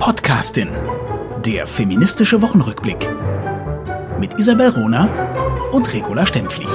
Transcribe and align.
Podcastin. 0.00 0.70
Der 1.44 1.66
feministische 1.66 2.40
Wochenrückblick. 2.40 3.06
Mit 4.18 4.32
Isabel 4.38 4.70
Rona 4.70 5.68
und 5.72 5.92
Regula 5.92 6.24
Stempfli. 6.24 6.66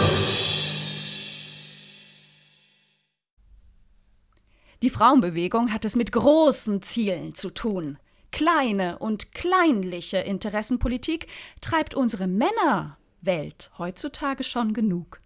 Die 4.83 4.91
Frauenbewegung 4.91 5.73
hat 5.73 5.85
es 5.85 5.95
mit 5.95 6.11
großen 6.11 6.83
Zielen 6.83 7.33
zu 7.33 7.49
tun. 7.49 7.97
Kleine 8.31 8.99
und 8.99 9.31
kleinliche 9.31 10.19
Interessenpolitik 10.19 11.25
treibt 11.61 11.95
unsere 11.95 12.27
Männerwelt 12.27 13.71
heutzutage 13.79 14.43
schon 14.43 14.73
genug. 14.73 15.19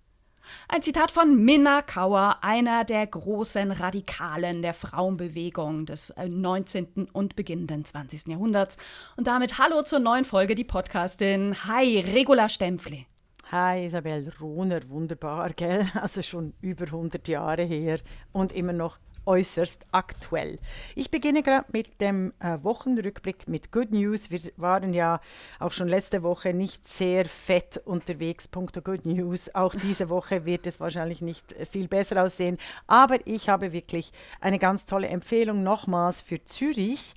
Ein 0.67 0.81
Zitat 0.81 1.11
von 1.11 1.43
Minna 1.43 1.81
Kauer, 1.81 2.37
einer 2.41 2.83
der 2.83 3.05
großen 3.07 3.71
Radikalen 3.71 4.61
der 4.61 4.73
Frauenbewegung 4.73 5.85
des 5.85 6.13
19. 6.17 6.85
Äh, 6.95 7.05
und 7.13 7.35
beginnenden 7.35 7.85
20. 7.85 8.27
Jahrhunderts. 8.27 8.77
Und 9.17 9.27
damit 9.27 9.57
hallo 9.57 9.81
zur 9.83 9.99
neuen 9.99 10.25
Folge, 10.25 10.55
die 10.55 10.63
Podcastin. 10.63 11.55
Hi, 11.65 11.99
Regula 11.99 12.49
Stempfli. 12.49 13.07
Hi 13.51 13.87
Isabel 13.87 14.31
Rohner, 14.39 14.87
wunderbar, 14.89 15.49
gell? 15.53 15.89
Also 15.99 16.21
schon 16.21 16.53
über 16.61 16.85
100 16.85 17.27
Jahre 17.27 17.63
her 17.63 17.99
und 18.31 18.53
immer 18.53 18.73
noch 18.73 18.99
äußerst 19.25 19.87
aktuell. 19.91 20.59
Ich 20.95 21.11
beginne 21.11 21.43
gerade 21.43 21.65
mit 21.71 22.01
dem 22.01 22.33
äh, 22.39 22.57
Wochenrückblick 22.61 23.47
mit 23.47 23.71
Good 23.71 23.91
News. 23.91 24.31
Wir 24.31 24.39
waren 24.57 24.93
ja 24.93 25.21
auch 25.59 25.71
schon 25.71 25.87
letzte 25.87 26.23
Woche 26.23 26.53
nicht 26.53 26.87
sehr 26.87 27.25
fett 27.25 27.81
unterwegs, 27.85 28.47
punkto 28.47 28.81
Good 28.81 29.05
News. 29.05 29.53
Auch 29.53 29.75
diese 29.75 30.09
Woche 30.09 30.45
wird 30.45 30.67
es 30.67 30.79
wahrscheinlich 30.79 31.21
nicht 31.21 31.53
äh, 31.53 31.65
viel 31.65 31.87
besser 31.87 32.23
aussehen. 32.23 32.57
Aber 32.87 33.17
ich 33.25 33.49
habe 33.49 33.71
wirklich 33.71 34.11
eine 34.41 34.59
ganz 34.59 34.85
tolle 34.85 35.07
Empfehlung 35.07 35.63
nochmals 35.63 36.21
für 36.21 36.43
Zürich. 36.43 37.13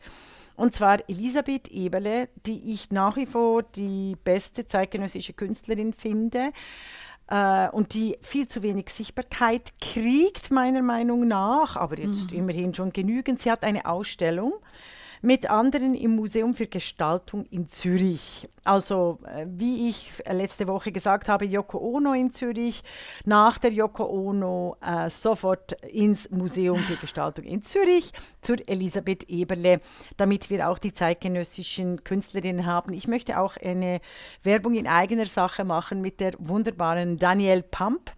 Und 0.55 0.75
zwar 0.75 1.09
Elisabeth 1.09 1.69
Eberle, 1.69 2.29
die 2.47 2.73
ich 2.73 2.91
nach 2.91 3.17
wie 3.17 3.27
vor 3.27 3.63
die 3.63 4.17
beste 4.23 4.67
zeitgenössische 4.67 5.33
Künstlerin 5.33 5.93
finde 5.93 6.53
äh, 7.33 7.71
und 7.71 7.95
die 7.95 8.19
viel 8.21 8.47
zu 8.47 8.63
wenig 8.63 8.91
Sichtbarkeit 8.91 9.73
kriegt, 9.81 10.51
meiner 10.51 10.83
Meinung 10.83 11.27
nach, 11.27 11.77
aber 11.77 11.99
jetzt 11.99 12.31
mhm. 12.31 12.39
immerhin 12.39 12.75
schon 12.75 12.93
genügend. 12.93 13.41
Sie 13.41 13.51
hat 13.51 13.65
eine 13.65 13.87
Ausstellung 13.87 14.53
mit 15.23 15.49
anderen 15.49 15.95
im 15.95 16.17
Museum 16.17 16.55
für 16.55 16.67
Gestaltung 16.67 17.45
in 17.47 17.69
Zürich. 17.69 18.49
Also 18.65 19.21
äh, 19.25 19.47
wie 19.49 19.89
ich 19.89 20.13
letzte 20.29 20.67
Woche 20.67 20.93
gesagt 20.93 21.29
habe, 21.29 21.45
Yoko 21.45 21.79
Ono 21.79 22.13
in 22.13 22.33
Zürich, 22.33 22.83
nach 23.25 23.59
der 23.59 23.73
Yoko 23.73 24.05
Ono 24.05 24.77
äh, 24.81 25.09
sofort 25.11 25.73
ins 25.85 26.29
Museum 26.31 26.79
für 26.79 26.97
Gestaltung 26.97 27.45
in 27.45 27.63
Zürich 27.63 28.13
zur 28.41 28.57
Elisabeth 28.69 29.29
Eberle, 29.29 29.81
damit 30.17 30.51
wir 30.51 30.69
auch 30.69 30.79
die 30.79 30.93
zeitgenössischen 30.93 32.03
Künstlerinnen 32.03 32.67
haben. 32.67 32.93
Ich 32.93 33.07
möchte 33.07 33.39
auch 33.39 33.57
eine 33.57 34.01
Werbung 34.43 34.75
in 34.75 34.89
eigener 34.89 35.27
Sache 35.27 35.65
machen 35.65 36.01
mit 36.01 36.21
der 36.21 36.35
wunderbaren 36.39 37.17
Danielle 37.17 37.63
Pump. 37.63 38.13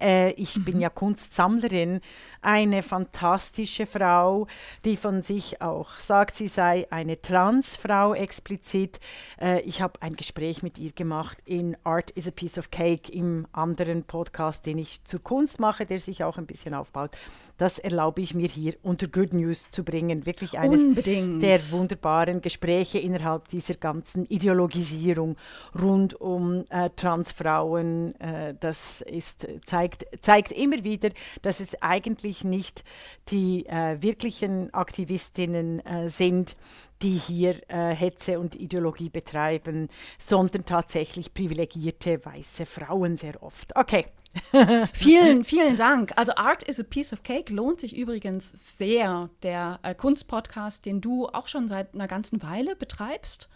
Äh, 0.00 0.30
ich 0.32 0.56
mhm. 0.56 0.64
bin 0.64 0.80
ja 0.80 0.88
Kunstsammlerin, 0.88 2.00
eine 2.46 2.82
fantastische 2.82 3.86
Frau, 3.86 4.46
die 4.84 4.96
von 4.96 5.22
sich 5.22 5.60
auch 5.60 5.90
sagt, 5.94 6.36
sie 6.36 6.46
sei 6.46 6.86
eine 6.90 7.20
Transfrau 7.20 8.14
explizit. 8.14 9.00
Äh, 9.40 9.62
ich 9.62 9.82
habe 9.82 10.00
ein 10.00 10.14
Gespräch 10.14 10.62
mit 10.62 10.78
ihr 10.78 10.92
gemacht 10.92 11.38
in 11.44 11.76
Art 11.82 12.12
is 12.12 12.28
a 12.28 12.30
Piece 12.30 12.56
of 12.56 12.70
Cake 12.70 13.12
im 13.12 13.48
anderen 13.52 14.04
Podcast, 14.04 14.64
den 14.64 14.78
ich 14.78 15.02
zur 15.04 15.22
Kunst 15.22 15.58
mache, 15.58 15.86
der 15.86 15.98
sich 15.98 16.22
auch 16.22 16.38
ein 16.38 16.46
bisschen 16.46 16.74
aufbaut. 16.74 17.10
Das 17.58 17.78
erlaube 17.78 18.20
ich 18.20 18.34
mir 18.34 18.48
hier 18.48 18.74
unter 18.82 19.08
Good 19.08 19.32
News 19.32 19.68
zu 19.70 19.82
bringen. 19.82 20.26
Wirklich 20.26 20.58
eines 20.58 20.80
Unbedingt. 20.80 21.42
der 21.42 21.58
wunderbaren 21.72 22.42
Gespräche 22.42 22.98
innerhalb 22.98 23.48
dieser 23.48 23.74
ganzen 23.74 24.24
Ideologisierung 24.26 25.36
rund 25.80 26.20
um 26.20 26.64
äh, 26.68 26.90
Transfrauen. 26.94 28.14
Äh, 28.20 28.54
das 28.60 29.00
ist, 29.00 29.48
zeigt, 29.86 30.06
zeigt 30.20 30.52
immer 30.52 30.84
wieder, 30.84 31.10
dass 31.42 31.60
es 31.60 31.80
eigentlich 31.82 32.44
nicht 32.44 32.84
die 33.28 33.66
äh, 33.66 34.00
wirklichen 34.00 34.72
Aktivistinnen 34.72 35.84
äh, 35.84 36.08
sind, 36.08 36.56
die 37.02 37.16
hier 37.16 37.60
äh, 37.68 37.94
Hetze 37.94 38.38
und 38.38 38.56
Ideologie 38.56 39.10
betreiben, 39.10 39.88
sondern 40.18 40.64
tatsächlich 40.64 41.34
privilegierte 41.34 42.24
weiße 42.24 42.66
Frauen 42.66 43.16
sehr 43.16 43.42
oft. 43.42 43.74
Okay. 43.76 44.06
vielen, 44.92 45.44
vielen 45.44 45.76
Dank. 45.76 46.12
Also 46.16 46.34
Art 46.36 46.62
is 46.62 46.78
a 46.78 46.82
Piece 46.82 47.12
of 47.12 47.22
Cake 47.22 47.52
lohnt 47.52 47.80
sich 47.80 47.96
übrigens 47.96 48.76
sehr. 48.76 49.30
Der 49.42 49.78
äh, 49.82 49.94
Kunstpodcast, 49.94 50.84
den 50.84 51.00
du 51.00 51.26
auch 51.26 51.46
schon 51.46 51.68
seit 51.68 51.94
einer 51.94 52.08
ganzen 52.08 52.42
Weile 52.42 52.76
betreibst. 52.76 53.48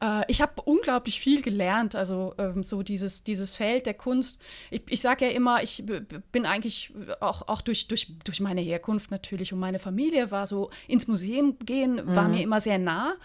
Äh, 0.00 0.22
ich 0.28 0.40
habe 0.40 0.62
unglaublich 0.62 1.20
viel 1.20 1.42
gelernt, 1.42 1.94
also 1.94 2.34
ähm, 2.38 2.62
so 2.62 2.82
dieses, 2.82 3.24
dieses 3.24 3.54
Feld 3.54 3.86
der 3.86 3.94
Kunst. 3.94 4.38
Ich, 4.70 4.82
ich 4.88 5.00
sage 5.00 5.26
ja 5.26 5.30
immer, 5.32 5.62
ich 5.62 5.84
bin 6.32 6.46
eigentlich 6.46 6.92
auch, 7.20 7.48
auch 7.48 7.60
durch, 7.60 7.88
durch, 7.88 8.12
durch 8.24 8.40
meine 8.40 8.60
Herkunft 8.60 9.10
natürlich 9.10 9.52
und 9.52 9.58
meine 9.58 9.78
Familie 9.78 10.30
war 10.30 10.46
so 10.46 10.70
ins 10.86 11.08
Museum 11.08 11.58
gehen, 11.64 11.96
mhm. 11.96 12.16
war 12.16 12.28
mir 12.28 12.42
immer 12.42 12.60
sehr 12.60 12.78
nah. 12.78 13.16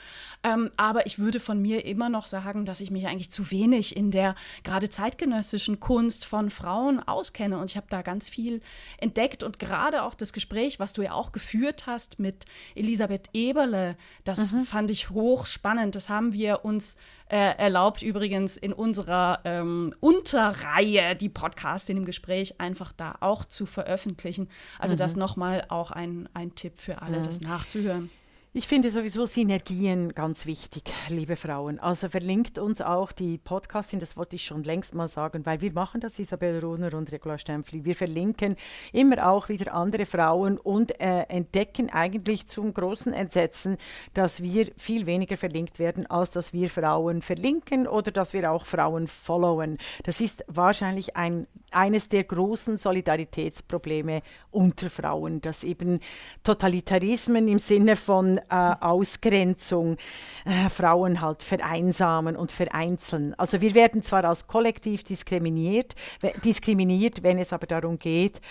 Ähm, 0.43 0.71
aber 0.75 1.05
ich 1.05 1.19
würde 1.19 1.39
von 1.39 1.61
mir 1.61 1.85
immer 1.85 2.09
noch 2.09 2.25
sagen, 2.25 2.65
dass 2.65 2.81
ich 2.81 2.91
mich 2.91 3.07
eigentlich 3.07 3.31
zu 3.31 3.51
wenig 3.51 3.95
in 3.95 4.11
der 4.11 4.35
gerade 4.63 4.89
zeitgenössischen 4.89 5.79
Kunst 5.79 6.25
von 6.25 6.49
Frauen 6.49 6.99
auskenne. 6.99 7.57
Und 7.57 7.69
ich 7.69 7.77
habe 7.77 7.87
da 7.89 8.01
ganz 8.01 8.29
viel 8.29 8.61
entdeckt 8.97 9.43
und 9.43 9.59
gerade 9.59 10.03
auch 10.03 10.15
das 10.15 10.33
Gespräch, 10.33 10.79
was 10.79 10.93
du 10.93 11.03
ja 11.03 11.13
auch 11.13 11.31
geführt 11.31 11.85
hast 11.87 12.19
mit 12.19 12.45
Elisabeth 12.75 13.29
Eberle, 13.33 13.95
das 14.23 14.51
mhm. 14.51 14.63
fand 14.63 14.91
ich 14.91 15.11
hochspannend. 15.11 15.95
Das 15.95 16.09
haben 16.09 16.33
wir 16.33 16.62
uns 16.63 16.95
äh, 17.29 17.57
erlaubt, 17.57 18.01
übrigens 18.01 18.57
in 18.57 18.73
unserer 18.73 19.39
ähm, 19.43 19.93
Unterreihe, 19.99 21.15
die 21.15 21.29
Podcastin 21.29 21.97
im 21.97 22.05
Gespräch, 22.05 22.59
einfach 22.59 22.93
da 22.93 23.15
auch 23.19 23.45
zu 23.45 23.65
veröffentlichen. 23.65 24.49
Also 24.79 24.95
mhm. 24.95 24.99
das 24.99 25.15
nochmal 25.15 25.65
auch 25.69 25.91
ein, 25.91 26.29
ein 26.33 26.55
Tipp 26.55 26.73
für 26.77 27.01
alle, 27.01 27.19
mhm. 27.19 27.23
das 27.23 27.41
nachzuhören. 27.41 28.09
Ich 28.55 28.67
finde 28.67 28.91
sowieso 28.91 29.25
Synergien 29.25 30.13
ganz 30.13 30.45
wichtig, 30.45 30.83
liebe 31.09 31.35
Frauen. 31.35 31.79
Also 31.79 32.07
verlinkt 32.07 32.59
uns 32.59 32.81
auch 32.83 33.11
die 33.11 33.39
Podcastin, 33.39 33.99
das 33.99 34.15
wollte 34.15 34.35
ich 34.35 34.45
schon 34.45 34.63
längst 34.63 34.93
mal 34.93 35.07
sagen, 35.07 35.43
weil 35.47 35.61
wir 35.61 35.73
machen 35.73 36.01
das, 36.01 36.19
Isabel 36.19 36.59
Runer 36.59 36.93
und 36.93 37.11
Regula 37.11 37.39
Stempfli. 37.39 37.83
Wir 37.83 37.95
verlinken 37.95 38.55
immer 38.91 39.27
auch 39.27 39.49
wieder 39.49 39.73
andere 39.73 40.05
Frauen 40.05 40.59
und 40.59 41.01
äh, 41.01 41.23
entdecken 41.29 41.89
eigentlich 41.89 42.45
zum 42.45 42.75
großen 42.75 43.11
Entsetzen, 43.11 43.77
dass 44.13 44.43
wir 44.43 44.67
viel 44.77 45.07
weniger 45.07 45.35
verlinkt 45.35 45.79
werden, 45.79 46.05
als 46.05 46.29
dass 46.29 46.53
wir 46.53 46.69
Frauen 46.69 47.23
verlinken 47.23 47.87
oder 47.87 48.11
dass 48.11 48.33
wir 48.33 48.51
auch 48.51 48.67
Frauen 48.67 49.07
followen. 49.07 49.79
Das 50.03 50.21
ist 50.21 50.45
wahrscheinlich 50.47 51.15
ein, 51.15 51.47
eines 51.71 52.07
der 52.07 52.23
großen 52.23 52.77
Solidaritätsprobleme 52.77 54.21
unter 54.51 54.91
Frauen, 54.91 55.41
dass 55.41 55.63
eben 55.63 56.01
Totalitarismen 56.43 57.47
im 57.47 57.57
Sinne 57.57 57.95
von 57.95 58.41
äh, 58.49 58.75
Ausgrenzung 58.79 59.97
äh, 60.45 60.69
Frauen 60.69 61.21
halt 61.21 61.43
vereinsamen 61.43 62.35
und 62.35 62.51
vereinzeln. 62.51 63.33
Also 63.35 63.61
wir 63.61 63.75
werden 63.75 64.03
zwar 64.03 64.25
als 64.25 64.47
Kollektiv 64.47 65.03
diskriminiert, 65.03 65.95
diskriminiert 66.43 67.23
wenn 67.23 67.37
es 67.37 67.53
aber 67.53 67.67
darum 67.67 67.99
geht, 67.99 68.41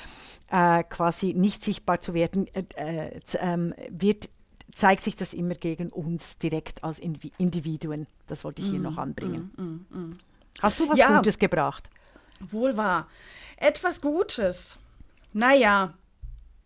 äh, 0.51 0.85
quasi 0.85 1.35
nicht 1.35 1.65
sichtbar 1.65 2.01
zu 2.01 2.15
werden, 2.15 2.47
äh, 2.55 2.65
äh, 2.77 3.21
ähm, 3.41 3.75
wird 3.91 4.29
zeigt 4.75 5.05
sich 5.05 5.17
das 5.17 5.35
immer 5.35 5.55
gegen 5.55 5.91
uns 5.91 6.39
direkt 6.39 6.83
als 6.83 6.99
Individuen. 6.99 8.07
Das 8.27 8.43
wollte 8.43 8.63
ich 8.63 8.69
hier 8.69 8.79
mm, 8.79 8.83
noch 8.83 8.97
anbringen. 8.97 9.53
Mm, 9.57 9.63
mm, 9.63 9.87
mm, 9.91 10.19
Hast 10.63 10.81
du 10.81 10.89
was 10.89 10.99
ja, 10.99 11.17
Gutes 11.17 11.39
gebracht? 11.39 11.91
Wohl 12.41 12.77
wahr. 12.77 13.07
Etwas 13.57 14.01
Gutes. 14.01 14.79
Naja, 15.33 15.95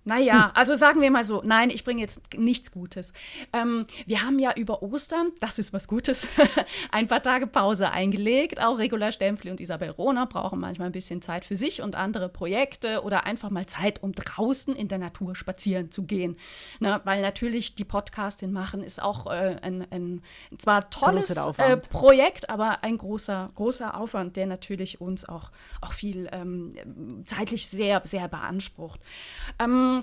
naja, 0.06 0.53
also 0.55 0.77
sagen 0.77 1.00
wir 1.00 1.11
mal 1.11 1.25
so, 1.25 1.43
nein, 1.44 1.69
ich 1.69 1.83
bringe 1.83 2.00
jetzt 2.00 2.21
nichts 2.37 2.71
Gutes. 2.71 3.13
Ähm, 3.53 3.86
wir 4.07 4.22
haben 4.22 4.39
ja 4.39 4.53
über 4.54 4.80
Ostern, 4.84 5.33
das 5.41 5.59
ist 5.59 5.72
was 5.72 5.89
Gutes, 5.89 6.28
ein 6.92 7.09
paar 7.09 7.25
Tage 7.25 7.48
Pause 7.48 7.91
eingelegt. 7.91 8.63
Auch 8.65 8.78
Regula 8.78 9.10
Stempfli 9.10 9.51
und 9.51 9.60
Isabel 9.60 9.91
Rohner 9.91 10.27
brauchen 10.27 10.60
manchmal 10.60 10.91
ein 10.91 10.92
bisschen 10.92 11.22
Zeit 11.22 11.45
für 11.45 11.57
sich 11.57 11.83
und 11.83 11.97
andere 11.97 12.28
Projekte 12.28 13.03
oder 13.03 13.27
einfach 13.27 13.51
mal 13.51 13.66
Zeit, 13.66 14.01
um 14.01 14.13
draußen 14.13 14.77
in 14.77 14.86
der 14.86 14.98
Natur 14.98 15.34
spazieren 15.34 15.91
zu 15.91 16.04
gehen. 16.04 16.36
Na, 16.78 17.01
weil 17.03 17.21
natürlich 17.21 17.75
die 17.75 17.84
Podcastin 17.84 18.53
machen 18.53 18.84
ist 18.84 19.03
auch 19.03 19.27
äh, 19.27 19.57
ein, 19.60 19.89
ein, 19.91 20.22
zwar 20.57 20.89
tolles 20.89 21.36
äh, 21.59 21.78
Projekt, 21.78 22.48
aber 22.48 22.84
ein 22.84 22.97
großer, 22.97 23.48
großer 23.57 23.97
Aufwand, 23.98 24.36
der 24.36 24.47
natürlich 24.47 25.01
uns 25.01 25.28
auch, 25.28 25.51
auch 25.80 25.92
viel 25.92 26.28
ähm, 26.30 27.25
zeitlich 27.27 27.66
sehr, 27.66 28.03
sehr 28.04 28.28
beansprucht. 28.28 29.01
Ähm, 29.59 29.96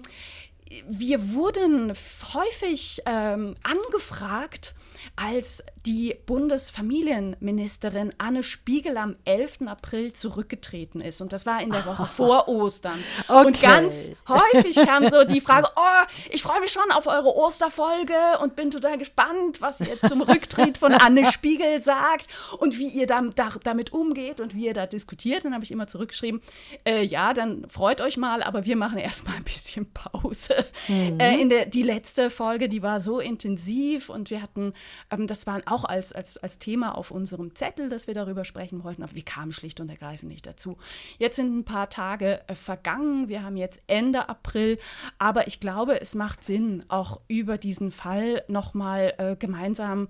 wir 0.90 1.34
wurden 1.34 1.94
häufig 2.34 3.02
ähm, 3.06 3.56
angefragt 3.64 4.76
als 5.16 5.64
die 5.86 6.16
Bundesfamilienministerin 6.26 8.14
Anne 8.18 8.44
Spiegel 8.44 8.98
am 8.98 9.18
11. 9.26 9.64
April 9.66 10.14
zurückgetreten 10.14 11.02
ist. 11.02 11.20
Und 11.20 11.34
das 11.34 11.46
war 11.46 11.62
in 11.62 11.72
der 11.72 11.86
Woche 11.86 12.06
vor 12.14 12.48
Ostern. 12.48 13.04
Okay. 13.28 13.46
Und 13.46 13.62
ganz 13.62 14.12
häufig 14.28 14.76
kam 14.76 15.08
so 15.08 15.26
die 15.26 15.42
Frage, 15.42 15.68
oh, 15.76 16.06
ich 16.32 16.42
freue 16.42 16.62
mich 16.62 16.72
schon 16.72 16.90
auf 16.92 17.08
eure 17.08 17.36
Osterfolge 17.36 18.14
und 18.42 18.56
bin 18.56 18.72
total 18.72 18.98
gespannt, 18.98 19.62
was 19.62 19.82
ihr 19.82 20.00
zum 20.08 20.22
Rücktritt 20.22 20.78
von 20.78 20.94
Anne 20.94 21.26
Spiegel 21.32 21.82
sagt 21.82 22.28
und 22.60 22.78
wie 22.78 22.88
ihr 22.88 23.08
da, 23.08 23.22
da, 23.36 23.52
damit 23.64 23.92
umgeht 23.92 24.40
und 24.40 24.56
wie 24.56 24.68
ihr 24.68 24.74
da 24.74 24.86
diskutiert. 24.86 25.44
Dann 25.44 25.54
habe 25.54 25.66
ich 25.66 25.72
immer 25.72 25.88
zurückgeschrieben, 25.88 26.42
äh, 26.86 27.04
ja, 27.04 27.34
dann 27.34 27.68
freut 27.70 28.00
euch 28.00 28.16
mal, 28.16 28.42
aber 28.42 28.66
wir 28.66 28.78
machen 28.78 29.00
erstmal 29.00 29.36
ein 29.36 29.44
bisschen 29.44 29.92
Pause. 29.92 30.66
Mhm. 30.88 31.20
Äh, 31.20 31.42
in 31.42 31.50
der, 31.50 31.66
die 31.66 31.84
letzte 31.84 32.30
Folge, 32.30 32.70
die 32.70 32.82
war 32.82 33.02
so 33.02 33.20
intensiv 33.20 34.08
und 34.10 34.30
wir 34.30 34.42
hatten, 34.42 34.74
ähm, 35.12 35.28
das 35.28 35.46
war 35.46 35.62
auch 35.66 35.73
als, 35.84 36.14
als, 36.14 36.38
als 36.38 36.60
Thema 36.60 36.96
auf 36.96 37.12
unserem 37.12 37.56
Zettel, 37.56 37.90
dass 37.90 38.08
wir 38.08 38.14
darüber 38.14 38.46
sprechen 38.46 38.84
wollten, 38.84 39.04
aber 39.04 39.16
wir 39.16 39.26
kamen 39.26 39.52
schlicht 39.52 39.80
und 39.80 39.90
ergreifend 39.90 40.32
nicht 40.32 40.46
dazu. 40.46 40.78
Jetzt 41.18 41.38
sind 41.38 41.58
ein 41.58 41.66
paar 41.66 41.90
Tage 41.90 42.42
äh, 42.48 42.56
vergangen, 42.56 43.28
wir 43.30 43.44
haben 43.44 43.58
jetzt 43.58 43.82
Ende 43.88 44.30
April, 44.30 44.78
aber 45.18 45.48
ich 45.48 45.60
glaube, 45.60 46.00
es 46.00 46.16
macht 46.16 46.44
Sinn, 46.44 46.86
auch 46.88 47.20
über 47.28 47.58
diesen 47.58 47.92
Fall 47.92 48.44
nochmal 48.48 49.16
äh, 49.18 49.36
gemeinsam 49.36 50.08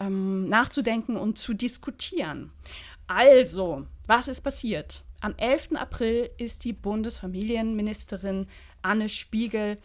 ähm, 0.00 0.48
nachzudenken 0.48 1.16
und 1.16 1.38
zu 1.38 1.54
diskutieren. 1.54 2.50
Also, 3.06 3.86
was 4.06 4.28
ist 4.28 4.40
passiert? 4.40 5.04
Am 5.20 5.34
11. 5.36 5.76
April 5.76 6.30
ist 6.36 6.64
die 6.64 6.72
Bundesfamilienministerin 6.72 8.46
Anne 8.82 9.08
Spiegel 9.08 9.78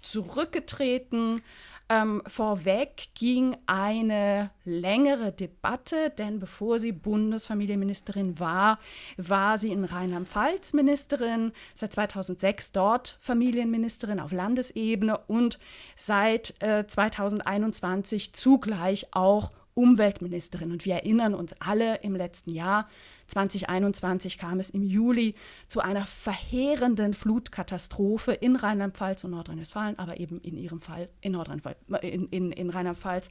zurückgetreten. 0.00 1.42
Ähm, 1.88 2.20
vorweg 2.26 3.08
ging 3.14 3.56
eine 3.66 4.50
längere 4.64 5.30
Debatte, 5.30 6.10
denn 6.10 6.40
bevor 6.40 6.80
sie 6.80 6.90
Bundesfamilienministerin 6.90 8.40
war, 8.40 8.80
war 9.16 9.56
sie 9.56 9.70
in 9.70 9.84
Rheinland-Pfalz 9.84 10.72
Ministerin, 10.72 11.52
seit 11.74 11.92
2006 11.92 12.72
dort 12.72 13.18
Familienministerin 13.20 14.18
auf 14.18 14.32
Landesebene 14.32 15.16
und 15.28 15.60
seit 15.94 16.60
äh, 16.60 16.84
2021 16.86 18.32
zugleich 18.32 19.06
auch 19.12 19.52
Umweltministerin. 19.74 20.72
Und 20.72 20.86
wir 20.86 20.94
erinnern 20.94 21.34
uns 21.34 21.54
alle 21.60 21.96
im 21.96 22.16
letzten 22.16 22.52
Jahr, 22.52 22.88
2021 23.26 24.38
kam 24.38 24.60
es 24.60 24.70
im 24.70 24.82
Juli 24.82 25.34
zu 25.66 25.80
einer 25.80 26.04
verheerenden 26.04 27.14
Flutkatastrophe 27.14 28.32
in 28.32 28.56
Rheinland-Pfalz 28.56 29.24
und 29.24 29.32
Nordrhein-Westfalen, 29.32 29.98
aber 29.98 30.20
eben 30.20 30.40
in 30.40 30.56
ihrem 30.56 30.80
Fall 30.80 31.08
in, 31.20 31.34
äh, 31.34 32.08
in, 32.08 32.28
in, 32.28 32.52
in 32.52 32.70
Rheinland-Pfalz. 32.70 33.28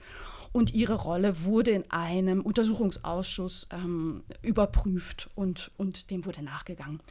Und 0.51 0.73
ihre 0.73 0.95
Rolle 0.95 1.43
wurde 1.43 1.71
in 1.71 1.89
einem 1.91 2.41
Untersuchungsausschuss 2.41 3.67
ähm, 3.71 4.23
überprüft 4.41 5.29
und, 5.35 5.71
und 5.77 6.11
dem 6.11 6.25
wurde 6.25 6.43
nachgegangen. 6.43 7.01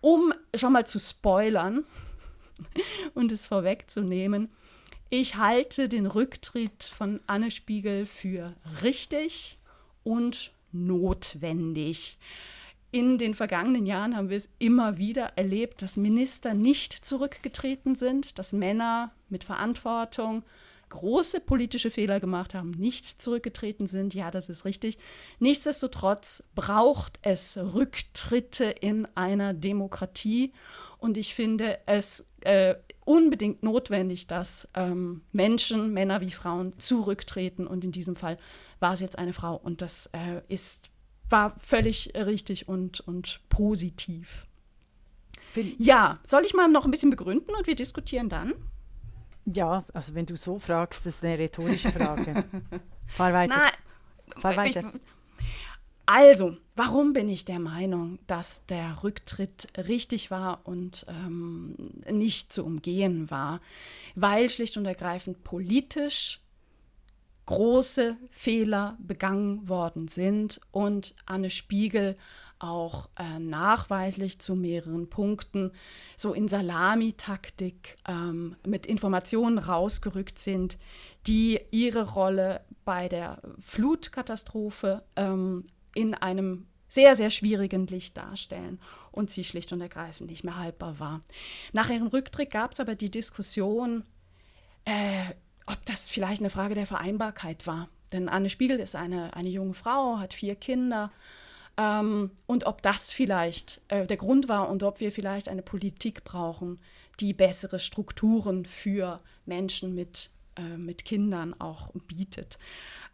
Um 0.00 0.32
schon 0.54 0.72
mal 0.72 0.86
zu 0.86 0.98
spoilern 0.98 1.84
und 3.14 3.32
es 3.32 3.46
vorwegzunehmen, 3.46 4.48
ich 5.08 5.36
halte 5.36 5.88
den 5.88 6.06
Rücktritt 6.06 6.82
von 6.82 7.20
Anne 7.26 7.50
Spiegel 7.50 8.06
für 8.06 8.54
richtig 8.82 9.58
und 10.02 10.50
notwendig. 10.72 12.18
In 12.92 13.18
den 13.18 13.34
vergangenen 13.34 13.84
Jahren 13.84 14.16
haben 14.16 14.30
wir 14.30 14.36
es 14.36 14.48
immer 14.58 14.96
wieder 14.96 15.32
erlebt, 15.36 15.82
dass 15.82 15.96
Minister 15.96 16.54
nicht 16.54 16.92
zurückgetreten 16.92 17.94
sind, 17.94 18.38
dass 18.38 18.52
Männer 18.52 19.12
mit 19.28 19.44
Verantwortung 19.44 20.44
große 20.88 21.40
politische 21.40 21.90
Fehler 21.90 22.20
gemacht 22.20 22.54
haben, 22.54 22.70
nicht 22.70 23.20
zurückgetreten 23.20 23.86
sind. 23.86 24.14
Ja, 24.14 24.30
das 24.30 24.48
ist 24.48 24.64
richtig. 24.64 24.98
Nichtsdestotrotz 25.40 26.44
braucht 26.54 27.18
es 27.22 27.56
Rücktritte 27.56 28.64
in 28.64 29.06
einer 29.14 29.52
Demokratie. 29.52 30.52
Und 30.98 31.16
ich 31.16 31.34
finde 31.34 31.78
es 31.86 32.26
äh, 32.40 32.76
unbedingt 33.04 33.62
notwendig, 33.62 34.26
dass 34.26 34.68
ähm, 34.74 35.22
Menschen, 35.32 35.92
Männer 35.92 36.20
wie 36.22 36.30
Frauen, 36.30 36.78
zurücktreten. 36.78 37.66
Und 37.66 37.84
in 37.84 37.92
diesem 37.92 38.16
Fall 38.16 38.38
war 38.80 38.94
es 38.94 39.00
jetzt 39.00 39.18
eine 39.18 39.32
Frau. 39.32 39.56
Und 39.56 39.82
das 39.82 40.06
äh, 40.12 40.42
ist, 40.48 40.90
war 41.28 41.58
völlig 41.58 42.12
richtig 42.14 42.68
und, 42.68 43.00
und 43.00 43.40
positiv. 43.48 44.46
Ja, 45.78 46.18
soll 46.24 46.44
ich 46.44 46.54
mal 46.54 46.68
noch 46.68 46.84
ein 46.84 46.90
bisschen 46.90 47.10
begründen 47.10 47.54
und 47.54 47.66
wir 47.66 47.76
diskutieren 47.76 48.28
dann? 48.28 48.52
Ja, 49.46 49.84
also 49.94 50.14
wenn 50.14 50.26
du 50.26 50.36
so 50.36 50.58
fragst, 50.58 51.06
das 51.06 51.16
ist 51.16 51.24
eine 51.24 51.38
rhetorische 51.38 51.92
Frage. 51.92 52.44
Fahr 53.06 53.32
weiter. 53.32 53.56
Nein, 53.56 53.72
Fahr 54.40 54.56
weiter. 54.56 54.80
Ich, 54.80 55.00
also, 56.04 56.56
warum 56.76 57.12
bin 57.12 57.28
ich 57.28 57.44
der 57.44 57.58
Meinung, 57.58 58.20
dass 58.28 58.64
der 58.66 59.02
Rücktritt 59.02 59.66
richtig 59.76 60.30
war 60.30 60.60
und 60.64 61.04
ähm, 61.08 61.74
nicht 62.10 62.52
zu 62.52 62.64
umgehen 62.64 63.30
war? 63.30 63.60
Weil 64.14 64.48
schlicht 64.48 64.76
und 64.76 64.86
ergreifend 64.86 65.42
politisch 65.42 66.40
große 67.46 68.16
Fehler 68.30 68.98
begangen 69.00 69.68
worden 69.68 70.08
sind 70.08 70.60
und 70.72 71.14
Anne 71.26 71.50
Spiegel 71.50 72.16
auch 72.58 73.08
äh, 73.18 73.38
nachweislich 73.38 74.40
zu 74.40 74.56
mehreren 74.56 75.08
Punkten 75.08 75.72
so 76.16 76.32
in 76.32 76.48
Salamitaktik 76.48 77.96
ähm, 78.08 78.56
mit 78.66 78.86
Informationen 78.86 79.58
rausgerückt 79.58 80.38
sind, 80.38 80.78
die 81.26 81.60
ihre 81.70 82.14
Rolle 82.14 82.62
bei 82.84 83.08
der 83.08 83.42
Flutkatastrophe 83.60 85.02
ähm, 85.16 85.64
in 85.94 86.14
einem 86.14 86.66
sehr, 86.88 87.14
sehr 87.14 87.30
schwierigen 87.30 87.86
Licht 87.86 88.16
darstellen 88.16 88.80
und 89.12 89.30
sie 89.30 89.44
schlicht 89.44 89.72
und 89.72 89.80
ergreifend 89.80 90.30
nicht 90.30 90.44
mehr 90.44 90.56
haltbar 90.56 90.98
war. 90.98 91.22
Nach 91.72 91.90
ihrem 91.90 92.06
Rücktritt 92.06 92.50
gab 92.50 92.72
es 92.72 92.80
aber 92.80 92.94
die 92.94 93.10
Diskussion, 93.10 94.04
äh, 94.84 95.34
ob 95.66 95.84
das 95.86 96.08
vielleicht 96.08 96.40
eine 96.40 96.50
Frage 96.50 96.74
der 96.74 96.86
Vereinbarkeit 96.86 97.66
war. 97.66 97.88
Denn 98.12 98.28
Anne 98.28 98.48
Spiegel 98.48 98.78
ist 98.78 98.94
eine, 98.94 99.34
eine 99.34 99.48
junge 99.48 99.74
Frau, 99.74 100.18
hat 100.18 100.32
vier 100.32 100.54
Kinder. 100.54 101.10
Ähm, 101.76 102.30
und 102.46 102.64
ob 102.64 102.82
das 102.82 103.12
vielleicht 103.12 103.80
äh, 103.88 104.06
der 104.06 104.16
Grund 104.16 104.48
war 104.48 104.68
und 104.68 104.82
ob 104.82 105.00
wir 105.00 105.12
vielleicht 105.12 105.48
eine 105.48 105.62
Politik 105.62 106.24
brauchen, 106.24 106.78
die 107.20 107.32
bessere 107.32 107.78
Strukturen 107.78 108.64
für 108.64 109.20
Menschen 109.44 109.94
mit, 109.94 110.30
äh, 110.56 110.76
mit 110.76 111.04
Kindern 111.04 111.54
auch 111.58 111.90
bietet. 112.06 112.58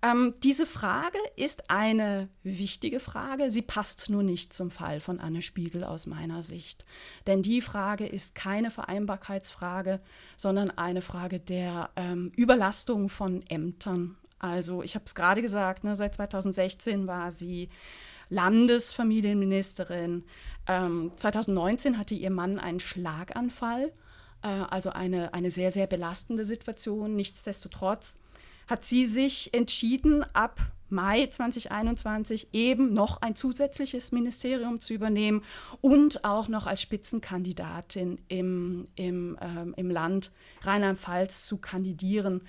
Ähm, 0.05 0.35
diese 0.43 0.67
Frage 0.67 1.19
ist 1.37 1.71
eine 1.71 2.29
wichtige 2.43 2.99
Frage. 2.99 3.53
Sie 3.53 3.63
passt 3.63 4.11
nur 4.11 4.25
nicht 4.25 4.53
zum 4.53 4.73
Fall 4.73 4.99
von 4.99 5.21
Anne 5.21 5.43
Spiegel 5.43 5.85
aus 5.85 6.07
meiner 6.07 6.43
Sicht. 6.43 6.85
Denn 7.29 7.43
die 7.43 7.61
Frage 7.61 8.07
ist 8.07 8.35
keine 8.35 8.73
Vereinbarkeitsfrage, 8.73 10.01
sondern 10.37 10.71
eine 10.71 11.03
Frage 11.03 11.39
der 11.39 11.91
ähm, 11.95 12.33
Überlastung 12.35 13.09
von 13.09 13.43
Ämtern. 13.49 14.17
Also 14.41 14.83
ich 14.83 14.97
habe 14.97 15.05
es 15.07 15.15
gerade 15.15 15.41
gesagt, 15.41 15.85
ne, 15.85 15.95
seit 15.95 16.17
2016 16.17 17.07
war 17.07 17.31
sie 17.31 17.69
Landesfamilienministerin. 18.29 20.25
Ähm, 20.67 21.13
2019 21.15 21.97
hatte 21.97 22.15
ihr 22.15 22.31
Mann 22.31 22.59
einen 22.59 22.81
Schlaganfall, 22.81 23.93
also 24.49 24.91
eine, 24.91 25.35
eine 25.35 25.51
sehr, 25.51 25.71
sehr 25.71 25.87
belastende 25.87 26.45
Situation. 26.45 27.15
Nichtsdestotrotz 27.15 28.19
hat 28.67 28.85
sie 28.85 29.07
sich 29.07 29.53
entschieden, 29.55 30.25
ab 30.35 30.61
Mai 30.93 31.27
2021 31.27 32.49
eben 32.53 32.93
noch 32.93 33.23
ein 33.23 33.35
zusätzliches 33.35 34.13
Ministerium 34.13 34.79
zu 34.79 34.93
übernehmen 34.93 35.43
und 35.81 36.25
auch 36.25 36.49
noch 36.49 36.67
als 36.67 36.83
Spitzenkandidatin 36.83 38.21
im, 38.29 38.85
im, 38.95 39.39
ähm, 39.41 39.75
im 39.77 39.91
Land 39.91 40.33
Rheinland-Pfalz 40.61 41.47
zu 41.47 41.57
kandidieren. 41.57 42.43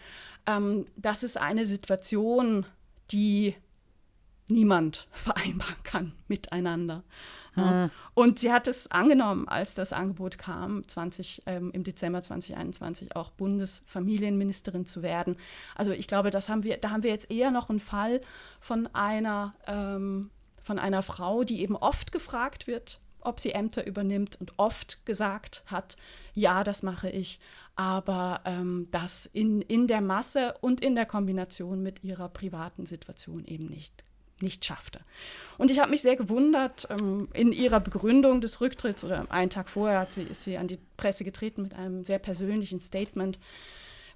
Ähm, 0.46 0.86
das 0.98 1.24
ist 1.24 1.38
eine 1.38 1.66
Situation, 1.66 2.66
die 3.12 3.56
niemand 4.48 5.08
vereinbaren 5.12 5.84
kann 5.84 6.14
miteinander. 6.28 7.04
Ja. 7.56 7.92
Und 8.16 8.40
sie 8.40 8.52
hat 8.52 8.68
es 8.68 8.90
angenommen, 8.90 9.48
als 9.48 9.76
das 9.76 9.94
Angebot 9.94 10.38
kam, 10.38 10.88
20, 10.88 11.44
ähm, 11.46 11.72
im 11.72 11.84
Dezember 11.84 12.22
2021 12.22 13.16
auch 13.16 13.30
Bundesfamilienministerin 13.32 14.86
zu 14.86 15.04
werden. 15.04 15.38
Also 15.76 15.92
ich 15.92 16.08
glaube, 16.08 16.32
das 16.32 16.50
haben 16.50 16.64
wir, 16.64 16.78
da 16.78 16.90
haben 16.90 17.04
wir 17.04 17.12
jetzt 17.12 17.30
eher 17.30 17.52
noch 17.52 17.70
einen 17.70 17.80
Fall 17.80 18.22
von 18.60 18.88
einer, 18.94 19.54
ähm, 19.68 20.32
von 20.64 20.80
einer 20.80 21.04
Frau, 21.04 21.44
die 21.44 21.62
eben 21.62 21.76
oft 21.76 22.12
gefragt 22.12 22.66
wird, 22.66 23.02
ob 23.20 23.40
sie 23.40 23.52
Ämter 23.52 23.86
übernimmt 23.86 24.40
und 24.40 24.54
oft 24.58 25.06
gesagt 25.06 25.64
hat, 25.68 25.96
ja, 26.34 26.64
das 26.64 26.82
mache 26.82 27.10
ich, 27.10 27.40
aber 27.76 28.42
ähm, 28.46 28.88
das 28.90 29.28
in, 29.28 29.62
in 29.62 29.88
der 29.88 30.02
Masse 30.02 30.56
und 30.62 30.82
in 30.82 30.96
der 30.96 31.06
Kombination 31.06 31.84
mit 31.84 32.04
ihrer 32.04 32.30
privaten 32.30 32.86
Situation 32.86 33.46
eben 33.46 33.68
nicht 33.68 34.04
nicht 34.44 34.64
schaffte. 34.64 35.00
Und 35.58 35.72
ich 35.72 35.80
habe 35.80 35.90
mich 35.90 36.02
sehr 36.02 36.16
gewundert, 36.16 36.88
ähm, 36.90 37.28
in 37.34 37.52
ihrer 37.52 37.80
Begründung 37.80 38.42
des 38.42 38.62
Rücktritts 38.62 39.04
oder 39.04 39.26
einen 39.32 39.50
Tag 39.50 39.70
vorher 39.70 40.00
hat 40.00 40.12
sie, 40.12 40.24
ist 40.24 40.44
sie 40.44 40.58
an 40.58 40.68
die 40.68 40.80
Presse 40.98 41.24
getreten 41.24 41.64
mit 41.64 41.74
einem 41.74 42.04
sehr 42.04 42.20
persönlichen 42.20 42.80
Statement. 42.80 43.40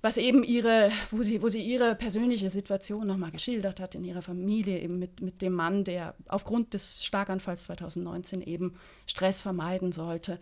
was 0.01 0.17
eben 0.17 0.43
ihre, 0.43 0.91
wo 1.09 1.23
sie, 1.23 1.41
wo 1.41 1.49
sie 1.49 1.61
ihre 1.61 1.95
persönliche 1.95 2.49
Situation 2.49 3.07
nochmal 3.07 3.31
geschildert 3.31 3.79
hat 3.79 3.95
in 3.95 4.03
ihrer 4.03 4.21
Familie, 4.21 4.79
eben 4.79 4.99
mit, 4.99 5.21
mit 5.21 5.41
dem 5.41 5.53
Mann, 5.53 5.83
der 5.83 6.13
aufgrund 6.27 6.73
des 6.75 7.03
Schlaganfalls 7.03 7.63
2019 7.63 8.41
eben 8.41 8.75
Stress 9.07 9.41
vermeiden 9.41 9.91
sollte. 9.91 10.39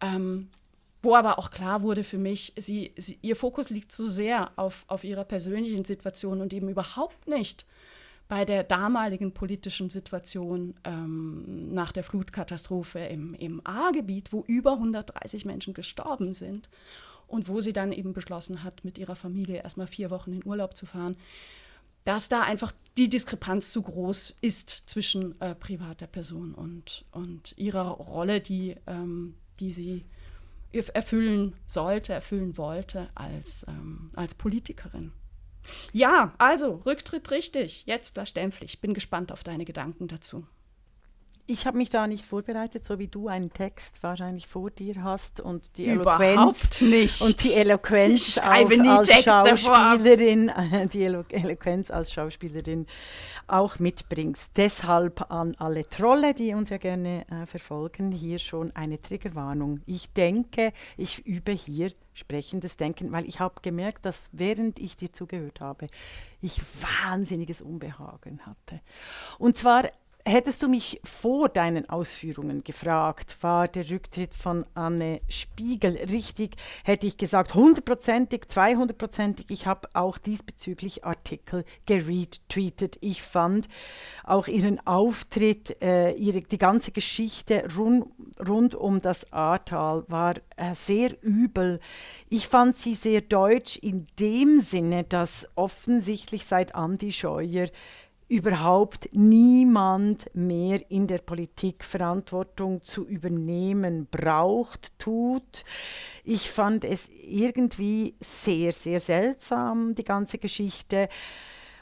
Ähm, 0.00 0.48
wo 1.02 1.16
aber 1.16 1.38
auch 1.38 1.50
klar 1.50 1.82
wurde 1.82 2.04
für 2.04 2.18
mich, 2.18 2.52
sie, 2.56 2.92
sie, 2.96 3.18
ihr 3.22 3.34
Fokus 3.34 3.70
liegt 3.70 3.90
zu 3.90 4.06
sehr 4.06 4.52
auf, 4.54 4.84
auf 4.86 5.02
ihrer 5.02 5.24
persönlichen 5.24 5.84
Situation 5.84 6.40
und 6.40 6.52
eben 6.52 6.68
überhaupt 6.68 7.26
nicht 7.26 7.66
bei 8.32 8.46
der 8.46 8.64
damaligen 8.64 9.34
politischen 9.34 9.90
Situation 9.90 10.72
ähm, 10.84 11.74
nach 11.74 11.92
der 11.92 12.02
Flutkatastrophe 12.02 13.00
im, 13.00 13.34
im 13.34 13.60
A-Gebiet, 13.62 14.32
wo 14.32 14.42
über 14.46 14.72
130 14.72 15.44
Menschen 15.44 15.74
gestorben 15.74 16.32
sind 16.32 16.70
und 17.26 17.46
wo 17.46 17.60
sie 17.60 17.74
dann 17.74 17.92
eben 17.92 18.14
beschlossen 18.14 18.64
hat, 18.64 18.86
mit 18.86 18.96
ihrer 18.96 19.16
Familie 19.16 19.62
erstmal 19.62 19.86
vier 19.86 20.10
Wochen 20.10 20.32
in 20.32 20.46
Urlaub 20.46 20.78
zu 20.78 20.86
fahren, 20.86 21.18
dass 22.04 22.30
da 22.30 22.40
einfach 22.40 22.72
die 22.96 23.10
Diskrepanz 23.10 23.70
zu 23.70 23.82
groß 23.82 24.38
ist 24.40 24.70
zwischen 24.70 25.38
äh, 25.42 25.54
privater 25.54 26.06
Person 26.06 26.54
und, 26.54 27.04
und 27.10 27.52
ihrer 27.58 27.90
Rolle, 27.90 28.40
die, 28.40 28.76
ähm, 28.86 29.34
die 29.60 29.72
sie 29.72 30.04
erfüllen 30.72 31.52
sollte, 31.66 32.14
erfüllen 32.14 32.56
wollte 32.56 33.10
als, 33.14 33.66
ähm, 33.68 34.10
als 34.16 34.32
Politikerin. 34.32 35.12
Ja, 35.92 36.32
also 36.38 36.82
Rücktritt 36.86 37.30
richtig. 37.30 37.84
Jetzt 37.86 38.16
da 38.16 38.26
Stempfli. 38.26 38.66
Ich 38.66 38.80
bin 38.80 38.94
gespannt 38.94 39.32
auf 39.32 39.44
deine 39.44 39.64
Gedanken 39.64 40.08
dazu. 40.08 40.46
Ich 41.46 41.66
habe 41.66 41.76
mich 41.76 41.90
da 41.90 42.06
nicht 42.06 42.24
vorbereitet, 42.24 42.84
so 42.84 42.98
wie 43.00 43.08
du 43.08 43.26
einen 43.26 43.52
Text 43.52 44.02
wahrscheinlich 44.02 44.46
vor 44.46 44.70
dir 44.70 45.02
hast 45.02 45.40
und 45.40 45.76
die 45.76 45.86
Überhaupt 45.86 46.22
Eloquenz 46.22 46.80
nicht. 46.82 47.20
und 47.20 47.42
die 47.42 47.54
Eloquenz 47.54 48.28
Ich 48.28 48.34
schreibe 48.34 48.74
auf, 48.74 48.80
nie 48.80 48.88
als 48.88 49.08
Texte. 49.08 49.56
Schauspielerin, 49.56 50.52
die 50.92 51.04
Elo 51.04 51.24
Eloquenz 51.28 51.90
als 51.90 52.12
Schauspielerin 52.12 52.86
auch 53.48 53.80
mitbringst. 53.80 54.52
Deshalb 54.56 55.30
an 55.32 55.56
alle 55.58 55.88
Trolle, 55.88 56.32
die 56.32 56.54
uns 56.54 56.70
ja 56.70 56.78
gerne 56.78 57.26
äh, 57.28 57.44
verfolgen, 57.46 58.12
hier 58.12 58.38
schon 58.38 58.74
eine 58.76 59.02
Triggerwarnung. 59.02 59.80
Ich 59.84 60.12
denke, 60.12 60.72
ich 60.96 61.26
übe 61.26 61.52
hier 61.52 61.92
sprechendes 62.14 62.76
Denken, 62.76 63.10
weil 63.10 63.26
ich 63.26 63.40
habe 63.40 63.54
gemerkt, 63.62 64.04
dass 64.06 64.30
während 64.32 64.78
ich 64.78 64.96
dir 64.96 65.12
zugehört 65.12 65.60
habe, 65.60 65.88
ich 66.40 66.60
wahnsinniges 67.04 67.60
Unbehagen 67.62 68.40
hatte. 68.46 68.80
Und 69.38 69.56
zwar 69.56 69.90
Hättest 70.24 70.62
du 70.62 70.68
mich 70.68 71.00
vor 71.02 71.48
deinen 71.48 71.88
Ausführungen 71.88 72.62
gefragt, 72.62 73.38
war 73.40 73.66
der 73.66 73.90
Rücktritt 73.90 74.34
von 74.34 74.64
Anne 74.72 75.20
Spiegel 75.28 75.96
richtig, 75.96 76.54
hätte 76.84 77.08
ich 77.08 77.16
gesagt, 77.16 77.54
hundertprozentig, 77.54 78.46
zweihundertprozentig. 78.46 79.46
Ich 79.48 79.66
habe 79.66 79.88
auch 79.94 80.18
diesbezüglich 80.18 81.04
Artikel 81.04 81.64
geretweetet. 81.86 82.98
Ich 83.00 83.20
fand 83.20 83.68
auch 84.22 84.46
ihren 84.46 84.86
Auftritt, 84.86 85.82
äh, 85.82 86.12
ihre, 86.12 86.42
die 86.42 86.58
ganze 86.58 86.92
Geschichte 86.92 87.64
rund, 87.76 88.06
rund 88.46 88.76
um 88.76 89.00
das 89.00 89.32
Ahrtal 89.32 90.04
war 90.06 90.36
äh, 90.56 90.76
sehr 90.76 91.20
übel. 91.24 91.80
Ich 92.28 92.46
fand 92.46 92.78
sie 92.78 92.94
sehr 92.94 93.22
deutsch 93.22 93.76
in 93.76 94.06
dem 94.20 94.60
Sinne, 94.60 95.02
dass 95.02 95.48
offensichtlich 95.56 96.46
seit 96.46 96.76
Andi 96.76 97.10
Scheuer 97.10 97.66
überhaupt 98.32 99.10
niemand 99.12 100.34
mehr 100.34 100.80
in 100.90 101.06
der 101.06 101.18
Politik 101.18 101.84
Verantwortung 101.84 102.80
zu 102.80 103.06
übernehmen 103.06 104.08
braucht, 104.10 104.98
tut. 104.98 105.64
Ich 106.24 106.50
fand 106.50 106.86
es 106.86 107.10
irgendwie 107.10 108.14
sehr, 108.20 108.72
sehr 108.72 109.00
seltsam, 109.00 109.94
die 109.94 110.04
ganze 110.04 110.38
Geschichte. 110.38 111.10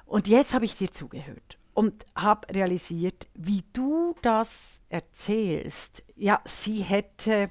Und 0.06 0.26
jetzt 0.26 0.52
habe 0.52 0.64
ich 0.64 0.76
dir 0.76 0.90
zugehört 0.90 1.56
und 1.72 2.04
habe 2.16 2.52
realisiert, 2.52 3.28
wie 3.34 3.62
du 3.72 4.16
das 4.20 4.80
erzählst. 4.88 6.02
Ja, 6.16 6.40
sie 6.44 6.82
hätte 6.82 7.50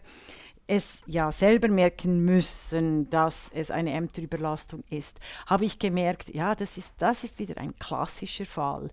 es 0.69 1.01
ja 1.07 1.31
selber 1.31 1.67
merken 1.67 2.23
müssen, 2.23 3.09
dass 3.09 3.49
es 3.55 3.71
eine 3.71 3.91
Ämterüberlastung 3.91 4.83
ist, 4.91 5.19
habe 5.47 5.65
ich 5.65 5.79
gemerkt, 5.79 6.29
ja, 6.29 6.53
das 6.53 6.77
ist, 6.77 6.93
das 6.99 7.23
ist 7.23 7.39
wieder 7.39 7.57
ein 7.57 7.75
klassischer 7.79 8.45
Fall 8.45 8.91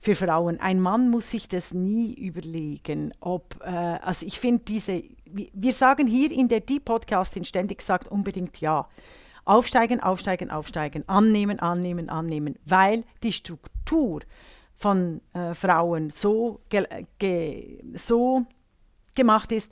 für 0.00 0.14
Frauen. 0.14 0.58
Ein 0.58 0.80
Mann 0.80 1.10
muss 1.10 1.30
sich 1.30 1.46
das 1.46 1.74
nie 1.74 2.14
überlegen, 2.14 3.12
ob, 3.20 3.60
äh, 3.62 3.68
also 3.68 4.24
ich 4.24 4.40
finde 4.40 4.64
diese, 4.64 5.02
wir 5.26 5.72
sagen 5.74 6.06
hier 6.06 6.32
in 6.32 6.48
der 6.48 6.60
Die 6.60 6.80
Podcastin 6.80 7.44
ständig 7.44 7.82
sagt 7.82 8.08
unbedingt 8.08 8.58
ja. 8.62 8.88
Aufsteigen, 9.44 10.00
aufsteigen, 10.00 10.50
aufsteigen, 10.50 11.06
annehmen, 11.08 11.58
annehmen, 11.58 12.08
annehmen, 12.08 12.58
weil 12.64 13.04
die 13.22 13.32
Struktur 13.34 14.20
von 14.76 15.20
äh, 15.34 15.52
Frauen 15.52 16.08
so, 16.08 16.60
ge, 16.70 17.82
so 17.94 18.46
gemacht 19.18 19.52
ist, 19.52 19.70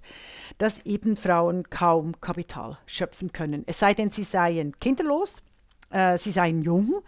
dass 0.58 0.84
eben 0.86 1.16
Frauen 1.16 1.68
kaum 1.70 2.20
Kapital 2.20 2.78
schöpfen 2.86 3.32
können. 3.32 3.64
Es 3.66 3.78
sei 3.78 3.94
denn, 3.94 4.10
sie 4.10 4.22
seien 4.22 4.78
kinderlos, 4.78 5.42
äh, 5.90 6.18
sie 6.18 6.30
seien 6.30 6.62
jung. 6.62 7.02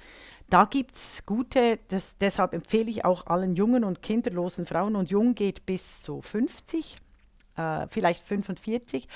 Da 0.51 0.65
gibt 0.65 0.97
es 0.97 1.25
gute, 1.27 1.79
das, 1.89 2.17
deshalb 2.19 2.55
empfehle 2.55 2.91
ich 2.91 3.05
auch 3.05 3.27
allen 3.27 3.55
jungen 3.55 3.85
und 3.85 4.03
kinderlosen 4.03 4.65
Frauen, 4.65 4.97
und 4.97 5.11
jung 5.11 5.35
geht 5.35 5.67
bis 5.67 6.03
so 6.03 6.23
50, 6.23 6.97
äh, 7.59 7.87
vielleicht 7.91 8.27
45, 8.27 9.09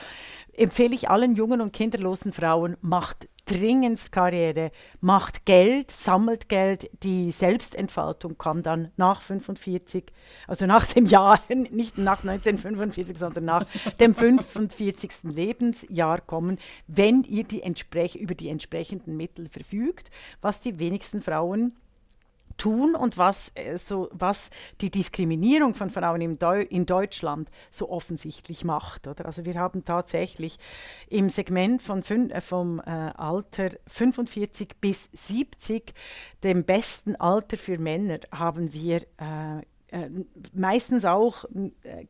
empfehle 0.54 0.94
ich 0.94 1.08
allen 1.08 1.34
jungen 1.34 1.60
und 1.60 1.72
kinderlosen 1.72 2.32
Frauen, 2.32 2.76
macht 2.80 3.28
dringendst 3.44 4.12
Karriere, 4.12 4.70
macht 5.00 5.44
Geld, 5.46 5.90
sammelt 5.90 6.48
Geld. 6.48 6.90
Die 7.02 7.30
Selbstentfaltung 7.30 8.38
kann 8.38 8.62
dann 8.62 8.92
nach 8.96 9.20
45, 9.22 10.04
also 10.46 10.66
nach 10.66 10.86
dem 10.86 11.06
Jahr, 11.06 11.40
nicht 11.48 11.98
nach 11.98 12.20
1945, 12.20 13.18
sondern 13.18 13.44
nach 13.44 13.66
dem 13.98 14.14
45. 14.14 15.24
Lebensjahr 15.24 16.20
kommen, 16.20 16.58
wenn 16.86 17.24
ihr 17.24 17.44
die 17.44 17.62
über 17.62 18.34
die 18.34 18.48
entsprechenden 18.48 19.16
Mittel 19.16 19.48
verfügt, 19.48 20.10
was 20.40 20.60
die 20.60 20.78
wenigsten 20.78 21.22
Frauen 21.22 21.74
tun 22.56 22.94
und 22.94 23.18
was, 23.18 23.52
äh, 23.54 23.76
so, 23.76 24.08
was 24.12 24.50
die 24.80 24.90
Diskriminierung 24.90 25.74
von 25.74 25.90
Frauen 25.90 26.20
im 26.20 26.38
Deu 26.38 26.62
in 26.62 26.86
Deutschland 26.86 27.50
so 27.70 27.90
offensichtlich 27.90 28.64
macht. 28.64 29.06
Oder? 29.06 29.26
Also 29.26 29.44
wir 29.44 29.54
haben 29.54 29.84
tatsächlich 29.84 30.58
im 31.08 31.28
Segment 31.28 31.82
von 31.82 32.02
äh, 32.02 32.40
vom 32.40 32.80
äh, 32.80 32.82
Alter 32.82 33.70
45 33.86 34.76
bis 34.80 35.08
70, 35.12 35.94
dem 36.42 36.64
besten 36.64 37.16
Alter 37.16 37.56
für 37.56 37.78
Männer, 37.78 38.20
haben 38.32 38.72
wir 38.72 39.02
äh, 39.18 39.58
äh 39.88 40.10
meistens 40.54 41.04
auch 41.04 41.44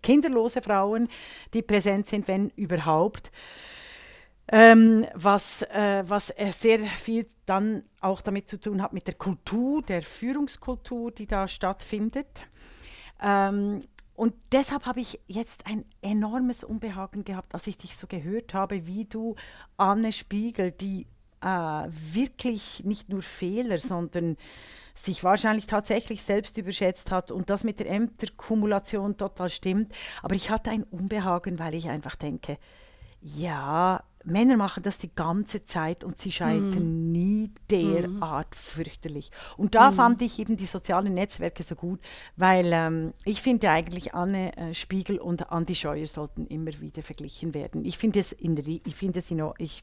kinderlose 0.02 0.62
Frauen, 0.62 1.08
die 1.52 1.62
präsent 1.62 2.06
sind, 2.06 2.28
wenn 2.28 2.50
überhaupt. 2.50 3.30
Ähm, 4.48 5.06
was, 5.14 5.62
äh, 5.62 6.04
was 6.06 6.32
sehr 6.50 6.80
viel 6.80 7.26
dann 7.46 7.84
auch 8.00 8.20
damit 8.20 8.48
zu 8.48 8.58
tun 8.58 8.82
hat 8.82 8.92
mit 8.92 9.06
der 9.06 9.14
Kultur, 9.14 9.82
der 9.82 10.02
Führungskultur, 10.02 11.12
die 11.12 11.26
da 11.26 11.46
stattfindet. 11.46 12.26
Ähm, 13.22 13.84
und 14.14 14.34
deshalb 14.50 14.84
habe 14.84 15.00
ich 15.00 15.20
jetzt 15.26 15.66
ein 15.66 15.84
enormes 16.02 16.64
Unbehagen 16.64 17.24
gehabt, 17.24 17.54
als 17.54 17.66
ich 17.66 17.78
dich 17.78 17.96
so 17.96 18.06
gehört 18.06 18.52
habe, 18.52 18.86
wie 18.86 19.04
du 19.04 19.36
Anne 19.76 20.12
Spiegel, 20.12 20.70
die 20.72 21.06
äh, 21.40 21.46
wirklich 21.88 22.84
nicht 22.84 23.08
nur 23.08 23.22
Fehler, 23.22 23.78
sondern 23.78 24.36
sich 24.94 25.24
wahrscheinlich 25.24 25.66
tatsächlich 25.66 26.22
selbst 26.22 26.58
überschätzt 26.58 27.10
hat 27.10 27.30
und 27.30 27.48
das 27.50 27.64
mit 27.64 27.80
der 27.80 27.90
Ämterkumulation 27.90 29.16
total 29.16 29.48
stimmt. 29.48 29.92
Aber 30.22 30.34
ich 30.34 30.50
hatte 30.50 30.70
ein 30.70 30.84
Unbehagen, 30.84 31.58
weil 31.58 31.74
ich 31.74 31.88
einfach 31.88 32.14
denke, 32.14 32.58
ja, 33.20 34.02
Männer 34.24 34.56
machen 34.56 34.82
das 34.82 34.98
die 34.98 35.14
ganze 35.14 35.64
Zeit 35.64 36.04
und 36.04 36.20
sie 36.20 36.32
scheitern 36.32 37.08
mm. 37.08 37.12
nie 37.12 37.50
derart 37.70 38.50
mm. 38.50 38.56
fürchterlich. 38.56 39.30
Und 39.56 39.74
da 39.74 39.90
mm. 39.90 39.94
fand 39.94 40.22
ich 40.22 40.38
eben 40.38 40.56
die 40.56 40.66
sozialen 40.66 41.14
Netzwerke 41.14 41.62
so 41.62 41.74
gut, 41.74 42.00
weil 42.36 42.70
ähm, 42.72 43.12
ich 43.24 43.42
finde 43.42 43.70
eigentlich 43.70 44.14
Anne 44.14 44.56
äh, 44.56 44.74
Spiegel 44.74 45.18
und 45.18 45.50
Andi 45.50 45.74
Scheuer 45.74 46.06
sollten 46.06 46.46
immer 46.46 46.72
wieder 46.80 47.02
verglichen 47.02 47.54
werden. 47.54 47.84
Ich 47.84 47.98
finde 47.98 48.20
es, 48.20 48.36
find 48.38 49.16
es, 49.16 49.28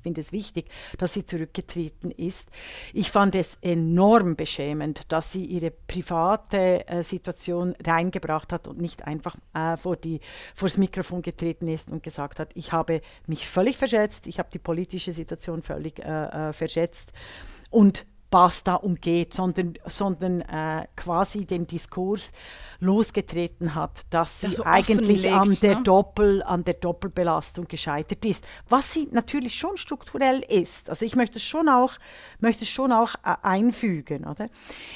find 0.02 0.18
es 0.18 0.32
wichtig, 0.32 0.66
dass 0.98 1.14
sie 1.14 1.26
zurückgetreten 1.26 2.12
ist. 2.12 2.48
Ich 2.94 3.12
fand 3.12 3.36
es 3.36 3.58
enorm 3.62 4.36
beschämend, 4.36 5.12
dass 5.12 5.32
sie 5.32 5.46
ihre 5.46 5.72
private 5.72 6.88
äh, 6.88 7.04
Situation 7.04 7.76
reingebracht 7.86 8.54
hat 8.54 8.68
und 8.68 8.80
nicht 8.80 9.06
einfach 9.06 9.36
äh, 9.54 9.78
vor, 9.78 9.96
die, 9.96 10.22
vor 10.56 10.68
das 10.68 10.78
Mikrofon 10.78 11.22
getreten 11.22 11.68
ist 11.68 11.92
und 11.92 12.04
gesagt 12.04 12.40
hat, 12.40 12.52
ich 12.56 12.72
habe 12.72 13.02
mich 13.28 13.48
völlig 13.48 13.78
verschätzt, 13.78 14.28
ich 14.30 14.40
habe 14.40 14.50
die 14.54 14.60
politische 14.60 15.12
Situation 15.12 15.62
völlig 15.62 16.00
äh, 16.00 16.50
äh, 16.50 16.54
verschätzt. 16.54 17.12
Und 17.70 18.06
Basta 18.30 18.76
umgeht, 18.76 19.34
sondern, 19.34 19.74
sondern 19.86 20.42
äh, 20.42 20.86
quasi 20.96 21.46
den 21.46 21.66
Diskurs 21.66 22.32
losgetreten 22.80 23.76
hat, 23.76 24.04
dass 24.10 24.42
sie 24.42 24.52
so 24.52 24.64
eigentlich 24.64 25.32
an 25.32 25.58
der, 25.62 25.78
ne? 25.78 25.84
Doppel, 25.84 26.44
an 26.44 26.64
der 26.64 26.76
Doppelbelastung 26.76 27.68
gescheitert 27.68 28.24
ist. 28.26 28.44
Was 28.70 28.94
sie 28.94 29.08
natürlich 29.12 29.56
schon 29.56 29.78
strukturell 29.78 30.40
ist. 30.48 30.90
Also 30.90 31.06
ich 31.06 31.16
möchte 31.16 31.40
es 31.40 31.44
schon 31.44 31.68
auch, 31.68 31.94
möchte 32.40 32.66
schon 32.66 32.92
auch 32.92 33.16
äh, 33.26 33.36
einfügen. 33.42 34.26
Oder? 34.26 34.48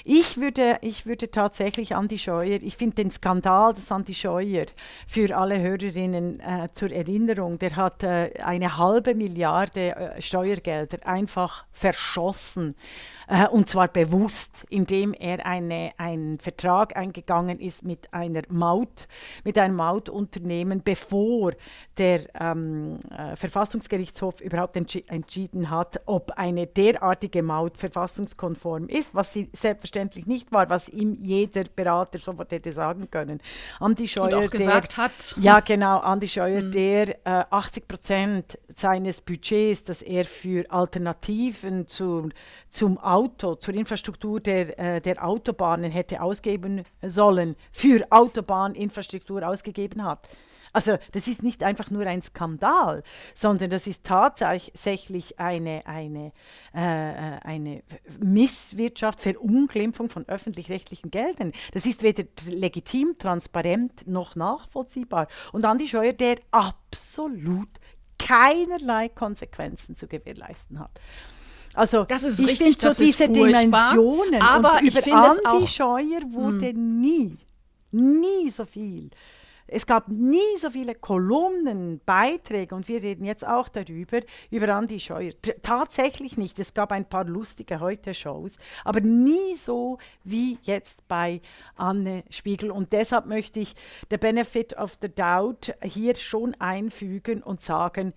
Ich, 0.05 0.37
würde, 0.37 0.77
ich 0.81 1.05
würde 1.05 1.29
tatsächlich 1.29 1.95
Andi 1.95 2.17
Scheuer, 2.17 2.59
ich 2.61 2.77
finde 2.77 2.95
den 2.95 3.11
Skandal 3.11 3.73
des 3.73 3.91
Andi 3.91 4.13
Scheuer 4.13 4.65
für 5.07 5.35
alle 5.35 5.59
Hörerinnen 5.59 6.39
äh, 6.39 6.69
zur 6.71 6.91
Erinnerung, 6.91 7.59
der 7.59 7.75
hat 7.75 8.03
äh, 8.03 8.31
eine 8.43 8.77
halbe 8.77 9.15
Milliarde 9.15 9.95
äh, 9.95 10.21
Steuergelder 10.21 11.05
einfach 11.05 11.65
verschossen 11.71 12.75
äh, 13.27 13.47
und 13.47 13.69
zwar 13.69 13.87
bewusst, 13.87 14.65
indem 14.69 15.13
er 15.13 15.45
eine, 15.45 15.91
einen 15.97 16.39
Vertrag 16.39 16.95
eingegangen 16.95 17.59
ist 17.59 17.83
mit 17.83 18.13
einer 18.13 18.41
Maut, 18.49 19.07
mit 19.43 19.57
einem 19.57 19.75
Mautunternehmen, 19.75 20.81
bevor 20.83 21.53
der 21.97 22.21
ähm, 22.39 22.99
äh, 23.09 23.35
Verfassungsgerichtshof 23.35 24.41
überhaupt 24.41 24.75
entschi 24.77 25.03
entschieden 25.07 25.69
hat, 25.69 26.01
ob 26.05 26.31
eine 26.31 26.65
derartige 26.67 27.43
Maut 27.43 27.77
verfassungskonform 27.77 28.87
ist, 28.87 29.13
was 29.13 29.33
sie 29.33 29.49
selbstverständlich 29.53 30.25
nicht 30.25 30.51
war, 30.51 30.69
was 30.69 30.89
ihm 30.89 31.17
jeder 31.21 31.63
Berater 31.75 32.19
sofort 32.19 32.51
hätte 32.51 32.71
sagen 32.71 33.09
können. 33.11 33.39
Andi 33.79 34.07
Scheuer, 34.07 34.25
Und 34.25 34.33
auch 34.45 34.49
gesagt 34.49 34.97
der, 34.97 35.03
hat. 35.03 35.35
Ja, 35.39 35.59
genau, 35.59 35.99
Andi 35.99 36.27
Scheuer, 36.27 36.61
mhm. 36.61 36.71
der 36.71 37.09
äh, 37.25 37.45
80 37.49 37.87
Prozent 37.87 38.59
seines 38.75 39.21
Budgets, 39.21 39.83
das 39.83 40.01
er 40.01 40.25
für 40.25 40.69
Alternativen 40.71 41.87
zu, 41.87 42.29
zum 42.69 42.97
Auto, 43.13 43.55
zur 43.55 43.75
Infrastruktur 43.75 44.39
der, 44.39 44.79
äh, 44.79 45.01
der 45.01 45.23
Autobahnen 45.23 45.91
hätte 45.91 46.21
ausgeben 46.21 46.83
sollen, 47.01 47.55
für 47.71 48.05
Autobahninfrastruktur 48.09 49.47
ausgegeben 49.47 50.03
hat. 50.03 50.27
Also 50.73 50.97
das 51.11 51.27
ist 51.27 51.43
nicht 51.43 51.61
einfach 51.61 51.91
nur 51.91 52.07
ein 52.07 52.23
Skandal, 52.23 53.03
sondern 53.35 53.69
das 53.69 53.85
ist 53.85 54.03
tatsächlich 54.03 55.39
eine, 55.39 55.85
eine, 55.85 56.31
äh, 56.73 56.79
eine 56.79 57.83
Misswirtschaft, 58.19 59.21
Verunglimpfung 59.21 60.09
von 60.09 60.27
öffentlich-rechtlichen 60.27 61.11
Geldern. 61.11 61.51
Das 61.73 61.85
ist 61.85 62.01
weder 62.01 62.23
legitim, 62.47 63.15
transparent 63.19 64.07
noch 64.07 64.35
nachvollziehbar. 64.35 65.27
Und 65.51 65.63
Andi 65.63 65.87
Scheuer, 65.87 66.13
der 66.13 66.37
absolut 66.49 67.69
keinerlei 68.17 69.09
Konsequenzen 69.09 69.95
zu 69.95 70.07
gewährleisten 70.07 70.79
hat. 70.79 70.99
Also 71.73 72.03
das 72.03 72.23
ist 72.23 72.39
ich 72.39 72.49
richtig, 72.49 72.79
so 72.79 72.89
diese 72.93 73.27
Dimensionen. 73.27 74.41
Aber 74.41 74.79
ich 74.83 74.95
über 75.05 75.31
Andi 75.31 75.45
auch, 75.45 75.67
Scheuer 75.67 76.21
wurde 76.27 76.69
hm. 76.69 77.01
nie, 77.01 77.37
nie 77.91 78.49
so 78.49 78.65
viel. 78.65 79.09
Es 79.65 79.85
gab 79.87 80.07
nie 80.09 80.57
so 80.59 80.69
viele 80.69 80.93
Kolumnen, 80.93 82.01
Beiträge 82.05 82.75
und 82.75 82.87
wir 82.87 83.01
reden 83.01 83.25
jetzt 83.25 83.47
auch 83.47 83.69
darüber, 83.69 84.19
über 84.51 84.69
Andi 84.69 84.99
Scheuer. 84.99 85.31
T 85.41 85.55
tatsächlich 85.63 86.37
nicht. 86.37 86.59
Es 86.59 86.73
gab 86.73 86.91
ein 86.91 87.05
paar 87.05 87.23
lustige 87.23 87.79
Heute-Shows, 87.79 88.57
aber 88.83 88.99
nie 88.99 89.55
so 89.55 89.97
wie 90.23 90.59
jetzt 90.63 91.07
bei 91.07 91.41
Anne 91.75 92.23
Spiegel. 92.29 92.71
Und 92.71 92.93
deshalb 92.93 93.25
möchte 93.25 93.61
ich 93.61 93.75
the 94.11 94.17
Benefit 94.17 94.77
of 94.77 94.97
the 95.01 95.09
Doubt 95.09 95.73
hier 95.81 96.15
schon 96.15 96.55
einfügen 96.59 97.41
und 97.41 97.61
sagen, 97.61 98.13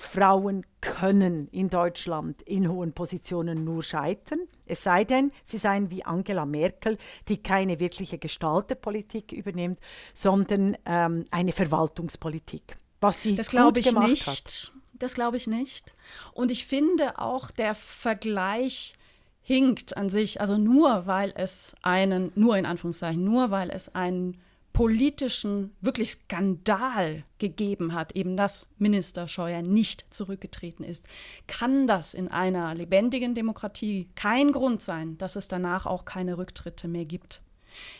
Frauen 0.00 0.64
können 0.80 1.48
in 1.48 1.70
Deutschland 1.70 2.42
in 2.42 2.70
hohen 2.70 2.92
Positionen 2.92 3.64
nur 3.64 3.82
scheitern, 3.82 4.40
es 4.64 4.82
sei 4.82 5.04
denn, 5.04 5.32
sie 5.44 5.58
seien 5.58 5.90
wie 5.90 6.04
Angela 6.04 6.46
Merkel, 6.46 6.98
die 7.28 7.42
keine 7.42 7.80
wirkliche 7.80 8.18
Gestalterpolitik 8.18 9.32
übernimmt, 9.32 9.80
sondern 10.14 10.76
ähm, 10.84 11.24
eine 11.30 11.52
Verwaltungspolitik. 11.52 12.76
Was 13.00 13.22
sie 13.22 13.34
das 13.34 13.50
glaube 13.50 13.80
ich 13.80 13.92
nicht. 13.92 14.26
Hat. 14.26 14.72
Das 14.94 15.14
glaube 15.14 15.36
ich 15.36 15.46
nicht. 15.46 15.94
Und 16.32 16.50
ich 16.50 16.66
finde 16.66 17.18
auch 17.18 17.50
der 17.50 17.74
Vergleich 17.74 18.94
hinkt 19.40 19.96
an 19.96 20.10
sich, 20.10 20.40
also 20.40 20.58
nur 20.58 21.06
weil 21.06 21.32
es 21.34 21.74
einen, 21.82 22.32
nur 22.34 22.56
in 22.56 22.66
Anführungszeichen, 22.66 23.24
nur 23.24 23.50
weil 23.50 23.70
es 23.70 23.94
einen 23.94 24.40
politischen, 24.78 25.74
wirklich 25.80 26.12
Skandal 26.12 27.24
gegeben 27.38 27.94
hat, 27.94 28.14
eben 28.14 28.36
dass 28.36 28.68
Minister 28.78 29.26
Scheuer 29.26 29.60
nicht 29.60 30.14
zurückgetreten 30.14 30.84
ist, 30.84 31.04
kann 31.48 31.88
das 31.88 32.14
in 32.14 32.28
einer 32.28 32.76
lebendigen 32.76 33.34
Demokratie 33.34 34.08
kein 34.14 34.52
Grund 34.52 34.80
sein, 34.80 35.18
dass 35.18 35.34
es 35.34 35.48
danach 35.48 35.86
auch 35.86 36.04
keine 36.04 36.38
Rücktritte 36.38 36.86
mehr 36.86 37.06
gibt. 37.06 37.42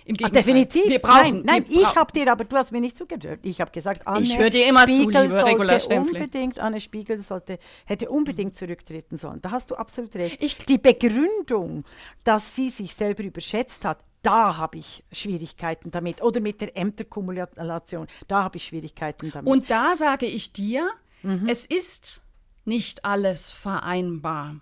Im 0.05 0.17
Ach, 0.23 0.29
definitiv. 0.29 0.87
Wir 0.87 1.01
brauchen, 1.01 1.43
nein, 1.43 1.64
nein 1.64 1.67
ich 1.69 1.97
habe 1.97 2.12
dir, 2.12 2.31
aber 2.31 2.45
du 2.45 2.57
hast 2.57 2.71
mir 2.71 2.81
nicht 2.81 2.97
zugehört. 2.97 3.41
Ich 3.43 3.61
habe 3.61 3.73
gesagt, 3.73 4.07
Anne 4.07 4.25
ich 4.25 4.38
höre 4.38 4.51
dir 4.51 4.69
immer 4.69 4.83
Spiegel 4.83 5.31
zu, 5.31 5.37
liebe 5.37 5.45
Regula 5.45 5.79
unbedingt, 5.97 6.61
Anne 6.61 6.81
Spiegel 6.81 7.21
sollte, 7.23 7.59
hätte 7.87 8.09
unbedingt 8.09 8.57
zurücktreten 8.57 9.17
sollen. 9.17 9.43
Da 9.43 9.51
hast 9.51 9.73
du 9.73 9.75
absolut 9.75 10.14
recht. 10.14 10.41
Ich, 10.41 10.57
Die 10.57 10.79
Begründung, 10.79 11.85
dass 12.23 12.55
sie 12.55 12.69
sich 12.69 12.95
selber 12.95 13.25
überschätzt 13.25 13.85
hat, 13.85 13.99
da 14.23 14.57
habe 14.57 14.79
ich 14.79 15.05
Schwierigkeiten 15.13 15.91
damit. 15.91 16.23
Oder 16.23 16.41
mit 16.41 16.61
der 16.61 16.77
Ämterkumulation, 16.77 18.07
da 18.27 18.45
habe 18.45 18.57
ich 18.57 18.67
Schwierigkeiten 18.67 19.31
damit. 19.31 19.51
Und 19.51 19.71
da 19.71 19.95
sage 19.95 20.27
ich 20.27 20.53
dir, 20.53 20.91
mhm. 21.23 21.49
es 21.49 21.67
ist 21.67 22.23
nicht 22.65 23.05
alles 23.05 23.51
vereinbar. 23.51 24.57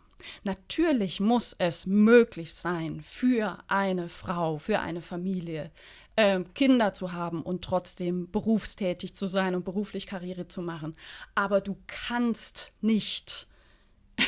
Natürlich 0.45 1.21
muss 1.21 1.55
es 1.59 1.87
möglich 1.87 2.55
sein, 2.55 3.01
für 3.03 3.59
eine 3.69 4.09
Frau, 4.09 4.59
für 4.59 4.81
eine 4.81 5.03
Familie, 5.03 5.71
äh, 6.17 6.41
Kinder 6.55 6.93
zu 6.93 7.13
haben 7.13 7.43
und 7.43 7.63
trotzdem 7.63 8.31
berufstätig 8.31 9.15
zu 9.15 9.27
sein 9.27 9.55
und 9.55 9.65
beruflich 9.65 10.07
Karriere 10.07 10.49
zu 10.49 10.63
machen. 10.63 10.97
Aber 11.35 11.61
du 11.61 11.77
kannst 11.87 12.73
nicht 12.81 13.47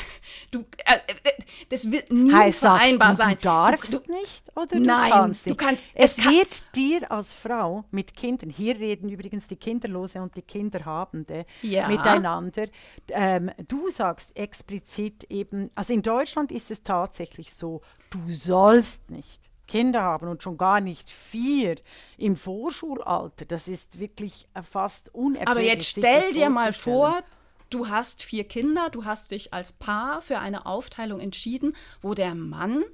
Du, 0.51 0.61
äh, 0.61 0.94
äh, 0.94 1.33
das 1.68 1.90
wird 1.90 2.11
nie 2.11 2.33
heißt, 2.33 2.61
vereinbar 2.61 3.11
du, 3.11 3.16
sein. 3.16 3.35
Du 3.37 3.42
darfst 3.42 3.92
du, 3.92 4.01
nicht 4.11 4.51
oder 4.57 4.66
du 4.66 4.81
nein, 4.81 5.11
kannst 5.11 5.46
nicht. 5.46 5.61
Du 5.61 5.64
kannst, 5.64 5.85
es, 5.94 6.16
es 6.18 6.24
wird 6.24 6.74
dir 6.74 7.12
als 7.12 7.35
Frau 7.35 7.85
mit 7.90 8.16
Kindern, 8.16 8.48
hier 8.48 8.79
reden 8.79 9.11
übrigens 9.11 9.46
die 9.46 9.57
Kinderlose 9.57 10.22
und 10.22 10.37
die 10.37 10.42
Kinderhabende 10.42 11.44
ja. 11.61 11.87
miteinander, 11.87 12.64
ähm, 13.09 13.51
du 13.66 13.90
sagst 13.90 14.35
explizit 14.35 15.24
eben, 15.24 15.70
also 15.74 15.92
in 15.92 16.01
Deutschland 16.01 16.51
ist 16.51 16.70
es 16.70 16.83
tatsächlich 16.83 17.53
so, 17.53 17.83
du 18.09 18.18
sollst 18.29 19.11
nicht 19.11 19.42
Kinder 19.66 20.03
haben 20.03 20.29
und 20.29 20.42
schon 20.42 20.57
gar 20.57 20.81
nicht 20.81 21.11
vier 21.11 21.77
im 22.16 22.37
Vorschulalter. 22.37 23.44
Das 23.44 23.68
ist 23.68 24.01
wirklich 24.01 24.48
fast 24.68 25.14
unerträglich. 25.14 25.51
Aber 25.51 25.61
jetzt 25.61 25.87
stell 25.87 26.33
dir 26.33 26.48
mal 26.48 26.72
vor, 26.72 27.22
du 27.70 27.88
hast 27.88 28.22
vier 28.22 28.44
Kinder, 28.44 28.90
du 28.90 29.04
hast 29.04 29.31
dich 29.31 29.52
als 29.52 29.72
Paar 29.72 30.22
für 30.22 30.38
eine 30.38 30.66
Aufteilung 30.66 31.20
entschieden, 31.20 31.74
wo 32.00 32.14
der 32.14 32.35
Mann 32.35 32.85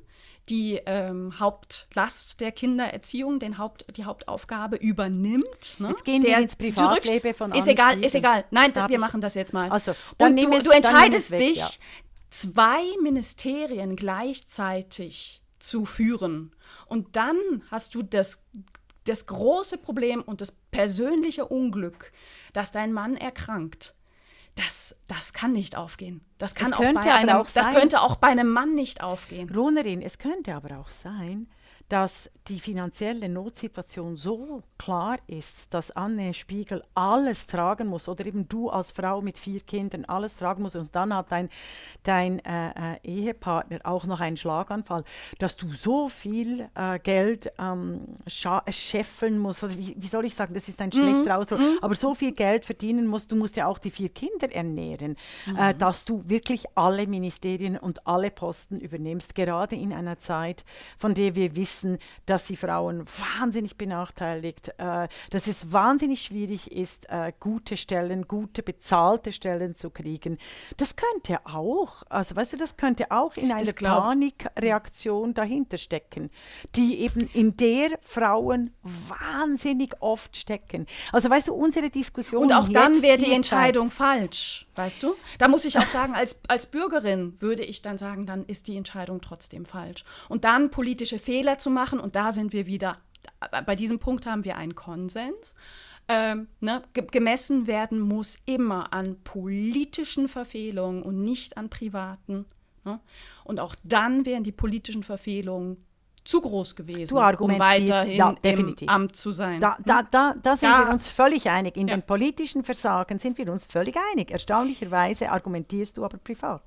die 0.49 0.81
ähm, 0.85 1.39
Hauptlast 1.39 2.41
der 2.41 2.53
Kindererziehung, 2.53 3.39
den 3.39 3.57
Haupt, 3.57 3.87
die 3.97 4.05
Hauptaufgabe 4.05 4.77
übernimmt. 4.77 5.77
Ne? 5.79 5.89
Jetzt 5.89 6.05
gehen 6.05 6.23
wir 6.23 6.37
ins 6.39 6.57
Privatleben 6.57 7.35
von 7.35 7.53
Ist 7.53 7.67
egal, 7.67 8.05
ist 8.05 8.15
egal. 8.15 8.45
Nein, 8.51 8.75
wir 8.75 8.99
machen 8.99 9.21
das 9.21 9.35
jetzt 9.35 9.55
mal. 9.55 9.71
Also, 9.71 9.95
Und 10.19 10.37
du, 10.37 10.53
es, 10.53 10.65
du 10.65 10.71
entscheidest 10.71 11.31
weg, 11.33 11.39
dich, 11.39 11.59
ja. 11.59 11.69
zwei 12.29 12.83
Ministerien 13.03 13.97
gleichzeitig 13.97 15.43
zu 15.59 15.87
führen. 15.87 16.55
Und 16.87 17.17
dann 17.17 17.39
hast 17.71 17.95
du 17.95 18.03
das, 18.03 18.45
das 19.05 19.27
große 19.27 19.79
Problem 19.79 20.21
und 20.21 20.43
das 20.43 20.53
persönliche 20.71 21.47
Unglück, 21.47 22.13
dass 22.53 22.71
dein 22.71 22.93
Mann 22.93 23.17
erkrankt 23.17 23.95
das, 24.55 24.97
das 25.09 25.33
kann 25.33 25.53
nicht 25.53 25.77
aufgehen. 25.77 26.21
Das, 26.39 26.55
kann 26.55 26.71
das 26.71 26.79
auch 26.79 26.93
bei 26.93 27.13
einem, 27.13 27.37
auch 27.37 27.51
das 27.51 27.73
könnte 27.73 28.01
auch 28.01 28.17
bei 28.17 28.29
einem 28.29 28.49
Mann 28.49 28.75
nicht 28.75 29.03
aufgehen. 29.03 29.51
Ronerin, 29.51 30.03
es 30.03 30.19
könnte 30.19 30.55
aber 30.55 30.79
auch 30.79 30.91
sein, 30.91 31.49
dass 31.89 32.31
die 32.49 32.61
finanzielle 32.61 33.29
Notsituation 33.29 34.17
so 34.17 34.63
klar 34.79 35.19
ist, 35.27 35.73
dass 35.73 35.91
Anne 35.91 36.35
Spiegel 36.35 36.83
alles 36.95 37.47
tragen 37.47 37.87
muss 37.87 38.09
oder 38.09 38.27
eben 38.27 38.49
du 38.49 38.71
als 38.71 38.91
Frau 38.91 39.23
mit 39.23 39.39
vier 39.39 39.61
Kindern 39.61 40.05
alles 40.05 40.37
tragen 40.37 40.63
musst 40.63 40.77
und 40.77 40.95
dann 40.95 41.15
hat 41.15 41.33
dein, 41.33 41.49
dein 42.03 42.45
äh, 42.45 42.97
äh, 42.97 42.99
Ehepartner 43.03 43.81
auch 43.85 44.05
noch 44.05 44.21
einen 44.21 44.37
Schlaganfall, 44.37 45.05
dass 45.39 45.57
du 45.57 45.73
so 45.73 46.09
viel 46.09 46.69
äh, 46.75 46.99
Geld 46.99 47.53
ähm, 47.59 48.17
scheffeln 48.27 49.39
musst, 49.39 49.65
also 49.65 49.79
wie, 49.79 49.95
wie, 49.99 50.07
soll 50.07 50.25
ich 50.25 50.35
sagen, 50.35 50.55
das 50.55 50.69
ist 50.69 50.81
ein 50.81 50.93
schlechter 50.93 51.35
mhm. 51.35 51.41
Ausdruck, 51.41 51.61
mhm. 51.61 51.79
aber 51.81 51.95
so 51.95 52.15
viel 52.15 52.33
Geld 52.33 52.65
verdienen 52.65 53.07
musst, 53.07 53.33
du 53.33 53.37
musst 53.37 53.57
ja 53.57 53.67
auch 53.67 53.79
die 53.79 53.91
vier 53.91 54.11
Kinder 54.11 54.53
ernähren, 54.53 55.17
äh, 55.47 55.51
mhm. 55.51 55.57
äh, 55.59 55.75
dass 55.75 56.05
du 56.05 56.23
wirklich 56.27 56.65
alle 56.75 57.07
Ministerien 57.07 57.79
und 57.79 58.07
alle 58.07 58.31
Posten 58.31 58.81
übernimmst, 58.81 59.35
gerade 59.35 59.77
in 59.77 59.93
einer 59.93 60.19
Zeit, 60.19 60.65
von 60.99 61.15
der 61.15 61.35
wir 61.35 61.57
wissen, 61.57 61.65
wissen, 61.65 61.99
dass 62.35 62.49
sie 62.49 62.57
Frauen 62.57 63.05
wahnsinnig 63.39 63.77
benachteiligt, 63.77 64.71
äh, 64.79 65.07
dass 65.31 65.47
es 65.47 65.73
wahnsinnig 65.73 66.23
schwierig 66.23 66.73
ist, 66.73 67.09
äh, 67.09 67.33
gute 67.39 67.77
Stellen, 67.77 68.27
gute 68.27 68.65
bezahlte 68.65 69.31
Stellen 69.31 69.77
zu 69.77 69.91
kriegen. 69.91 70.39
Das 70.77 70.97
könnte 70.97 71.39
auch, 71.45 72.03
also 72.09 72.35
weißt 72.35 72.55
du, 72.55 72.57
das 72.57 72.77
könnte 72.77 73.13
auch 73.13 73.37
in 73.37 73.53
einer 73.53 73.73
Panikreaktion 73.73 75.33
dahinter 75.33 75.79
stecken, 75.79 76.29
die 76.75 76.99
eben 77.03 77.31
in 77.35 77.57
der 77.57 78.01
Frauen 78.01 78.73
wahnsinnig 78.83 79.95
oft 80.01 80.37
stecken. 80.37 80.89
Also 81.13 81.31
weißt 81.31 81.47
du, 81.47 81.55
unsere 81.55 81.89
Diskussion. 81.89 82.43
Und 82.43 82.53
auch 82.53 82.69
dann 82.69 83.01
wäre 83.01 83.19
die 83.19 83.31
Entscheidung 83.31 83.93
falsch, 83.93 84.67
weißt 84.75 85.05
du? 85.05 85.15
Da 85.39 85.47
muss 85.47 85.65
ich 85.65 85.79
auch 85.79 85.87
sagen, 85.87 86.17
als, 86.17 86.41
als 86.49 86.67
Bürgerin 86.67 87.37
würde 87.39 87.63
ich 87.63 87.81
dann 87.81 87.97
sagen, 87.97 88.27
dann 88.27 88.45
ist 88.47 88.67
die 88.67 88.77
Entscheidung 88.77 89.21
trotzdem 89.21 89.67
falsch. 89.67 90.03
Und 90.29 90.43
dann 90.43 90.73
politische 90.73 91.21
Fehler 91.21 91.59
zu 91.59 91.71
machen, 91.71 92.01
und 92.01 92.17
da 92.17 92.24
sind 92.33 92.53
wir 92.53 92.67
wieder, 92.67 92.97
bei 93.67 93.77
diesem 93.77 93.99
Punkt 93.99 94.27
haben 94.27 94.45
wir 94.45 94.57
einen 94.57 94.75
Konsens. 94.75 95.55
Ähm, 96.07 96.49
ne, 96.61 96.83
gemessen 96.93 97.67
werden 97.67 97.99
muss 97.99 98.39
immer 98.45 98.93
an 98.93 99.17
politischen 99.25 100.29
Verfehlungen 100.29 101.03
und 101.03 101.23
nicht 101.25 101.57
an 101.57 101.71
privaten. 101.71 102.45
Ne? 102.85 103.01
Und 103.45 103.59
auch 103.59 103.75
dann 103.83 104.27
wären 104.27 104.43
die 104.43 104.53
politischen 104.53 105.03
Verfehlungen 105.03 105.79
zu 106.25 106.41
groß 106.41 106.75
gewesen, 106.77 107.17
um 107.17 107.59
weiterhin 107.59 108.17
ja, 108.17 108.35
im 108.43 108.75
Amt 108.87 109.17
zu 109.17 109.31
sein. 109.31 109.61
Da, 109.61 109.77
da, 109.85 110.03
da, 110.03 110.35
da 110.43 110.57
sind 110.57 110.71
ja. 110.71 110.87
wir 110.87 110.93
uns 110.93 111.09
völlig 111.09 111.51
einig. 111.51 111.77
In 111.77 111.89
ja. 111.89 111.97
den 111.97 112.03
politischen 112.03 112.65
Versagen 112.65 113.19
sind 113.19 113.37
wir 113.37 113.51
uns 113.51 113.67
völlig 113.67 113.95
einig. 114.13 114.31
Erstaunlicherweise 114.31 115.31
argumentierst 115.31 115.97
du 115.97 116.05
aber 116.05 116.19
privat. 116.19 116.63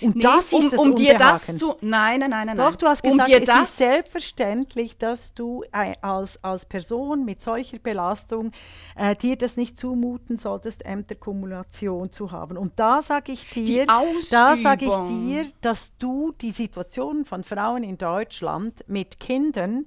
Und 0.00 0.16
nee, 0.16 0.22
das 0.22 0.52
um, 0.52 0.64
ist 0.64 0.72
das 0.72 0.80
um 0.80 0.94
dir 0.94 1.14
das 1.14 1.56
zu. 1.56 1.76
Nein, 1.80 2.20
nein, 2.20 2.30
nein, 2.30 2.46
nein. 2.46 2.56
Doch, 2.56 2.76
du 2.76 2.86
hast 2.86 3.02
gesagt, 3.02 3.20
um 3.20 3.26
dir 3.26 3.40
es 3.40 3.44
das 3.44 3.68
ist 3.68 3.76
selbstverständlich, 3.78 4.98
dass 4.98 5.34
du 5.34 5.62
äh, 5.72 5.94
als, 6.00 6.42
als 6.42 6.64
Person 6.64 7.24
mit 7.24 7.42
solcher 7.42 7.78
Belastung 7.78 8.52
äh, 8.96 9.16
dir 9.16 9.36
das 9.36 9.56
nicht 9.56 9.78
zumuten 9.78 10.36
solltest, 10.36 10.84
Ämterkumulation 10.84 12.12
zu 12.12 12.30
haben. 12.30 12.56
Und 12.56 12.72
da 12.76 13.02
sage 13.02 13.32
ich 13.32 13.48
dir, 13.50 13.86
da 13.86 14.56
sage 14.56 14.84
ich 14.84 15.08
dir, 15.08 15.46
dass 15.60 15.92
du 15.98 16.32
die 16.40 16.50
Situation 16.50 17.24
von 17.24 17.44
Frauen 17.44 17.82
in 17.82 17.98
Deutschland 17.98 18.84
mit 18.86 19.18
Kindern 19.20 19.86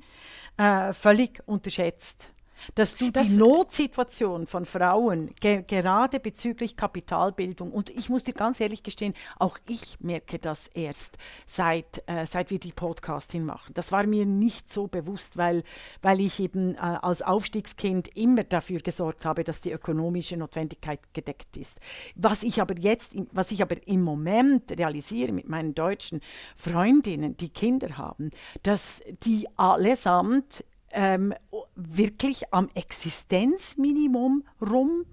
äh, 0.57 0.93
völlig 0.93 1.41
unterschätzt 1.45 2.31
dass 2.75 2.95
du 2.95 3.11
das 3.11 3.29
die 3.29 3.37
Notsituation 3.37 4.47
von 4.47 4.65
Frauen, 4.65 5.33
ge 5.39 5.63
gerade 5.67 6.19
bezüglich 6.19 6.75
Kapitalbildung, 6.75 7.71
und 7.71 7.89
ich 7.89 8.09
muss 8.09 8.23
dir 8.23 8.33
ganz 8.33 8.59
ehrlich 8.59 8.83
gestehen, 8.83 9.13
auch 9.39 9.57
ich 9.67 9.99
merke 9.99 10.39
das 10.39 10.67
erst, 10.73 11.17
seit, 11.45 12.03
äh, 12.07 12.25
seit 12.25 12.51
wir 12.51 12.59
die 12.59 12.71
Podcasting 12.71 13.43
machen. 13.45 13.73
Das 13.73 13.91
war 13.91 14.05
mir 14.05 14.25
nicht 14.25 14.71
so 14.71 14.87
bewusst, 14.87 15.37
weil, 15.37 15.63
weil 16.01 16.21
ich 16.21 16.39
eben 16.39 16.75
äh, 16.75 16.79
als 16.79 17.21
Aufstiegskind 17.21 18.15
immer 18.15 18.43
dafür 18.43 18.79
gesorgt 18.79 19.25
habe, 19.25 19.43
dass 19.43 19.61
die 19.61 19.71
ökonomische 19.71 20.37
Notwendigkeit 20.37 20.99
gedeckt 21.13 21.57
ist. 21.57 21.79
Was 22.15 22.43
ich 22.43 22.61
aber 22.61 22.77
jetzt, 22.77 23.13
was 23.31 23.51
ich 23.51 23.61
aber 23.61 23.75
im 23.87 24.01
Moment 24.01 24.71
realisiere 24.77 25.31
mit 25.31 25.49
meinen 25.49 25.73
deutschen 25.73 26.21
Freundinnen, 26.55 27.37
die 27.37 27.49
Kinder 27.49 27.97
haben, 27.97 28.31
dass 28.63 29.01
die 29.23 29.47
allesamt 29.57 30.63
ähm, 30.93 31.33
wirklich 31.75 32.53
am 32.53 32.69
Existenzminimum 32.73 34.43
rum, 34.61 35.05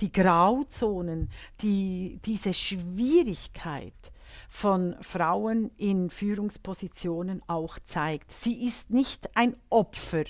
die 0.00 0.12
Grauzonen, 0.12 1.30
die, 1.60 2.20
diese 2.24 2.52
Schwierigkeit 2.52 3.92
von 4.48 4.96
Frauen 5.00 5.70
in 5.76 6.10
Führungspositionen 6.10 7.42
auch 7.46 7.78
zeigt. 7.84 8.32
Sie 8.32 8.66
ist 8.66 8.90
nicht 8.90 9.36
ein 9.36 9.56
Opfer, 9.70 10.24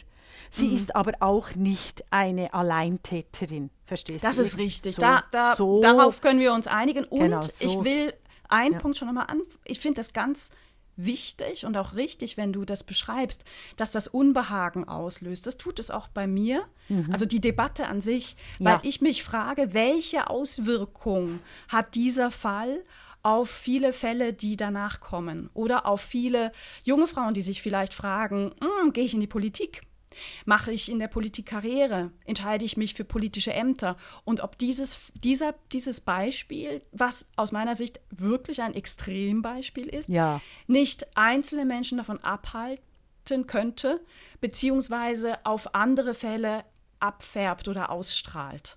sie 0.50 0.68
mhm. 0.68 0.74
ist 0.74 0.96
aber 0.96 1.12
auch 1.20 1.54
nicht 1.54 2.04
eine 2.10 2.52
Alleintäterin. 2.52 3.70
Verstehst 3.84 4.24
das 4.24 4.36
du? 4.36 4.42
Das 4.42 4.52
ist 4.52 4.58
richtig. 4.58 4.94
So, 4.96 5.00
da, 5.00 5.24
da, 5.30 5.56
so, 5.56 5.80
darauf 5.80 6.20
können 6.20 6.40
wir 6.40 6.52
uns 6.52 6.66
einigen. 6.66 7.04
Und 7.04 7.20
genau, 7.20 7.42
so. 7.42 7.64
ich 7.64 7.84
will 7.84 8.12
einen 8.48 8.74
ja. 8.74 8.78
Punkt 8.80 8.98
schon 8.98 9.08
nochmal 9.08 9.26
an. 9.28 9.40
Ich 9.64 9.80
finde 9.80 9.96
das 9.96 10.12
ganz 10.12 10.50
wichtig 10.96 11.66
und 11.66 11.76
auch 11.76 11.94
richtig, 11.94 12.37
wenn 12.37 12.52
du 12.52 12.64
das 12.64 12.85
beschreibst, 12.85 13.44
dass 13.76 13.90
das 13.90 14.09
Unbehagen 14.09 14.87
auslöst. 14.87 15.46
Das 15.46 15.57
tut 15.57 15.78
es 15.78 15.90
auch 15.90 16.09
bei 16.09 16.26
mir. 16.26 16.64
Mhm. 16.88 17.09
Also 17.12 17.26
die 17.26 17.40
Debatte 17.40 17.87
an 17.87 18.00
sich, 18.00 18.37
weil 18.59 18.78
ich 18.83 19.00
mich 19.00 19.22
frage, 19.22 19.72
welche 19.72 20.28
Auswirkung 20.28 21.40
hat 21.68 21.94
dieser 21.94 22.30
Fall 22.30 22.80
auf 23.22 23.48
viele 23.48 23.92
Fälle, 23.92 24.35
die 24.35 24.57
danach 24.57 25.00
kommen 25.00 25.48
oder 25.54 25.87
auf 25.87 26.02
viele 26.02 26.52
junge 26.83 27.07
Frauen, 27.07 27.35
die 27.35 27.42
sich 27.42 27.62
vielleicht 27.62 27.94
fragen, 27.94 28.54
hm, 28.61 28.92
gehe 28.92 29.04
ich 29.04 29.14
in 29.14 29.20
die 29.20 29.26
Politik? 29.26 29.83
Mache 30.44 30.72
ich 30.72 30.90
in 30.90 30.98
der 30.98 31.09
Politik 31.09 31.46
Karriere? 31.46 32.11
Entscheide 32.24 32.64
ich 32.64 32.77
mich 32.77 32.94
für 32.94 33.05
politische 33.05 33.53
Ämter? 33.53 33.96
Und 34.24 34.40
ob 34.40 34.59
dieses, 34.59 34.98
dieser, 35.14 35.55
dieses 35.72 36.00
Beispiel, 36.00 36.83
was 36.92 37.27
aus 37.37 37.53
meiner 37.53 37.74
Sicht 37.74 38.00
wirklich 38.11 38.62
ein 38.62 38.74
Extrembeispiel 38.74 39.87
ist, 39.87 40.09
ja. 40.09 40.40
nicht 40.66 41.16
einzelne 41.16 41.64
Menschen 41.64 41.98
davon 41.98 42.18
abhalten 42.22 43.46
könnte, 43.46 44.00
beziehungsweise 44.40 45.44
auf 45.44 45.74
andere 45.74 46.14
Fälle 46.14 46.64
abfärbt 47.00 47.68
oder 47.68 47.90
ausstrahlt. 47.90 48.77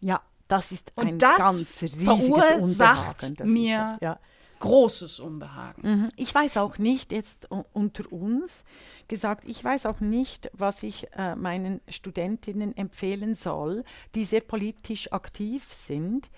Ja, 0.00 0.22
das 0.48 0.72
ist 0.72 0.92
Und 0.94 1.06
ein 1.06 1.18
das 1.18 1.38
ganz 1.38 1.82
riesiges 1.82 2.04
verursacht 2.04 3.44
mir 3.44 3.98
ja 4.00 4.18
großes 4.58 5.20
Unbehagen. 5.20 5.82
Mhm. 5.82 6.08
Ich 6.16 6.34
weiß 6.34 6.56
auch 6.56 6.78
nicht, 6.78 7.12
jetzt 7.12 7.48
unter 7.72 8.12
uns 8.12 8.64
gesagt, 9.08 9.44
ich 9.46 9.62
weiß 9.62 9.86
auch 9.86 10.00
nicht, 10.00 10.50
was 10.52 10.82
ich 10.82 11.06
äh, 11.16 11.34
meinen 11.36 11.80
Studentinnen 11.88 12.76
empfehlen 12.76 13.34
soll, 13.34 13.84
die 14.14 14.24
sehr 14.24 14.40
politisch 14.40 15.12
aktiv 15.12 15.72
sind. 15.72 16.30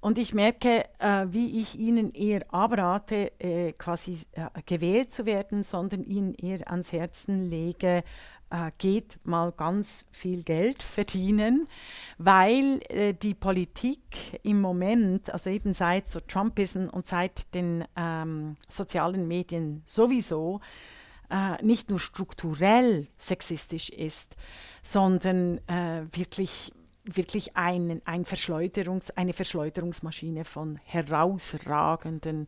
Und 0.00 0.18
ich 0.18 0.32
merke, 0.32 0.84
äh, 0.98 1.26
wie 1.28 1.60
ich 1.60 1.78
ihnen 1.78 2.12
eher 2.12 2.42
abrate, 2.52 3.32
äh, 3.38 3.72
quasi 3.72 4.18
äh, 4.32 4.48
gewählt 4.64 5.12
zu 5.12 5.26
werden, 5.26 5.62
sondern 5.62 6.04
ihnen 6.04 6.34
eher 6.34 6.70
ans 6.70 6.90
Herzen 6.92 7.50
lege, 7.50 8.02
äh, 8.50 8.70
geht 8.78 9.18
mal 9.24 9.52
ganz 9.52 10.04
viel 10.10 10.42
Geld 10.42 10.82
verdienen, 10.82 11.68
weil 12.18 12.80
äh, 12.88 13.14
die 13.14 13.34
Politik 13.34 14.40
im 14.42 14.60
Moment, 14.60 15.32
also 15.32 15.50
eben 15.50 15.74
seit 15.74 16.08
so 16.08 16.20
Trumpism 16.20 16.86
und 16.86 17.06
seit 17.06 17.54
den 17.54 17.84
ähm, 17.96 18.56
sozialen 18.68 19.26
Medien 19.26 19.82
sowieso, 19.84 20.60
äh, 21.30 21.62
nicht 21.64 21.90
nur 21.90 22.00
strukturell 22.00 23.06
sexistisch 23.16 23.88
ist, 23.90 24.36
sondern 24.82 25.58
äh, 25.68 26.02
wirklich 26.12 26.72
wirklich 27.04 27.56
ein, 27.56 28.02
ein 28.04 28.24
Verschleuderungs, 28.24 29.10
eine 29.12 29.32
Verschleuderungsmaschine 29.32 30.44
von 30.44 30.78
herausragenden 30.84 32.46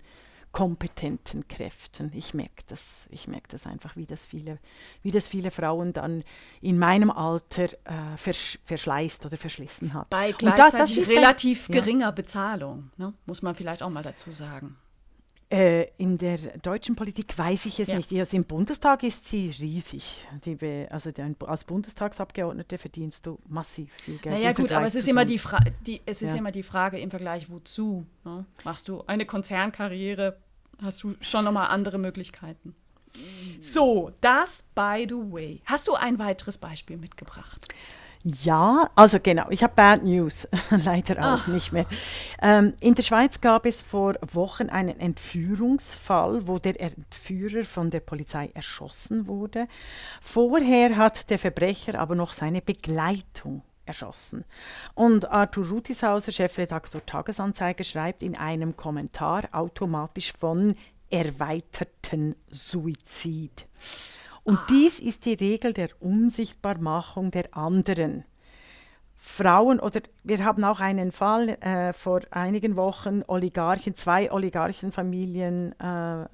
kompetenten 0.53 1.49
Kräften. 1.49 2.12
Ich 2.15 2.35
merke 2.35 2.62
das, 2.69 3.07
ich 3.11 3.27
merke 3.27 3.49
das 3.49 3.67
einfach, 3.67 3.97
wie 3.97 4.07
das 4.07 4.27
viele, 4.27 4.59
wie 5.03 5.11
das 5.11 5.27
viele 5.27 5.51
Frauen 5.51 5.95
dann 5.95 6.25
in 6.61 6.79
meinem 6.79 7.11
Alter 7.11 7.65
äh, 7.65 8.17
versch 8.17 8.59
verschleißt 8.65 9.25
oder 9.27 9.38
verschlissen 9.38 9.95
hat. 9.95 10.11
Bei 10.11 10.33
gleichzeitig 10.33 10.97
das, 10.97 11.09
das 11.09 11.09
relativ 11.09 11.69
ein, 11.69 11.73
geringer 11.73 12.07
ja. 12.07 12.11
Bezahlung, 12.11 12.91
ne? 12.99 13.15
muss 13.25 13.43
man 13.43 13.55
vielleicht 13.55 13.83
auch 13.83 13.91
mal 13.91 14.03
dazu 14.03 14.31
sagen. 14.31 14.77
Äh, 15.53 15.91
in 15.99 16.17
der 16.17 16.38
deutschen 16.62 16.97
Politik 16.97 17.37
weiß 17.37 17.67
ich 17.67 17.79
es 17.79 17.88
ja. 17.88 17.97
nicht. 17.97 18.11
Also 18.11 18.38
Im 18.38 18.45
Bundestag 18.45 19.03
ist 19.03 19.27
sie 19.27 19.51
riesig. 19.51 20.27
Die, 20.47 20.87
also 20.88 21.11
als 21.47 21.65
Bundestagsabgeordnete 21.65 22.79
verdienst 22.79 23.27
du 23.27 23.38
massiv 23.49 23.93
viel 23.93 24.17
Geld. 24.17 24.35
Naja 24.35 24.53
gut, 24.53 24.73
aber 24.73 24.87
es 24.87 24.95
ist, 24.95 25.09
immer 25.09 25.27
die, 25.27 25.38
die 25.87 26.01
es 26.07 26.23
ist 26.23 26.33
ja. 26.33 26.38
immer 26.38 26.53
die 26.53 26.62
Frage 26.62 26.99
im 26.99 27.11
Vergleich 27.11 27.51
wozu. 27.51 28.07
Ne? 28.25 28.47
Machst 28.65 28.88
du 28.88 29.05
eine 29.07 29.27
Konzernkarriere, 29.27 30.38
hast 30.81 31.03
du 31.03 31.17
schon 31.21 31.45
nochmal 31.45 31.69
andere 31.69 31.99
Möglichkeiten. 31.99 32.75
So, 33.61 34.11
das 34.23 34.65
by 34.75 35.05
the 35.07 35.17
way. 35.17 35.61
Hast 35.67 35.87
du 35.87 35.93
ein 35.93 36.19
weiteres 36.19 36.57
Beispiel 36.57 36.97
mitgebracht? 36.97 37.69
Ja, 38.24 38.88
also 38.94 39.18
genau, 39.20 39.50
ich 39.50 39.64
habe 39.64 39.74
Bad 39.74 40.04
News, 40.04 40.46
leider 40.70 41.18
auch 41.18 41.40
Ach. 41.42 41.46
nicht 41.48 41.72
mehr. 41.72 41.87
Ähm, 42.40 42.74
in 42.80 42.94
der 42.94 43.02
Schweiz 43.02 43.40
gab 43.40 43.66
es 43.66 43.82
vor 43.82 44.14
Wochen 44.32 44.68
einen 44.68 45.00
Entführungsfall, 45.00 46.46
wo 46.46 46.61
der 46.61 46.80
Entführer 46.80 47.64
von 47.64 47.90
der 47.90 47.98
Polizei 48.00 48.50
erschossen 48.54 49.26
wurde. 49.26 49.66
Vorher 50.20 50.96
hat 50.96 51.30
der 51.30 51.38
Verbrecher 51.40 51.98
aber 51.98 52.14
noch 52.14 52.32
seine 52.32 52.62
Begleitung 52.62 53.62
erschossen. 53.87 54.44
Und 54.94 55.28
Arthur 55.28 55.68
Rutishauser, 55.68 56.30
Chefredaktor 56.30 57.04
Tagesanzeiger, 57.04 57.82
schreibt 57.82 58.22
in 58.22 58.37
einem 58.37 58.76
Kommentar 58.76 59.48
automatisch 59.50 60.32
von 60.38 60.76
erweiterten 61.11 62.37
Suizid. 62.48 63.66
Und 64.44 64.59
ah. 64.59 64.66
dies 64.70 64.98
ist 65.00 65.24
die 65.26 65.35
Regel 65.35 65.72
der 65.72 65.90
Unsichtbarmachung 66.00 67.31
der 67.31 67.57
anderen. 67.57 68.24
Frauen 69.24 69.78
oder 69.78 70.00
wir 70.24 70.44
haben 70.44 70.64
auch 70.64 70.80
einen 70.80 71.12
Fall 71.12 71.50
äh, 71.61 71.92
vor 71.92 72.22
einigen 72.32 72.74
Wochen, 72.74 73.22
Oligarchen, 73.28 73.94
zwei 73.94 74.32
Oligarchenfamilien 74.32 75.76
äh, 75.80 76.22
äh, 76.22 76.26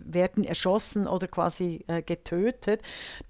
werden 0.00 0.42
erschossen 0.42 1.06
oder 1.06 1.28
quasi 1.28 1.84
äh, 1.86 2.02
getötet. 2.02 2.82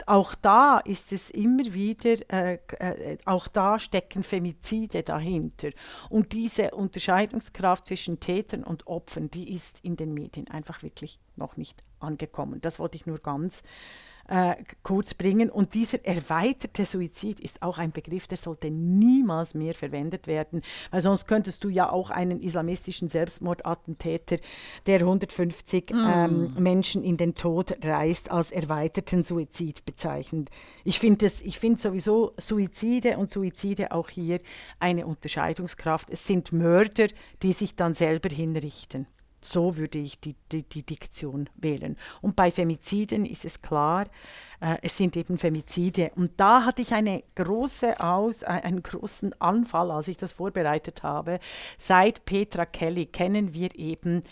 Auch 0.06 0.34
da 0.34 0.78
ist 0.78 1.12
es 1.12 1.28
immer 1.28 1.74
wieder, 1.74 2.14
äh, 2.32 2.58
äh, 2.78 3.18
auch 3.26 3.48
da 3.48 3.78
stecken 3.78 4.22
Femizide 4.22 5.02
dahinter. 5.02 5.68
Und 6.08 6.32
diese 6.32 6.70
Unterscheidungskraft 6.70 7.88
zwischen 7.88 8.18
Tätern 8.18 8.64
und 8.64 8.86
Opfern, 8.86 9.30
die 9.30 9.52
ist 9.52 9.78
in 9.82 9.96
den 9.96 10.14
Medien 10.14 10.48
einfach 10.48 10.82
wirklich 10.82 11.20
noch 11.36 11.58
nicht 11.58 11.84
angekommen. 12.00 12.62
Das 12.62 12.78
wollte 12.78 12.96
ich 12.96 13.04
nur 13.04 13.18
ganz 13.18 13.60
äh, 13.60 14.13
kurz 14.82 15.14
bringen. 15.14 15.50
Und 15.50 15.74
dieser 15.74 16.04
erweiterte 16.04 16.84
Suizid 16.84 17.40
ist 17.40 17.62
auch 17.62 17.78
ein 17.78 17.92
Begriff, 17.92 18.26
der 18.26 18.38
sollte 18.38 18.70
niemals 18.70 19.54
mehr 19.54 19.74
verwendet 19.74 20.26
werden, 20.26 20.62
weil 20.90 21.00
sonst 21.00 21.26
könntest 21.26 21.62
du 21.64 21.68
ja 21.68 21.90
auch 21.90 22.10
einen 22.10 22.40
islamistischen 22.40 23.08
Selbstmordattentäter, 23.08 24.38
der 24.86 25.00
150 25.00 25.90
mm. 25.90 25.96
ähm, 25.96 26.54
Menschen 26.58 27.02
in 27.02 27.16
den 27.16 27.34
Tod 27.34 27.76
reißt, 27.84 28.30
als 28.30 28.50
erweiterten 28.50 29.22
Suizid 29.22 29.84
bezeichnen. 29.84 30.46
Ich 30.84 30.98
finde 30.98 31.28
find 31.28 31.80
sowieso 31.80 32.32
Suizide 32.38 33.18
und 33.18 33.30
Suizide 33.30 33.92
auch 33.92 34.08
hier 34.08 34.40
eine 34.78 35.06
Unterscheidungskraft. 35.06 36.10
Es 36.10 36.26
sind 36.26 36.52
Mörder, 36.52 37.08
die 37.42 37.52
sich 37.52 37.76
dann 37.76 37.94
selber 37.94 38.28
hinrichten. 38.28 39.06
So 39.44 39.76
würde 39.76 39.98
ich 39.98 40.18
die, 40.20 40.34
die, 40.50 40.62
die 40.62 40.82
Diktion 40.82 41.48
wählen. 41.56 41.96
Und 42.22 42.36
bei 42.36 42.50
Femiziden 42.50 43.26
ist 43.26 43.44
es 43.44 43.60
klar, 43.60 44.06
äh, 44.60 44.78
es 44.82 44.96
sind 44.96 45.16
eben 45.16 45.36
Femizide. 45.36 46.10
Und 46.16 46.32
da 46.38 46.64
hatte 46.64 46.80
ich 46.80 46.94
eine 46.94 47.22
große 47.34 48.00
Aus, 48.00 48.42
äh, 48.42 48.46
einen 48.46 48.82
großen 48.82 49.38
Anfall, 49.40 49.90
als 49.90 50.08
ich 50.08 50.16
das 50.16 50.32
vorbereitet 50.32 51.02
habe. 51.02 51.40
Seit 51.78 52.24
Petra 52.24 52.64
Kelly 52.64 53.06
kennen 53.06 53.52
wir 53.52 53.78
eben 53.78 54.22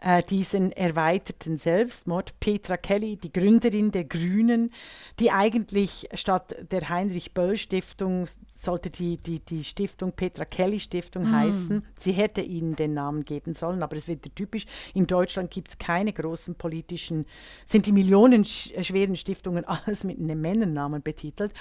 äh, 0.00 0.22
diesen 0.22 0.72
erweiterten 0.72 1.58
Selbstmord. 1.58 2.38
Petra 2.40 2.76
Kelly, 2.78 3.16
die 3.16 3.32
Gründerin 3.32 3.92
der 3.92 4.04
Grünen, 4.04 4.72
die 5.20 5.30
eigentlich 5.30 6.08
statt 6.14 6.54
der 6.70 6.88
Heinrich 6.88 7.34
Böll 7.34 7.56
Stiftung 7.56 8.26
sollte 8.62 8.90
die, 8.90 9.16
die, 9.16 9.40
die 9.40 9.64
Stiftung 9.64 10.12
Petra 10.12 10.44
Kelly 10.44 10.78
Stiftung 10.78 11.30
mm. 11.30 11.34
heißen. 11.34 11.86
Sie 11.98 12.12
hätte 12.12 12.40
ihnen 12.42 12.76
den 12.76 12.94
Namen 12.94 13.24
geben 13.24 13.54
sollen, 13.54 13.82
aber 13.82 13.96
es 13.96 14.06
wird 14.06 14.34
typisch. 14.36 14.66
In 14.94 15.08
Deutschland 15.08 15.50
gibt 15.50 15.68
es 15.68 15.78
keine 15.78 16.12
großen 16.12 16.54
politischen, 16.54 17.26
sind 17.66 17.86
die 17.86 17.92
millionenschweren 17.92 19.16
Stiftungen 19.16 19.64
alles 19.66 20.04
mit 20.04 20.18
einem 20.18 20.40
Männernamen 20.40 21.02
betitelt. 21.02 21.52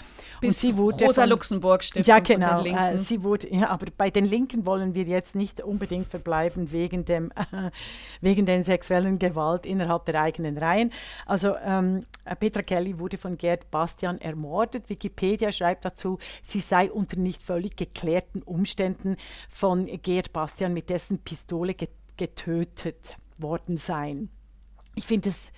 Bis 0.41 0.63
Und 0.63 0.69
sie 0.69 0.77
wurde 0.77 1.05
Rosa 1.05 1.23
von, 1.23 1.29
Luxemburg 1.31 1.83
Stiftung. 1.83 2.07
Ja, 2.07 2.19
genau. 2.19 2.63
Äh, 2.63 2.99
sie 2.99 3.23
wurde, 3.23 3.51
ja, 3.53 3.69
aber 3.69 3.87
bei 3.97 4.11
den 4.11 4.25
Linken 4.25 4.65
wollen 4.67 4.93
wir 4.93 5.03
jetzt 5.03 5.33
nicht 5.33 5.61
unbedingt 5.61 6.07
verbleiben 6.07 6.71
wegen 6.71 7.05
dem 7.05 7.31
äh, 7.31 7.71
wegen 8.21 8.45
der 8.45 8.63
sexuellen 8.63 9.17
Gewalt 9.17 9.65
innerhalb 9.65 10.05
der 10.05 10.21
eigenen 10.21 10.57
Reihen. 10.57 10.91
Also 11.25 11.55
ähm, 11.65 12.05
Petra 12.39 12.61
Kelly 12.61 12.99
wurde 12.99 13.17
von 13.17 13.37
Gerd 13.37 13.71
Bastian 13.71 14.21
ermordet. 14.21 14.87
Wikipedia 14.89 15.51
schreibt 15.51 15.83
dazu, 15.85 16.19
sie 16.43 16.59
sei 16.59 16.90
unter 16.93 17.17
nicht 17.17 17.41
völlig 17.41 17.75
geklärten 17.75 18.41
Umständen 18.43 19.17
von 19.49 19.87
Gerd 20.01 20.33
Bastian 20.33 20.73
mit 20.73 20.89
dessen 20.89 21.19
Pistole 21.19 21.75
getötet 22.17 23.17
worden 23.37 23.77
sein. 23.77 24.29
Ich 24.95 25.05
finde 25.05 25.29
es 25.29 25.51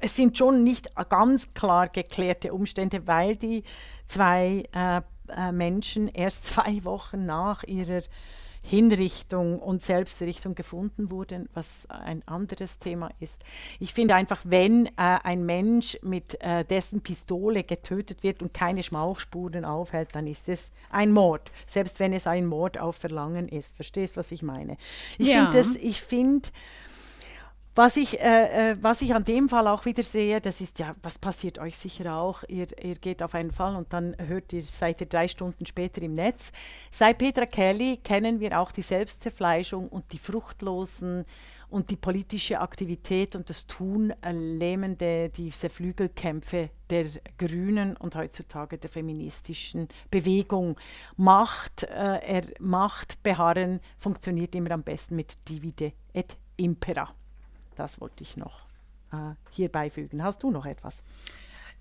es 0.00 0.14
sind 0.14 0.36
schon 0.36 0.62
nicht 0.62 0.94
ganz 1.08 1.54
klar 1.54 1.88
geklärte 1.88 2.52
Umstände, 2.52 3.06
weil 3.06 3.36
die 3.36 3.64
zwei 4.06 4.64
äh, 4.72 5.00
äh, 5.36 5.52
Menschen 5.52 6.08
erst 6.08 6.44
zwei 6.54 6.84
Wochen 6.84 7.26
nach 7.26 7.64
ihrer 7.64 8.02
Hinrichtung 8.62 9.58
und 9.58 9.82
Selbstrichtung 9.82 10.54
gefunden 10.54 11.10
wurden, 11.10 11.48
was 11.54 11.86
ein 11.88 12.22
anderes 12.26 12.78
Thema 12.78 13.10
ist. 13.18 13.42
Ich 13.78 13.94
finde 13.94 14.14
einfach, 14.14 14.40
wenn 14.44 14.86
äh, 14.86 14.90
ein 14.96 15.44
Mensch 15.44 15.98
mit 16.02 16.40
äh, 16.40 16.64
dessen 16.64 17.00
Pistole 17.00 17.64
getötet 17.64 18.22
wird 18.22 18.42
und 18.42 18.52
keine 18.52 18.82
Schmauchspuren 18.82 19.64
aufhält, 19.64 20.10
dann 20.12 20.26
ist 20.26 20.48
es 20.48 20.70
ein 20.90 21.10
Mord, 21.12 21.50
selbst 21.66 22.00
wenn 22.00 22.12
es 22.12 22.26
ein 22.26 22.46
Mord 22.46 22.78
auf 22.78 22.96
Verlangen 22.96 23.48
ist. 23.48 23.74
Verstehst, 23.74 24.16
du, 24.16 24.20
was 24.20 24.30
ich 24.30 24.42
meine? 24.42 24.76
Ich 25.18 25.28
ja. 25.28 25.50
finde 25.50 25.78
ich 25.78 26.02
finde, 26.02 26.50
was 27.80 27.96
ich, 27.96 28.20
äh, 28.20 28.72
äh, 28.72 28.76
was 28.82 29.00
ich 29.00 29.14
an 29.14 29.24
dem 29.24 29.48
Fall 29.48 29.66
auch 29.66 29.86
wieder 29.86 30.02
sehe, 30.02 30.38
das 30.38 30.60
ist 30.60 30.78
ja, 30.80 30.94
was 31.00 31.18
passiert 31.18 31.58
euch 31.58 31.78
sicher 31.78 32.14
auch, 32.14 32.42
ihr, 32.46 32.66
ihr 32.78 32.96
geht 32.96 33.22
auf 33.22 33.34
einen 33.34 33.52
Fall 33.52 33.74
und 33.74 33.90
dann 33.94 34.14
hört 34.18 34.52
ihr, 34.52 34.62
seid 34.62 35.00
ihr 35.00 35.06
drei 35.06 35.28
Stunden 35.28 35.64
später 35.64 36.02
im 36.02 36.12
Netz. 36.12 36.52
Seit 36.90 37.16
Petra 37.16 37.46
Kelly 37.46 37.96
kennen 37.96 38.38
wir 38.38 38.60
auch 38.60 38.70
die 38.70 38.82
Selbstzerfleischung 38.82 39.88
und 39.88 40.12
die 40.12 40.18
fruchtlosen 40.18 41.24
und 41.70 41.88
die 41.88 41.96
politische 41.96 42.60
Aktivität 42.60 43.34
und 43.34 43.48
das 43.48 43.66
Tun 43.66 44.12
äh, 44.20 44.30
lähmende, 44.32 45.30
diese 45.30 45.70
Flügelkämpfe 45.70 46.68
der 46.90 47.06
Grünen 47.38 47.96
und 47.96 48.14
heutzutage 48.14 48.76
der 48.76 48.90
feministischen 48.90 49.88
Bewegung. 50.10 50.76
Macht, 51.16 51.84
äh, 51.84 51.86
er, 51.86 52.42
Macht 52.58 53.22
beharren 53.22 53.80
funktioniert 53.96 54.54
immer 54.54 54.72
am 54.72 54.82
besten 54.82 55.16
mit 55.16 55.48
Divide 55.48 55.94
et 56.12 56.36
Impera. 56.58 57.14
Das 57.80 57.98
wollte 57.98 58.22
ich 58.22 58.36
noch 58.36 58.66
äh, 59.10 59.32
hier 59.48 59.70
beifügen. 59.70 60.22
Hast 60.22 60.42
du 60.42 60.50
noch 60.50 60.66
etwas? 60.66 60.94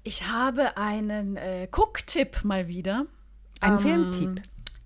Ich 0.01 0.29
habe 0.29 0.77
einen 0.77 1.35
äh, 1.35 1.67
Cook-Tipp 1.69 2.45
mal 2.45 2.69
wieder. 2.69 3.05
Ein 3.59 3.73
ähm, 3.73 3.79
Filmtipp? 3.79 4.41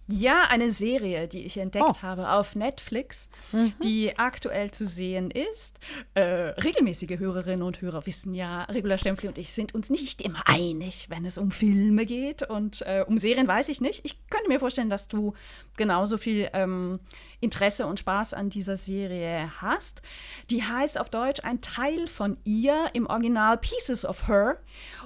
Ja, 0.08 0.48
eine 0.50 0.72
Serie, 0.72 1.30
die 1.30 1.46
ich 1.46 1.58
entdeckt 1.58 1.86
oh. 1.88 2.02
habe 2.02 2.32
auf 2.32 2.56
Netflix, 2.56 3.30
mhm. 3.54 3.74
die 3.82 4.18
aktuell 4.18 4.72
zu 4.72 4.86
sehen 4.86 5.32
ist. 5.32 5.80
Äh, 6.14 6.22
regelmäßige 6.22 7.20
Hörerinnen 7.20 7.64
und 7.64 7.82
Hörer 7.82 8.06
wissen 8.06 8.34
ja, 8.34 8.64
Regula 8.64 8.98
Stempfli 8.98 9.30
und 9.30 9.38
ich 9.38 9.54
sind 9.54 9.74
uns 9.74 9.90
nicht 9.90 10.22
immer 10.22 10.44
einig, 10.46 11.10
wenn 11.10 11.26
es 11.26 11.38
um 11.38 11.52
Filme 11.52 12.06
geht. 12.06 12.44
Und 12.44 12.82
äh, 12.82 13.06
um 13.08 13.18
Serien 13.18 13.48
weiß 13.48 13.70
ich 13.70 13.80
nicht. 13.80 14.02
Ich 14.04 14.28
könnte 14.30 14.50
mir 14.50 14.60
vorstellen, 14.60 14.90
dass 14.90 15.08
du 15.08 15.34
genauso 15.78 16.18
viel 16.18 16.50
ähm, 16.54 17.00
Interesse 17.40 17.86
und 17.86 18.00
Spaß 18.00 18.34
an 18.34 18.50
dieser 18.50 18.78
Serie 18.78 19.52
hast. 19.62 20.02
Die 20.50 20.64
heißt 20.64 21.00
auf 21.00 21.10
Deutsch 21.10 21.44
ein 21.44 21.62
Teil 21.62 22.08
von 22.08 22.38
ihr, 22.44 22.90
im 22.94 23.08
Original 23.08 23.58
Pieces 23.58 24.06
of 24.06 24.28
Her 24.28 24.58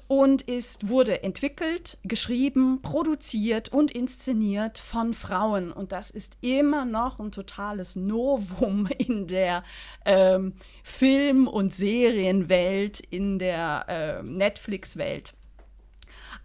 und 0.08 0.44
ist, 0.44 0.88
wurde 0.88 1.24
entwickelt, 1.24 1.98
geschrieben, 2.04 2.82
produziert 2.82 3.70
und 3.70 3.92
inszeniert 3.92 4.80
von 4.88 5.14
Frauen. 5.14 5.72
Und 5.72 5.92
das 5.92 6.10
ist 6.10 6.38
immer 6.42 6.86
noch 6.86 7.20
ein 7.20 7.32
totales 7.32 7.96
Novum 7.96 8.88
in 8.98 9.28
der 9.28 9.64
ähm, 10.06 10.54
Film- 10.84 11.48
und 11.48 11.74
Serienwelt, 11.74 13.00
in 13.00 13.38
der 13.38 13.86
äh, 13.88 14.24
Netflix-Welt. 14.24 15.34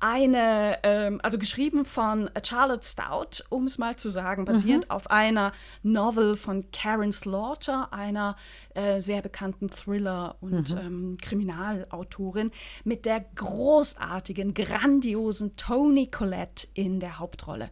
Eine, 0.03 0.81
ähm, 0.83 1.21
also 1.23 1.39
geschrieben 1.39 1.85
von 1.85 2.29
Charlotte 2.45 2.85
Stout, 2.85 3.45
um 3.51 3.67
es 3.67 3.79
mal 3.79 3.95
zu 3.95 4.11
sagen, 4.11 4.45
basierend 4.45 4.87
mhm. 4.87 4.91
auf 4.91 5.11
einer 5.13 5.53
Novel 5.85 6.35
von 6.35 6.65
Karen 6.73 7.13
Slaughter, 7.13 7.93
einer 7.93 8.35
äh, 8.75 9.01
sehr 9.01 9.23
bekannten 9.23 9.71
Thriller- 9.71 10.35
und 10.41 10.75
mhm. 10.75 10.81
ähm, 10.81 11.17
Kriminalautorin, 11.23 12.51
mit 12.83 13.07
der 13.07 13.25
großartigen, 13.37 14.55
grandiosen 14.55 15.55
Toni 15.57 16.09
Collette 16.09 16.67
in 16.75 16.99
der 16.99 17.21
Hauptrolle. 17.21 17.71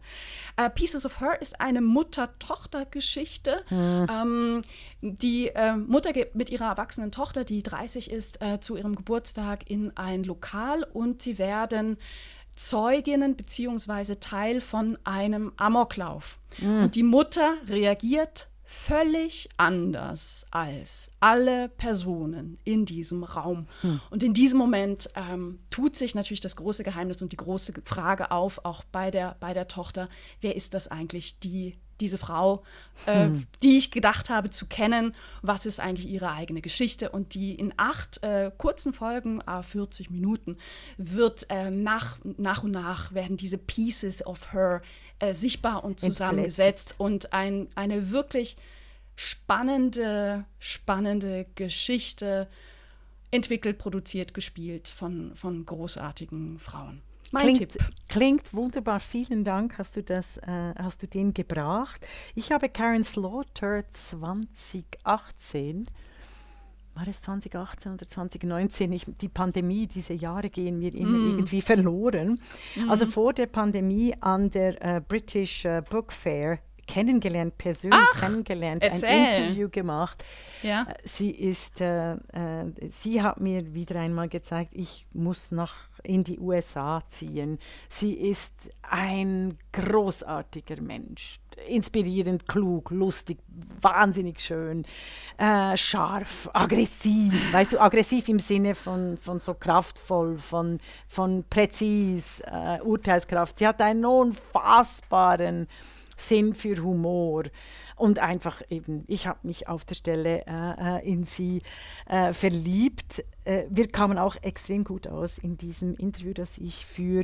Uh, 0.59 0.69
Pieces 0.69 1.05
of 1.05 1.19
Her 1.19 1.41
ist 1.41 1.59
eine 1.59 1.81
Mutter-Tochter-Geschichte. 1.81 3.65
Mhm. 3.69 4.07
Ähm, 4.09 4.61
die 5.01 5.47
äh, 5.47 5.75
Mutter 5.75 6.13
geht 6.13 6.35
mit 6.35 6.49
ihrer 6.49 6.69
erwachsenen 6.69 7.11
Tochter, 7.11 7.43
die 7.43 7.63
30 7.63 8.11
ist, 8.11 8.41
äh, 8.41 8.59
zu 8.59 8.77
ihrem 8.77 8.95
Geburtstag 8.95 9.69
in 9.69 9.95
ein 9.97 10.23
Lokal 10.23 10.83
und 10.83 11.21
sie 11.21 11.37
werden 11.37 11.97
Zeuginnen 12.55 13.35
bzw. 13.35 14.15
Teil 14.15 14.61
von 14.61 14.97
einem 15.03 15.51
Amoklauf. 15.57 16.37
Mhm. 16.59 16.83
Und 16.83 16.95
die 16.95 17.03
Mutter 17.03 17.55
reagiert 17.67 18.51
völlig 18.71 19.49
anders 19.57 20.45
als 20.49 21.11
alle 21.19 21.67
Personen 21.67 22.57
in 22.63 22.85
diesem 22.85 23.25
Raum. 23.25 23.67
Hm. 23.81 23.99
Und 24.09 24.23
in 24.23 24.33
diesem 24.33 24.57
Moment 24.57 25.09
ähm, 25.15 25.59
tut 25.69 25.97
sich 25.97 26.15
natürlich 26.15 26.39
das 26.39 26.55
große 26.55 26.85
Geheimnis 26.85 27.21
und 27.21 27.33
die 27.33 27.37
große 27.37 27.73
Frage 27.83 28.31
auf, 28.31 28.63
auch 28.63 28.85
bei 28.85 29.11
der, 29.11 29.35
bei 29.41 29.53
der 29.53 29.67
Tochter, 29.67 30.07
wer 30.39 30.55
ist 30.55 30.73
das 30.73 30.87
eigentlich, 30.87 31.37
die 31.39 31.75
diese 32.01 32.17
Frau, 32.17 32.63
äh, 33.05 33.25
hm. 33.25 33.45
die 33.61 33.77
ich 33.77 33.91
gedacht 33.91 34.29
habe 34.29 34.49
zu 34.49 34.65
kennen, 34.65 35.15
was 35.41 35.65
ist 35.65 35.79
eigentlich 35.79 36.07
ihre 36.07 36.31
eigene 36.31 36.61
Geschichte 36.61 37.09
und 37.09 37.33
die 37.33 37.55
in 37.55 37.73
acht 37.77 38.23
äh, 38.23 38.51
kurzen 38.57 38.93
Folgen, 38.93 39.41
äh, 39.41 39.63
40 39.63 40.09
Minuten, 40.09 40.57
wird 40.97 41.45
äh, 41.49 41.71
nach, 41.71 42.17
nach 42.23 42.63
und 42.63 42.71
nach 42.71 43.13
werden 43.13 43.37
diese 43.37 43.57
Pieces 43.57 44.25
of 44.25 44.53
her 44.53 44.81
äh, 45.19 45.33
sichtbar 45.33 45.83
und 45.83 45.99
zusammengesetzt 45.99 46.95
und 46.97 47.31
ein, 47.31 47.69
eine 47.75 48.11
wirklich 48.11 48.57
spannende, 49.15 50.45
spannende 50.59 51.45
Geschichte 51.55 52.49
entwickelt, 53.29 53.77
produziert, 53.77 54.33
gespielt 54.33 54.87
von, 54.87 55.35
von 55.35 55.65
großartigen 55.65 56.59
Frauen. 56.59 57.01
Mein 57.31 57.43
klingt, 57.43 57.71
Tipp. 57.71 57.81
Klingt 58.07 58.53
wunderbar. 58.53 58.99
Vielen 58.99 59.43
Dank, 59.43 59.77
hast 59.77 59.95
du, 59.95 60.03
das, 60.03 60.37
äh, 60.37 60.73
hast 60.77 61.01
du 61.01 61.07
den 61.07 61.33
gebracht. 61.33 62.05
Ich 62.35 62.51
habe 62.51 62.69
Karen 62.69 63.03
Slaughter 63.03 63.83
2018 63.91 65.87
war 66.93 67.07
es 67.07 67.21
2018 67.21 67.93
oder 67.93 68.07
2019? 68.07 68.91
Ich, 68.91 69.05
die 69.21 69.29
Pandemie, 69.29 69.87
diese 69.87 70.13
Jahre 70.13 70.49
gehen 70.49 70.79
mir 70.79 70.93
immer 70.93 71.17
mm. 71.17 71.29
irgendwie 71.31 71.61
verloren. 71.61 72.39
Mm. 72.75 72.89
Also 72.89 73.05
vor 73.05 73.33
der 73.33 73.45
Pandemie 73.45 74.13
an 74.19 74.49
der 74.49 74.97
äh, 74.97 75.01
British 75.01 75.65
äh, 75.65 75.81
Book 75.89 76.11
Fair 76.11 76.59
kennengelernt, 76.91 77.57
persönlich 77.57 77.99
Ach, 78.13 78.19
kennengelernt, 78.19 78.83
erzähl. 78.83 79.09
ein 79.09 79.25
Interview 79.35 79.69
gemacht. 79.69 80.23
Ja. 80.61 80.83
Äh, 80.83 80.93
sie 81.05 81.31
ist, 81.31 81.79
äh, 81.79 82.13
äh, 82.13 82.17
sie 82.89 83.21
hat 83.21 83.39
mir 83.39 83.73
wieder 83.73 83.99
einmal 83.99 84.27
gezeigt, 84.27 84.71
ich 84.73 85.07
muss 85.13 85.51
nach 85.51 85.73
in 86.03 86.23
die 86.23 86.39
USA 86.39 87.03
ziehen. 87.09 87.59
Sie 87.87 88.13
ist 88.13 88.51
ein 88.81 89.57
großartiger 89.71 90.81
Mensch, 90.81 91.39
inspirierend, 91.67 92.47
klug, 92.47 92.91
lustig, 92.91 93.39
wahnsinnig 93.79 94.41
schön, 94.41 94.85
äh, 95.37 95.77
scharf, 95.77 96.49
aggressiv, 96.51 97.33
weißt 97.53 97.73
du, 97.73 97.79
aggressiv 97.79 98.27
im 98.27 98.39
Sinne 98.39 98.75
von, 98.75 99.17
von 99.17 99.39
so 99.39 99.53
kraftvoll, 99.53 100.37
von, 100.37 100.79
von 101.07 101.45
präzis, 101.49 102.41
äh, 102.41 102.81
Urteilskraft. 102.81 103.59
Sie 103.59 103.67
hat 103.67 103.79
einen 103.79 104.03
unfassbaren 104.03 105.67
Sinn 106.21 106.53
für 106.53 106.81
Humor. 106.81 107.43
Und 107.95 108.19
einfach 108.19 108.61
eben, 108.69 109.03
ich 109.07 109.27
habe 109.27 109.39
mich 109.43 109.67
auf 109.67 109.85
der 109.85 109.95
Stelle 109.95 110.45
äh, 110.47 110.99
äh, 110.99 111.07
in 111.07 111.25
sie 111.25 111.61
äh, 112.07 112.33
verliebt. 112.33 113.23
Äh, 113.45 113.65
wir 113.69 113.87
kamen 113.87 114.17
auch 114.17 114.35
extrem 114.41 114.83
gut 114.83 115.07
aus 115.07 115.37
in 115.37 115.57
diesem 115.57 115.95
Interview, 115.95 116.33
das 116.33 116.57
ich 116.57 116.85
für 116.85 117.23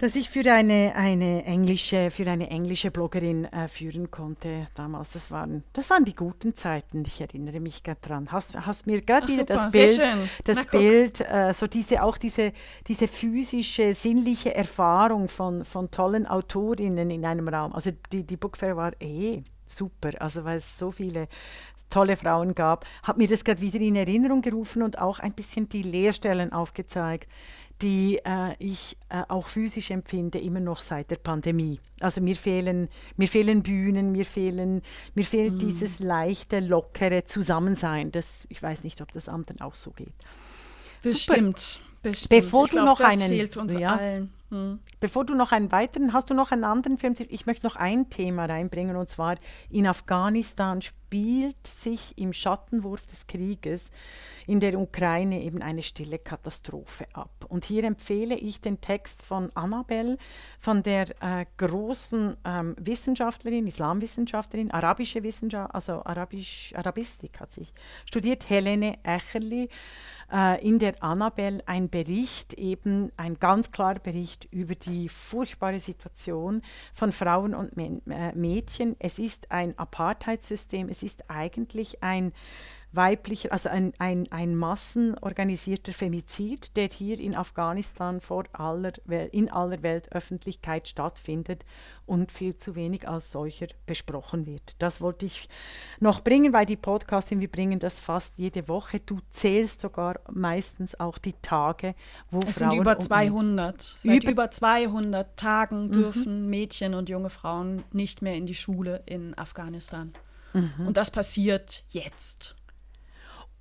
das 0.00 0.16
ich 0.16 0.30
für 0.30 0.50
eine, 0.50 0.94
eine 0.96 1.44
englische, 1.44 2.10
für 2.10 2.26
eine 2.30 2.48
englische 2.48 2.90
Bloggerin 2.90 3.44
äh, 3.44 3.68
führen 3.68 4.10
konnte 4.10 4.66
damals. 4.74 5.12
Das 5.12 5.30
waren, 5.30 5.62
das 5.74 5.90
waren 5.90 6.06
die 6.06 6.14
guten 6.14 6.54
Zeiten. 6.54 7.04
Ich 7.06 7.20
erinnere 7.20 7.60
mich 7.60 7.82
gerade 7.82 8.00
dran. 8.00 8.32
Hast, 8.32 8.54
hast 8.54 8.86
mir 8.86 9.02
gerade 9.02 9.28
wieder 9.28 9.40
super, 9.40 9.54
das 9.54 9.72
Bild, 9.72 10.00
das 10.44 10.56
Na, 10.56 10.62
Bild, 10.70 11.20
äh, 11.20 11.52
so 11.52 11.66
diese 11.66 12.02
auch 12.02 12.16
diese, 12.16 12.54
diese 12.86 13.08
physische, 13.08 13.92
sinnliche 13.92 14.54
Erfahrung 14.54 15.28
von, 15.28 15.66
von 15.66 15.90
tollen 15.90 16.26
Autorinnen 16.26 17.10
in 17.10 17.26
einem 17.26 17.48
Raum. 17.48 17.74
Also 17.74 17.90
die, 18.10 18.24
die 18.24 18.38
Bookfair 18.38 18.78
war 18.78 18.92
eh 19.02 19.42
super, 19.66 20.12
also 20.18 20.44
weil 20.44 20.56
es 20.56 20.78
so 20.78 20.90
viele 20.92 21.28
tolle 21.90 22.16
Frauen 22.16 22.54
gab, 22.54 22.86
hat 23.02 23.18
mir 23.18 23.28
das 23.28 23.44
gerade 23.44 23.60
wieder 23.60 23.80
in 23.80 23.96
Erinnerung 23.96 24.40
gerufen 24.40 24.82
und 24.82 24.98
auch 24.98 25.18
ein 25.18 25.34
bisschen 25.34 25.68
die 25.68 25.82
Leerstellen 25.82 26.54
aufgezeigt 26.54 27.28
die 27.82 28.18
äh, 28.24 28.54
ich 28.58 28.96
äh, 29.08 29.22
auch 29.28 29.48
physisch 29.48 29.90
empfinde, 29.90 30.38
immer 30.38 30.60
noch 30.60 30.80
seit 30.80 31.10
der 31.10 31.16
Pandemie. 31.16 31.80
Also 32.00 32.20
mir 32.20 32.36
fehlen, 32.36 32.88
mir 33.16 33.28
fehlen 33.28 33.62
Bühnen, 33.62 34.12
mir, 34.12 34.24
fehlen, 34.24 34.82
mir 35.14 35.24
fehlt 35.24 35.54
mm. 35.54 35.58
dieses 35.58 35.98
leichte, 35.98 36.60
lockere 36.60 37.24
Zusammensein. 37.24 38.12
Das, 38.12 38.46
ich 38.48 38.62
weiß 38.62 38.84
nicht, 38.84 39.00
ob 39.00 39.12
das 39.12 39.28
anderen 39.28 39.60
auch 39.60 39.74
so 39.74 39.90
geht. 39.90 40.14
Bestimmt. 41.02 41.80
Bestimmt. 42.02 42.30
Bevor 42.30 42.64
ich 42.64 42.70
du 42.70 42.76
glaub, 42.76 42.98
noch 42.98 43.00
einen, 43.00 43.78
ja. 43.78 44.00
Hm. 44.50 44.80
Bevor 44.98 45.24
du 45.24 45.34
noch 45.34 45.52
einen 45.52 45.70
weiteren, 45.70 46.12
hast 46.12 46.28
du 46.28 46.34
noch 46.34 46.50
einen 46.50 46.64
anderen 46.64 46.98
Film? 46.98 47.14
Ich 47.28 47.46
möchte 47.46 47.64
noch 47.64 47.76
ein 47.76 48.10
Thema 48.10 48.46
reinbringen 48.46 48.96
und 48.96 49.08
zwar 49.08 49.36
in 49.70 49.86
Afghanistan 49.86 50.82
spielt 50.82 51.66
sich 51.66 52.18
im 52.18 52.32
Schattenwurf 52.32 53.06
des 53.06 53.28
Krieges 53.28 53.90
in 54.48 54.58
der 54.58 54.76
Ukraine 54.78 55.42
eben 55.42 55.62
eine 55.62 55.84
stille 55.84 56.18
Katastrophe 56.18 57.06
ab. 57.12 57.46
Und 57.48 57.64
hier 57.64 57.84
empfehle 57.84 58.34
ich 58.34 58.60
den 58.60 58.80
Text 58.80 59.22
von 59.24 59.50
Annabel, 59.54 60.18
von 60.58 60.82
der 60.82 61.04
äh, 61.22 61.46
großen 61.56 62.36
ähm, 62.44 62.74
Wissenschaftlerin, 62.80 63.68
Islamwissenschaftlerin, 63.68 64.72
arabische 64.72 65.22
Wissenschaft, 65.22 65.72
also 65.72 66.04
Arabisch, 66.04 66.72
Arabistik 66.74 67.38
hat 67.38 67.52
sich 67.52 67.72
studiert, 68.04 68.50
Helene 68.50 68.98
Echerli 69.04 69.68
äh, 70.32 70.66
in 70.66 70.78
der 70.78 71.02
Annabel 71.02 71.62
ein 71.66 71.88
Bericht, 71.88 72.54
eben 72.54 73.12
ein 73.16 73.38
ganz 73.38 73.70
klarer 73.70 73.98
Bericht 73.98 74.46
über 74.50 74.74
die 74.74 75.08
furchtbare 75.08 75.80
Situation 75.80 76.62
von 76.92 77.12
Frauen 77.12 77.54
und 77.54 77.76
äh, 77.76 78.32
Mädchen. 78.34 78.96
Es 78.98 79.18
ist 79.18 79.50
ein 79.50 79.78
Apartheidssystem, 79.78 80.88
es 80.88 81.02
ist 81.02 81.28
eigentlich 81.28 82.02
ein 82.02 82.32
weiblicher, 82.92 83.52
also 83.52 83.68
ein, 83.68 83.92
ein, 83.98 84.26
ein 84.30 84.56
massenorganisierter 84.56 85.92
Femizid, 85.92 86.76
der 86.76 86.88
hier 86.88 87.20
in 87.20 87.36
Afghanistan 87.36 88.20
vor 88.20 88.44
aller 88.52 88.92
in 89.32 89.50
aller 89.50 89.82
Weltöffentlichkeit 89.82 90.88
stattfindet 90.88 91.64
und 92.06 92.32
viel 92.32 92.56
zu 92.56 92.74
wenig 92.74 93.08
als 93.08 93.30
solcher 93.30 93.68
besprochen 93.86 94.46
wird. 94.46 94.74
Das 94.80 95.00
wollte 95.00 95.26
ich 95.26 95.48
noch 96.00 96.22
bringen, 96.22 96.52
weil 96.52 96.66
die 96.66 96.76
Podcasts, 96.76 97.30
wir 97.30 97.48
bringen 97.48 97.78
das 97.78 98.00
fast 98.00 98.36
jede 98.36 98.66
Woche. 98.66 98.98
Du 98.98 99.20
zählst 99.30 99.80
sogar 99.80 100.18
meistens 100.28 100.98
auch 100.98 101.18
die 101.18 101.34
Tage, 101.42 101.94
wo 102.30 102.38
es 102.38 102.58
Frauen 102.58 102.70
sind 102.70 102.80
über 102.80 102.98
200. 102.98 103.80
Seit 103.80 104.24
über, 104.24 104.32
über 104.32 104.50
200 104.50 105.36
Tagen 105.36 105.86
mhm. 105.86 105.92
dürfen 105.92 106.42
mhm. 106.42 106.50
Mädchen 106.50 106.94
und 106.94 107.08
junge 107.08 107.30
Frauen 107.30 107.84
nicht 107.92 108.22
mehr 108.22 108.34
in 108.34 108.46
die 108.46 108.54
Schule 108.54 109.02
in 109.06 109.38
Afghanistan. 109.38 110.12
Mhm. 110.52 110.88
Und 110.88 110.96
das 110.96 111.10
passiert 111.10 111.84
jetzt. 111.90 112.56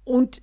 Und 0.09 0.41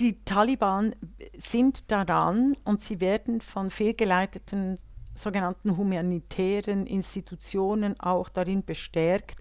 die 0.00 0.24
Taliban 0.24 0.96
sind 1.38 1.92
daran 1.92 2.56
und 2.64 2.82
sie 2.82 3.00
werden 3.00 3.40
von 3.40 3.70
fehlgeleiteten 3.70 4.80
sogenannten 5.14 5.76
humanitären 5.76 6.84
Institutionen 6.84 7.98
auch 8.00 8.28
darin 8.28 8.64
bestärkt, 8.64 9.38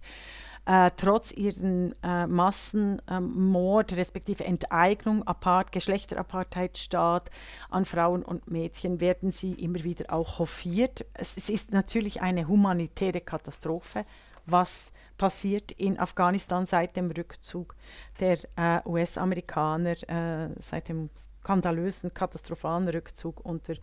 äh, 0.67 0.91
trotz 0.95 1.31
ihren 1.31 1.95
äh, 2.03 2.27
Massenmord 2.27 3.93
äh, 3.93 3.95
respektive 3.95 4.45
Enteignung, 4.45 5.25
Apart, 5.27 5.71
Geschlechterapartheitsstaat 5.71 7.31
an 7.71 7.85
Frauen 7.85 8.21
und 8.21 8.51
Mädchen 8.51 9.01
werden 9.01 9.31
sie 9.31 9.53
immer 9.53 9.83
wieder 9.83 10.13
auch 10.13 10.37
hofiert. 10.37 11.03
Es, 11.15 11.35
es 11.35 11.49
ist 11.49 11.71
natürlich 11.71 12.21
eine 12.21 12.47
humanitäre 12.47 13.21
Katastrophe, 13.21 14.05
was 14.45 14.93
passiert 15.17 15.71
in 15.71 15.99
Afghanistan 15.99 16.65
seit 16.65 16.95
dem 16.95 17.11
Rückzug 17.11 17.75
der 18.19 18.37
äh, 18.55 18.81
US-Amerikaner, 18.87 19.95
äh, 20.09 20.49
seit 20.59 20.89
dem 20.89 21.09
skandalösen, 21.41 22.13
katastrophalen 22.13 22.87
Rückzug 22.89 23.45
unter 23.45 23.75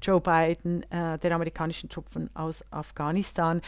Joe 0.00 0.20
Biden 0.20 0.82
äh, 0.90 1.18
der 1.18 1.32
amerikanischen 1.32 1.88
Truppen 1.88 2.30
aus 2.34 2.64
Afghanistan. 2.70 3.60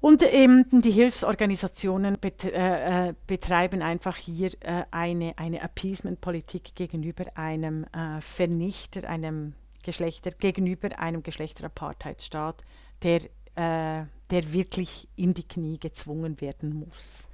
Und 0.00 0.22
eben 0.22 0.64
die 0.80 0.92
Hilfsorganisationen 0.92 2.16
bet 2.18 2.44
äh, 2.44 3.08
äh, 3.08 3.14
betreiben 3.26 3.82
einfach 3.82 4.16
hier 4.16 4.52
äh, 4.60 4.84
eine, 4.90 5.36
eine 5.36 5.60
Appeasement-Politik 5.60 6.74
gegenüber 6.74 7.26
einem 7.34 7.84
äh, 7.92 8.22
Vernichter, 8.22 9.08
einem 9.08 9.54
Geschlechter 9.82 10.30
gegenüber 10.30 10.98
einem 10.98 11.22
Geschlechterapartheitsstaat, 11.22 12.62
der, 13.02 13.20
äh, 13.54 14.04
der 14.30 14.52
wirklich 14.52 15.08
in 15.16 15.34
die 15.34 15.46
Knie 15.46 15.78
gezwungen 15.78 16.40
werden 16.40 16.74
muss 16.78 17.28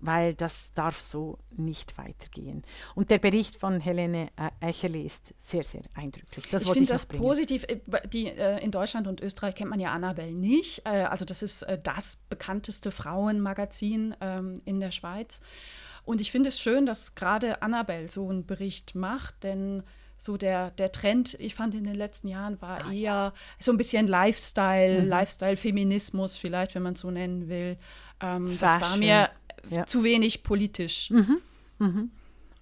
weil 0.00 0.34
das 0.34 0.72
darf 0.74 1.00
so 1.00 1.38
nicht 1.56 1.96
weitergehen. 1.98 2.62
Und 2.94 3.10
der 3.10 3.18
Bericht 3.18 3.56
von 3.56 3.80
Helene 3.80 4.28
äh, 4.36 4.68
Echerle 4.68 5.02
ist 5.02 5.22
sehr, 5.40 5.64
sehr 5.64 5.82
eindrücklich. 5.94 6.48
Das 6.50 6.62
ich 6.62 6.70
finde 6.70 6.92
das 6.92 7.06
bringen. 7.06 7.22
positiv. 7.22 7.64
Äh, 7.64 7.80
die, 8.08 8.28
äh, 8.28 8.62
in 8.62 8.70
Deutschland 8.70 9.06
und 9.06 9.20
Österreich 9.20 9.54
kennt 9.54 9.70
man 9.70 9.80
ja 9.80 9.92
Annabelle 9.92 10.32
nicht. 10.32 10.82
Äh, 10.84 11.04
also 11.04 11.24
das 11.24 11.42
ist 11.42 11.62
äh, 11.62 11.78
das 11.82 12.16
bekannteste 12.28 12.90
Frauenmagazin 12.90 14.14
ähm, 14.20 14.54
in 14.64 14.80
der 14.80 14.90
Schweiz. 14.90 15.40
Und 16.04 16.20
ich 16.20 16.30
finde 16.30 16.50
es 16.50 16.60
schön, 16.60 16.86
dass 16.86 17.14
gerade 17.14 17.62
Annabelle 17.62 18.08
so 18.08 18.28
einen 18.28 18.46
Bericht 18.46 18.94
macht, 18.94 19.42
denn 19.42 19.82
so 20.18 20.36
der, 20.36 20.70
der 20.72 20.92
Trend, 20.92 21.34
ich 21.40 21.54
fand 21.54 21.74
in 21.74 21.84
den 21.84 21.94
letzten 21.94 22.28
Jahren, 22.28 22.60
war 22.60 22.86
ah, 22.86 22.90
eher 22.90 22.94
ja. 22.94 23.32
so 23.58 23.72
ein 23.72 23.76
bisschen 23.76 24.06
Lifestyle, 24.06 25.02
mhm. 25.02 25.08
Lifestyle-Feminismus 25.08 26.36
vielleicht, 26.36 26.74
wenn 26.74 26.82
man 26.82 26.94
es 26.94 27.00
so 27.00 27.10
nennen 27.10 27.48
will. 27.48 27.76
Ähm, 28.20 28.56
das 28.60 28.80
war 28.80 28.96
mir 28.96 29.30
ja. 29.68 29.86
zu 29.86 30.04
wenig 30.04 30.42
politisch. 30.42 31.10
Mhm. 31.10 31.38
Mhm. 31.78 32.10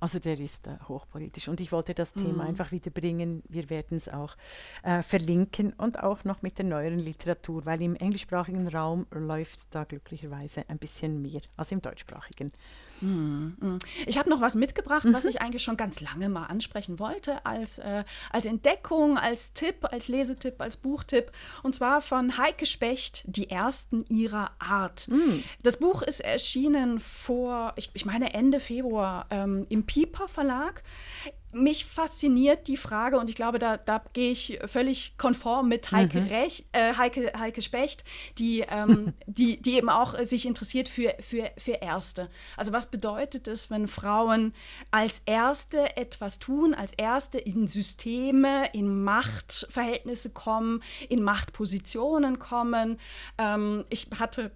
Also 0.05 0.19
der 0.19 0.39
ist 0.39 0.67
äh, 0.67 0.77
hochpolitisch. 0.87 1.49
Und 1.49 1.61
ich 1.61 1.73
wollte 1.73 1.95
das 1.95 2.13
Thema 2.13 2.43
mhm. 2.43 2.49
einfach 2.49 2.73
wieder 2.73 2.91
bringen. 2.91 3.43
Wir 3.49 3.71
werden 3.71 3.97
es 3.97 4.07
auch 4.07 4.37
äh, 4.83 5.03
verlinken 5.03 5.73
und 5.73 5.99
auch 6.03 6.25
noch 6.25 6.43
mit 6.43 6.59
der 6.59 6.67
neueren 6.67 6.99
Literatur, 6.99 7.65
weil 7.65 7.81
im 7.81 7.97
englischsprachigen 7.97 8.69
Raum 8.69 9.07
läuft 9.11 9.75
da 9.75 9.85
glücklicherweise 9.85 10.69
ein 10.69 10.79
bisschen 10.79 11.23
mehr 11.23 11.41
als 11.57 11.73
im 11.73 11.81
deutschsprachigen. 11.81 12.53
Mhm. 13.05 13.79
Ich 14.07 14.19
habe 14.19 14.31
noch 14.31 14.41
was 14.41 14.55
mitgebracht, 14.55 15.07
was 15.11 15.25
mhm. 15.25 15.31
ich 15.31 15.41
eigentlich 15.41 15.63
schon 15.63 15.77
ganz 15.77 16.01
lange 16.01 16.29
mal 16.29 16.47
ansprechen 16.47 16.99
wollte, 16.99 17.45
als, 17.45 17.79
äh, 17.79 18.05
als 18.31 18.47
Entdeckung, 18.47 19.19
als 19.19 19.53
Tipp, 19.53 19.85
als 19.91 20.09
Lesetipp, 20.09 20.61
als 20.61 20.77
Buchtipp. 20.77 21.31
Und 21.63 21.75
zwar 21.75 22.01
von 22.01 22.39
Heike 22.39 22.67
Specht, 22.67 23.25
Die 23.27 23.51
Ersten 23.51 24.05
ihrer 24.09 24.53
Art. 24.59 25.09
Mhm. 25.09 25.43
Das 25.63 25.79
Buch 25.79 26.03
ist 26.03 26.21
erschienen 26.21 27.01
vor, 27.01 27.73
ich, 27.77 27.91
ich 27.95 28.07
meine 28.07 28.35
Ende 28.35 28.61
Februar 28.61 29.27
ähm, 29.31 29.67
im 29.69 29.85
Pieper 29.85 30.29
Verlag 30.29 30.83
mich 31.55 31.85
fasziniert 31.85 32.69
die 32.69 32.77
Frage, 32.77 33.19
und 33.19 33.31
ich 33.31 33.37
glaube, 33.37 33.59
da, 33.59 33.77
da 33.77 34.03
gehe 34.13 34.31
ich 34.31 34.59
völlig 34.67 35.17
konform 35.19 35.69
mit 35.69 35.93
Heike, 35.93 36.21
mhm. 36.21 36.29
Rech, 36.29 36.67
äh, 36.73 36.95
Heike, 36.95 37.33
Heike 37.39 37.63
Specht, 37.63 38.05
die, 38.39 38.61
ähm, 38.61 39.15
die, 39.27 39.61
die 39.61 39.77
eben 39.77 39.89
auch 39.89 40.15
äh, 40.19 40.27
sich 40.27 40.47
interessiert 40.47 40.89
für, 40.89 41.15
für, 41.21 41.51
für 41.57 41.73
Erste. 41.73 42.29
Also 42.57 42.73
was 42.73 42.91
bedeutet 42.91 43.49
es, 43.49 43.71
wenn 43.71 43.89
Frauen 43.89 44.55
als 44.91 45.23
Erste 45.27 45.97
etwas 45.97 46.39
tun, 46.39 46.75
als 46.75 46.93
Erste 46.93 47.39
in 47.39 47.69
Systeme, 47.69 48.69
in 48.73 49.03
Machtverhältnisse 49.05 50.31
kommen, 50.31 50.83
in 51.09 51.23
Machtpositionen 51.23 52.39
kommen? 52.39 52.99
Ähm, 53.39 53.85
ich 53.89 54.09
hatte 54.19 54.51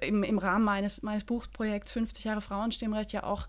im, 0.00 0.22
im 0.22 0.38
Rahmen 0.38 0.64
meines, 0.64 1.02
meines 1.02 1.24
Buchprojekts 1.24 1.92
50 1.92 2.24
Jahre 2.24 2.40
Frauenstimmrecht 2.40 3.12
ja 3.12 3.24
auch 3.24 3.48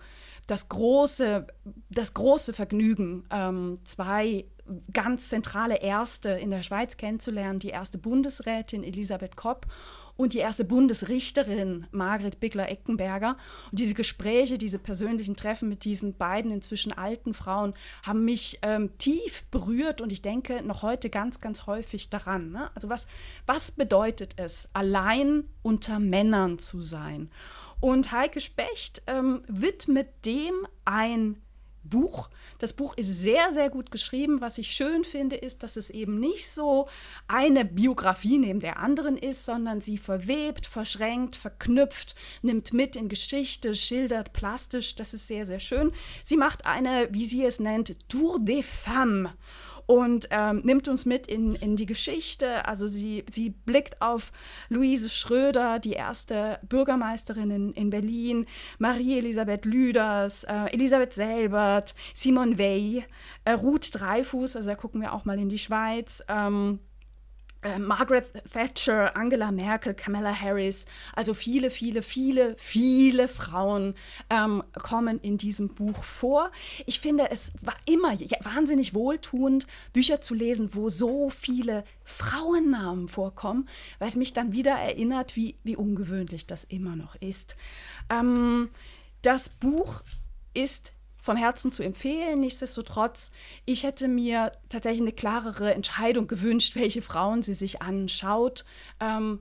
das 0.49 0.67
große, 0.67 1.45
das 1.89 2.13
große 2.15 2.53
Vergnügen, 2.53 3.23
ähm, 3.29 3.79
zwei 3.83 4.45
ganz 4.91 5.29
zentrale 5.29 5.77
Erste 5.77 6.29
in 6.29 6.49
der 6.49 6.63
Schweiz 6.63 6.97
kennenzulernen, 6.97 7.59
die 7.59 7.69
erste 7.69 7.97
Bundesrätin 7.97 8.83
Elisabeth 8.83 9.35
Kopp 9.35 9.67
und 10.15 10.33
die 10.33 10.39
erste 10.39 10.65
Bundesrichterin 10.65 11.87
Margret 11.91 12.39
Bickler-Eckenberger. 12.39 13.37
Und 13.71 13.79
diese 13.79 13.93
Gespräche, 13.93 14.57
diese 14.57 14.79
persönlichen 14.79 15.35
Treffen 15.35 15.69
mit 15.69 15.85
diesen 15.85 16.17
beiden 16.17 16.51
inzwischen 16.51 16.91
alten 16.91 17.33
Frauen 17.33 17.73
haben 18.03 18.25
mich 18.25 18.59
ähm, 18.61 18.97
tief 18.97 19.45
berührt 19.51 20.01
und 20.01 20.11
ich 20.11 20.21
denke 20.21 20.61
noch 20.61 20.81
heute 20.81 21.09
ganz, 21.09 21.41
ganz 21.41 21.67
häufig 21.67 22.09
daran. 22.09 22.51
Ne? 22.51 22.69
Also 22.75 22.89
was, 22.89 23.07
was 23.45 23.71
bedeutet 23.71 24.33
es, 24.37 24.69
allein 24.73 25.45
unter 25.61 25.99
Männern 25.99 26.59
zu 26.59 26.81
sein? 26.81 27.29
Und 27.79 28.11
Heike 28.11 28.41
Specht 28.41 29.01
ähm, 29.07 29.41
widmet 29.47 30.25
dem 30.25 30.67
ein 30.85 31.41
Buch. 31.83 32.29
Das 32.59 32.73
Buch 32.73 32.95
ist 32.97 33.21
sehr, 33.21 33.51
sehr 33.51 33.69
gut 33.69 33.89
geschrieben. 33.89 34.41
Was 34.41 34.57
ich 34.57 34.71
schön 34.71 35.03
finde, 35.03 35.37
ist, 35.37 35.63
dass 35.63 35.77
es 35.77 35.89
eben 35.89 36.19
nicht 36.19 36.49
so 36.49 36.87
eine 37.27 37.65
Biografie 37.65 38.37
neben 38.37 38.59
der 38.59 38.79
anderen 38.79 39.17
ist, 39.17 39.45
sondern 39.45 39.81
sie 39.81 39.97
verwebt, 39.97 40.65
verschränkt, 40.65 41.35
verknüpft, 41.35 42.15
nimmt 42.41 42.73
mit 42.73 42.95
in 42.95 43.09
Geschichte, 43.09 43.73
schildert 43.73 44.33
plastisch. 44.33 44.95
Das 44.95 45.13
ist 45.13 45.27
sehr, 45.27 45.45
sehr 45.45 45.59
schön. 45.59 45.91
Sie 46.23 46.37
macht 46.37 46.65
eine, 46.65 47.07
wie 47.11 47.25
sie 47.25 47.45
es 47.45 47.59
nennt, 47.59 48.09
Tour 48.09 48.39
des 48.39 48.65
Femmes 48.65 49.31
und 49.89 50.27
ähm, 50.29 50.61
nimmt 50.63 50.87
uns 50.87 51.07
mit 51.07 51.25
in, 51.25 51.55
in 51.55 51.75
die 51.75 51.87
Geschichte. 51.87 52.67
Also 52.67 52.85
sie, 52.85 53.25
sie 53.31 53.49
blickt 53.49 54.03
auf 54.03 54.31
Luise 54.69 55.09
Schröder, 55.09 55.79
die 55.79 55.93
erste 55.93 56.59
Bürgermeisterin 56.69 57.49
in, 57.49 57.73
in 57.73 57.89
Berlin, 57.89 58.45
Marie-Elisabeth 58.77 59.65
Lüders, 59.65 60.43
äh, 60.43 60.65
Elisabeth 60.73 61.13
Selbert, 61.13 61.95
Simon 62.13 62.59
Weil, 62.59 63.03
äh, 63.45 63.53
Ruth 63.53 63.89
Dreifuß, 63.91 64.57
also 64.57 64.69
da 64.69 64.75
gucken 64.75 65.01
wir 65.01 65.11
auch 65.11 65.25
mal 65.25 65.39
in 65.39 65.49
die 65.49 65.57
Schweiz. 65.57 66.23
Ähm, 66.27 66.77
äh, 66.77 66.88
Margaret 67.77 68.31
Thatcher, 68.53 69.15
Angela 69.15 69.51
Merkel, 69.51 69.93
Kamala 69.93 70.33
Harris, 70.33 70.85
also 71.13 71.33
viele, 71.33 71.69
viele, 71.69 72.01
viele, 72.01 72.55
viele 72.57 73.27
Frauen 73.27 73.95
ähm, 74.29 74.63
kommen 74.73 75.19
in 75.19 75.37
diesem 75.37 75.69
Buch 75.69 76.03
vor. 76.03 76.51
Ich 76.85 76.99
finde, 77.01 77.31
es 77.31 77.53
war 77.61 77.75
immer 77.85 78.17
wahnsinnig 78.41 78.93
wohltuend, 78.93 79.67
Bücher 79.91 80.21
zu 80.21 80.33
lesen, 80.33 80.69
wo 80.73 80.89
so 80.89 81.29
viele 81.29 81.83
Frauennamen 82.03 83.09
vorkommen, 83.09 83.67
weil 83.99 84.07
es 84.07 84.15
mich 84.15 84.31
dann 84.31 84.53
wieder 84.53 84.75
erinnert, 84.75 85.35
wie, 85.35 85.55
wie 85.63 85.75
ungewöhnlich 85.75 86.47
das 86.47 86.63
immer 86.63 86.95
noch 86.95 87.15
ist. 87.15 87.57
Ähm, 88.09 88.69
das 89.21 89.49
Buch 89.49 90.01
ist 90.53 90.93
von 91.21 91.37
Herzen 91.37 91.71
zu 91.71 91.83
empfehlen. 91.83 92.39
Nichtsdestotrotz, 92.39 93.31
ich 93.65 93.83
hätte 93.83 94.07
mir 94.07 94.51
tatsächlich 94.69 95.01
eine 95.01 95.11
klarere 95.11 95.73
Entscheidung 95.73 96.27
gewünscht, 96.27 96.75
welche 96.75 97.01
Frauen 97.01 97.41
sie 97.41 97.53
sich 97.53 97.81
anschaut. 97.81 98.65
Ähm, 98.99 99.39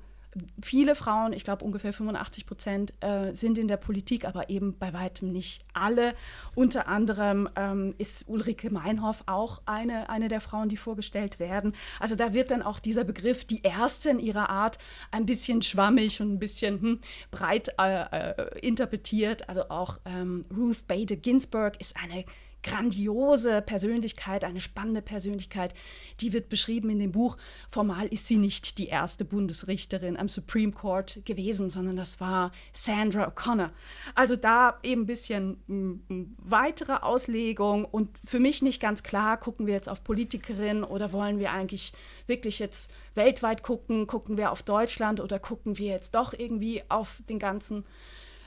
viele 0.62 0.94
Frauen, 0.94 1.32
ich 1.32 1.44
glaube 1.44 1.64
ungefähr 1.64 1.92
85 1.92 2.46
Prozent, 2.46 2.92
äh, 3.00 3.34
sind 3.34 3.58
in 3.58 3.68
der 3.68 3.76
Politik, 3.76 4.24
aber 4.24 4.50
eben 4.50 4.78
bei 4.78 4.92
weitem 4.92 5.32
nicht 5.32 5.64
alle. 5.72 6.14
Unter 6.54 6.88
anderem 6.88 7.48
ähm, 7.56 7.94
ist 7.98 8.28
Ulrike 8.28 8.70
Meinhoff 8.70 9.22
auch 9.26 9.62
eine, 9.66 10.10
eine 10.10 10.28
der 10.28 10.40
Frauen, 10.40 10.68
die 10.68 10.76
vorgestellt 10.76 11.38
werden. 11.38 11.74
Also 12.00 12.16
da 12.16 12.34
wird 12.34 12.50
dann 12.50 12.62
auch 12.62 12.80
dieser 12.80 13.04
Begriff, 13.04 13.44
die 13.44 13.62
erste 13.62 14.10
in 14.10 14.18
ihrer 14.18 14.50
Art, 14.50 14.78
ein 15.10 15.26
bisschen 15.26 15.62
schwammig 15.62 16.20
und 16.20 16.34
ein 16.34 16.38
bisschen 16.38 16.80
hm, 16.80 17.00
breit 17.30 17.68
äh, 17.80 18.30
äh, 18.30 18.58
interpretiert. 18.60 19.48
Also 19.48 19.68
auch 19.68 19.98
ähm, 20.04 20.44
Ruth 20.56 20.86
Bader 20.86 21.16
Ginsburg 21.16 21.80
ist 21.80 21.96
eine 21.96 22.24
grandiose 22.62 23.62
Persönlichkeit, 23.62 24.44
eine 24.44 24.60
spannende 24.60 25.02
Persönlichkeit, 25.02 25.74
die 26.20 26.32
wird 26.32 26.48
beschrieben 26.48 26.90
in 26.90 26.98
dem 26.98 27.12
Buch. 27.12 27.36
Formal 27.68 28.06
ist 28.08 28.26
sie 28.26 28.38
nicht 28.38 28.78
die 28.78 28.88
erste 28.88 29.24
Bundesrichterin 29.24 30.16
am 30.16 30.28
Supreme 30.28 30.72
Court 30.72 31.20
gewesen, 31.24 31.70
sondern 31.70 31.96
das 31.96 32.20
war 32.20 32.52
Sandra 32.72 33.28
O'Connor. 33.28 33.70
Also 34.14 34.36
da 34.36 34.78
eben 34.82 35.02
ein 35.02 35.06
bisschen 35.06 36.34
weitere 36.38 36.94
Auslegung 36.94 37.84
und 37.84 38.10
für 38.24 38.40
mich 38.40 38.62
nicht 38.62 38.80
ganz 38.80 39.02
klar, 39.02 39.38
gucken 39.38 39.66
wir 39.66 39.74
jetzt 39.74 39.88
auf 39.88 40.02
Politikerin 40.02 40.84
oder 40.84 41.12
wollen 41.12 41.38
wir 41.38 41.52
eigentlich 41.52 41.92
wirklich 42.26 42.58
jetzt 42.58 42.92
weltweit 43.14 43.62
gucken, 43.62 44.06
gucken 44.06 44.36
wir 44.36 44.52
auf 44.52 44.62
Deutschland 44.62 45.20
oder 45.20 45.38
gucken 45.38 45.78
wir 45.78 45.88
jetzt 45.88 46.14
doch 46.14 46.32
irgendwie 46.32 46.82
auf 46.88 47.22
den 47.28 47.38
ganzen 47.38 47.84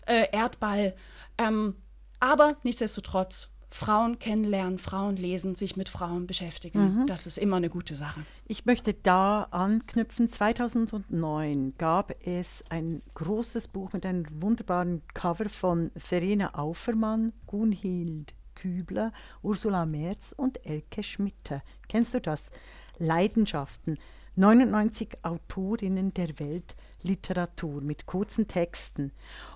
äh, 0.06 0.28
Erdball. 0.32 0.96
Ähm, 1.38 1.76
aber 2.20 2.58
nichtsdestotrotz 2.64 3.51
Frauen 3.72 4.20
kennenlernen, 4.20 4.78
Frauen 4.78 5.16
lesen, 5.16 5.56
sich 5.56 5.78
mit 5.78 5.90
Frauen 5.90 6.28
beschäftigen. 6.28 7.02
Mhm. 7.02 7.08
Das 7.08 7.26
ist 7.26 7.38
immer 7.38 7.56
eine 7.56 7.70
gute 7.70 7.96
Sache. 7.96 8.22
Ich 8.46 8.66
möchte 8.66 8.94
da 8.94 9.48
anknüpfen. 9.52 10.30
2009 10.30 11.76
gab 11.78 12.14
es 12.26 12.64
ein 12.70 13.02
großes 13.14 13.70
Buch 13.70 13.94
mit 13.94 14.06
einem 14.06 14.26
wunderbaren 14.42 15.02
Cover 15.14 15.48
von 15.50 15.92
Verena 15.96 16.54
Aufermann, 16.56 17.32
Gunhild 17.48 18.34
Kübler, 18.56 19.12
Ursula 19.42 19.86
Merz 19.86 20.34
und 20.36 20.66
Elke 20.66 21.02
Schmitte. 21.02 21.64
Kennst 21.88 22.14
du 22.14 22.22
das? 22.22 22.52
Leidenschaften. 23.00 23.98
99 24.36 25.24
Autorinnen 25.24 26.14
der 26.14 26.40
Weltliteratur 26.40 27.82
mit 27.82 28.06
kurzen 28.06 28.48
Texten. 28.48 29.12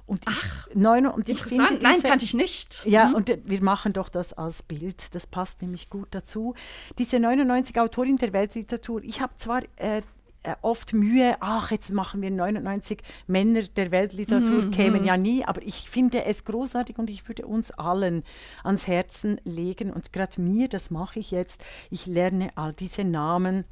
Und 0.07 0.21
Ach, 0.25 0.67
neun, 0.73 1.07
und 1.07 1.29
ich 1.29 1.37
interessant. 1.37 1.67
Finde 1.69 1.79
diese, 1.79 1.91
Nein, 1.91 2.03
kannte 2.03 2.25
ich 2.25 2.33
nicht. 2.35 2.85
Ja, 2.85 3.09
mhm. 3.09 3.15
und 3.15 3.37
wir 3.43 3.63
machen 3.63 3.93
doch 3.93 4.09
das 4.09 4.33
als 4.33 4.61
Bild. 4.61 5.15
Das 5.15 5.25
passt 5.25 5.61
nämlich 5.61 5.89
gut 5.89 6.09
dazu. 6.11 6.53
Diese 6.99 7.19
99 7.19 7.79
Autorinnen 7.79 8.17
der 8.17 8.31
Weltliteratur, 8.31 9.03
ich 9.03 9.21
habe 9.21 9.33
zwar 9.37 9.63
äh, 9.77 10.03
äh, 10.45 10.55
oft 10.61 10.93
Mühe, 10.93 11.35
ach, 11.39 11.71
jetzt 11.71 11.89
machen 11.89 12.21
wir 12.21 12.29
99 12.29 13.01
Männer 13.25 13.63
der 13.63 13.89
Weltliteratur, 13.91 14.63
Mhm, 14.63 14.71
kämen 14.71 15.01
mhm. 15.01 15.07
ja 15.07 15.17
nie, 15.17 15.43
aber 15.43 15.63
ich 15.63 15.89
finde 15.89 16.23
es 16.25 16.45
großartig 16.45 16.99
und 16.99 17.09
ich 17.09 17.27
würde 17.27 17.47
uns 17.47 17.71
allen 17.71 18.23
ans 18.63 18.85
Herzen 18.85 19.41
legen 19.43 19.91
und 19.91 20.13
gerade 20.13 20.39
mir, 20.39 20.67
das 20.69 20.91
mache 20.91 21.19
ich 21.19 21.31
jetzt, 21.31 21.61
ich 21.89 22.05
lerne 22.05 22.51
all 22.55 22.73
diese 22.73 23.03
Namen 23.03 23.65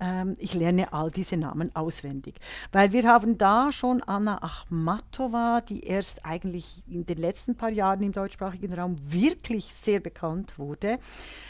ähm, 0.00 0.36
ich 0.38 0.54
lerne 0.54 0.92
all 0.92 1.10
diese 1.10 1.36
Namen 1.36 1.74
auswendig. 1.74 2.36
Weil 2.72 2.92
wir 2.92 3.04
haben 3.04 3.38
da 3.38 3.70
schon 3.72 4.02
Anna 4.02 4.42
Achmatova, 4.42 5.60
die 5.60 5.84
erst 5.84 6.24
eigentlich 6.24 6.82
in 6.88 7.06
den 7.06 7.18
letzten 7.18 7.56
paar 7.56 7.70
Jahren 7.70 8.02
im 8.02 8.12
deutschsprachigen 8.12 8.72
Raum 8.72 8.96
wirklich 9.04 9.72
sehr 9.74 10.00
bekannt 10.00 10.58
wurde. 10.58 10.98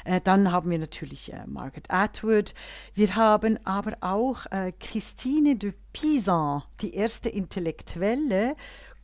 Äh, 0.05 0.21
dann 0.23 0.53
haben 0.53 0.71
wir 0.71 0.79
natürlich 0.79 1.33
äh, 1.33 1.47
Margaret 1.47 1.87
Atwood. 1.89 2.55
Wir 2.95 3.15
haben 3.17 3.59
aber 3.65 3.97
auch 4.01 4.47
äh, 4.51 4.73
Christine 4.79 5.57
de 5.57 5.73
Pizan, 5.93 6.63
die 6.81 6.95
erste 6.95 7.29
Intellektuelle. 7.29 8.57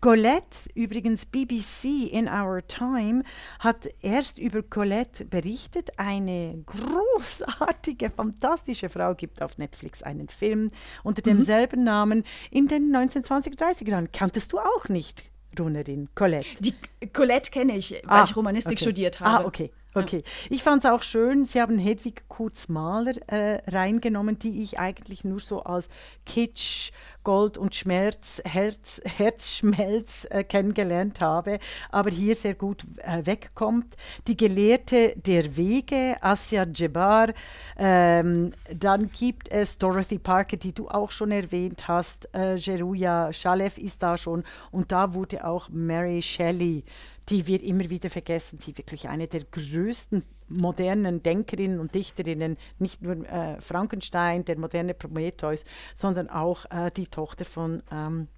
Colette, 0.07 0.71
übrigens 0.77 1.27
BBC 1.27 2.09
in 2.13 2.29
Our 2.29 2.65
Time, 2.69 3.25
hat 3.59 3.89
erst 4.03 4.39
über 4.39 4.63
Colette 4.63 5.25
berichtet. 5.25 5.99
Eine 5.99 6.63
großartige, 6.65 8.11
fantastische 8.11 8.89
Frau 8.89 9.17
gibt 9.17 9.43
auf 9.43 9.59
Netflix 9.59 10.05
einen 10.05 10.29
Film 10.29 10.71
unter 11.03 11.23
demselben 11.23 11.83
Namen 11.83 12.23
in 12.53 12.69
den 12.69 12.95
1920er, 12.95 13.59
30er 13.59 13.91
Jahren. 13.91 14.13
Kanntest 14.13 14.53
du 14.53 14.61
auch 14.61 14.89
nicht, 14.89 15.25
Runerin, 15.59 16.09
Colette? 16.15 16.47
Die 16.61 16.75
Colette 17.13 17.51
kenne 17.51 17.77
ich, 17.77 17.91
weil 17.91 18.21
Ah, 18.21 18.25
ich 18.25 18.37
Romanistik 18.37 18.75
okay. 18.75 18.85
studiert 18.85 19.19
habe. 19.19 19.45
Ah, 19.45 19.49
okay. 19.49 19.73
Okay. 20.03 20.23
Ich 20.51 20.63
fand 20.63 20.85
es 20.85 20.91
auch 20.91 21.03
schön, 21.03 21.45
Sie 21.45 21.61
haben 21.61 21.79
Hedwig 21.79 22.25
Kurz-Mahler 22.29 23.15
äh, 23.29 23.63
reingenommen, 23.69 24.39
die 24.39 24.63
ich 24.63 24.79
eigentlich 24.79 25.25
nur 25.25 25.41
so 25.41 25.63
als 25.63 25.89
Kitsch, 26.25 26.93
Gold 27.25 27.59
und 27.59 27.75
Schmerz, 27.75 28.41
Herz, 28.45 29.01
Herzschmelz 29.05 30.29
äh, 30.31 30.45
kennengelernt 30.45 31.21
habe, 31.21 31.59
aber 31.91 32.11
hier 32.11 32.37
sehr 32.37 32.55
gut 32.55 32.85
äh, 32.99 33.27
wegkommt. 33.27 33.97
Die 34.29 34.37
Gelehrte 34.37 35.15
der 35.17 35.57
Wege, 35.57 36.17
Asya 36.21 36.67
Djebar. 36.67 37.33
Ähm, 37.77 38.53
dann 38.73 39.11
gibt 39.11 39.51
es 39.51 39.77
Dorothy 39.77 40.19
Parker, 40.19 40.57
die 40.57 40.73
du 40.73 40.89
auch 40.89 41.11
schon 41.11 41.33
erwähnt 41.33 41.89
hast. 41.89 42.33
Äh, 42.33 42.55
Jeruja 42.57 43.33
Shalev 43.33 43.77
ist 43.77 44.05
da 44.05 44.17
schon. 44.17 44.45
Und 44.71 44.93
da 44.93 45.13
wurde 45.13 45.45
auch 45.45 45.69
Mary 45.69 46.23
Shelley 46.23 46.85
die 47.29 47.47
wir 47.47 47.63
immer 47.63 47.91
wieder 47.91 48.11
vergessen. 48.11 48.59
Sie 48.61 48.77
wirklich 48.77 49.09
eine 49.09 49.27
der 49.27 49.45
größten 49.45 50.23
modernen 50.49 51.23
Denkerinnen 51.23 51.81
und 51.81 51.95
Dichterinnen, 51.95 52.57
nicht 52.79 53.03
nur 53.03 53.29
äh, 53.29 53.61
Frankenstein, 53.61 54.45
der 54.45 54.59
moderne 54.59 54.95
Prometheus, 54.95 55.65
sondern 55.95 56.31
auch 56.31 56.65
äh, 56.71 56.91
die 56.93 57.09
Tochter 57.09 57.45
von 57.45 57.83
ähm, 57.91 58.29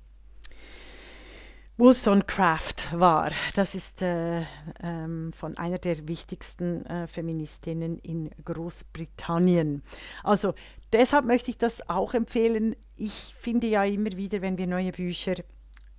Wollstonecraft 1.79 2.93
war. 2.93 3.31
Das 3.55 3.77
ist 3.77 4.03
äh, 4.03 4.43
ähm, 4.83 5.33
von 5.33 5.57
einer 5.59 5.79
der 5.79 6.09
wichtigsten 6.09 6.85
äh, 6.87 7.07
Feministinnen 7.07 7.99
in 7.99 8.31
Großbritannien. 8.45 9.83
Also 10.25 10.55
deshalb 10.93 11.25
möchte 11.27 11.51
ich 11.51 11.59
das 11.59 11.89
auch 11.89 12.15
empfehlen. 12.15 12.75
Ich 12.97 13.33
finde 13.37 13.69
ja 13.69 13.85
immer 13.85 14.11
wieder, 14.17 14.43
wenn 14.43 14.59
wir 14.59 14.67
neue 14.67 14.91
Bücher 14.91 15.35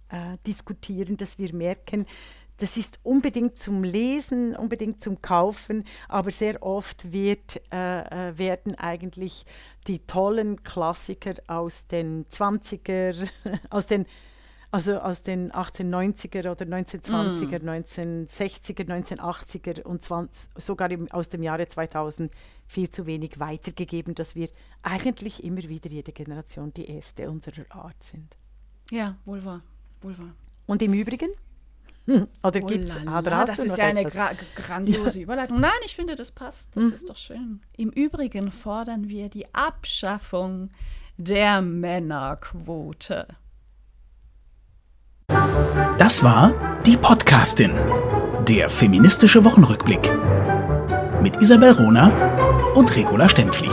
äh, 0.10 0.38
diskutieren, 0.46 1.16
dass 1.16 1.38
wir 1.38 1.56
merken, 1.56 2.06
das 2.60 2.78
ist 2.78 3.00
unbedingt 3.04 3.58
zum 3.58 3.84
Lesen, 3.84 4.56
unbedingt 4.56 5.02
zum 5.02 5.22
Kaufen, 5.22 5.86
aber 6.08 6.30
sehr 6.30 6.62
oft 6.62 7.12
wird, 7.12 7.62
äh, 7.72 8.30
äh, 8.30 8.38
werden 8.38 8.76
eigentlich 8.76 9.46
die 9.88 10.00
tollen 10.00 10.62
Klassiker 10.64 11.34
aus 11.48 11.88
den 11.88 12.26
20er, 12.26 13.30
aus 13.70 13.88
den, 13.88 14.06
also 14.72 15.00
aus 15.00 15.24
den 15.24 15.52
1890er 15.52 16.52
oder 16.52 16.66
1920er, 16.66 17.64
1960er, 17.64 18.86
1980er 18.86 19.84
und 19.84 20.04
20, 20.04 20.52
sogar 20.58 20.92
im, 20.92 21.10
aus 21.12 21.30
dem 21.30 21.42
Jahre 21.42 21.68
2000 21.68 22.32
viel 22.68 22.90
zu 22.90 23.06
wenig 23.06 23.40
weitergegeben, 23.40 24.16
dass 24.16 24.36
wir 24.36 24.50
eigentlich 24.84 25.44
immer 25.44 25.64
wieder 25.64 25.90
jede 25.90 26.12
Generation 26.12 26.74
die 26.74 26.90
erste 26.90 27.30
unserer 27.30 27.66
Art 27.70 28.04
sind. 28.04 28.36
Ja, 28.92 29.16
wohl 29.26 29.44
wahr. 29.46 29.62
Wohl 30.02 30.18
wahr. 30.18 30.36
Und 30.68 30.82
im 30.82 30.94
Übrigen? 30.94 31.30
Oder 32.44 32.60
Oh 32.64 32.66
gibt's 32.66 32.94
la 33.04 33.20
oder 33.20 33.32
la, 33.32 33.38
hast 33.40 33.50
das 33.50 33.60
ist 33.60 33.78
ja 33.78 33.86
eine 33.86 34.04
gra 34.06 34.32
grandiose 34.56 35.20
Überleitung. 35.22 35.60
Nein, 35.60 35.72
ich 35.86 35.96
finde, 35.96 36.16
das 36.16 36.32
passt. 36.32 36.76
Das 36.76 36.86
Mhm. 36.86 36.94
ist 36.94 37.10
doch 37.10 37.18
schön. 37.18 37.62
Im 37.78 37.90
Übrigen 37.90 38.52
fordern 38.52 39.08
wir 39.10 39.30
die 39.30 39.54
Abschaffung 39.54 40.70
der 41.18 41.62
Männerquote. 41.62 43.28
Das 45.98 46.24
war 46.24 46.54
die 46.86 46.98
Podcastin, 46.98 47.72
der 48.48 48.70
feministische 48.70 49.44
Wochenrückblick 49.46 50.12
mit 51.22 51.42
Isabel 51.42 51.72
Rona 51.74 52.08
und 52.74 52.96
Regula 52.96 53.28
Stempfli. 53.30 53.70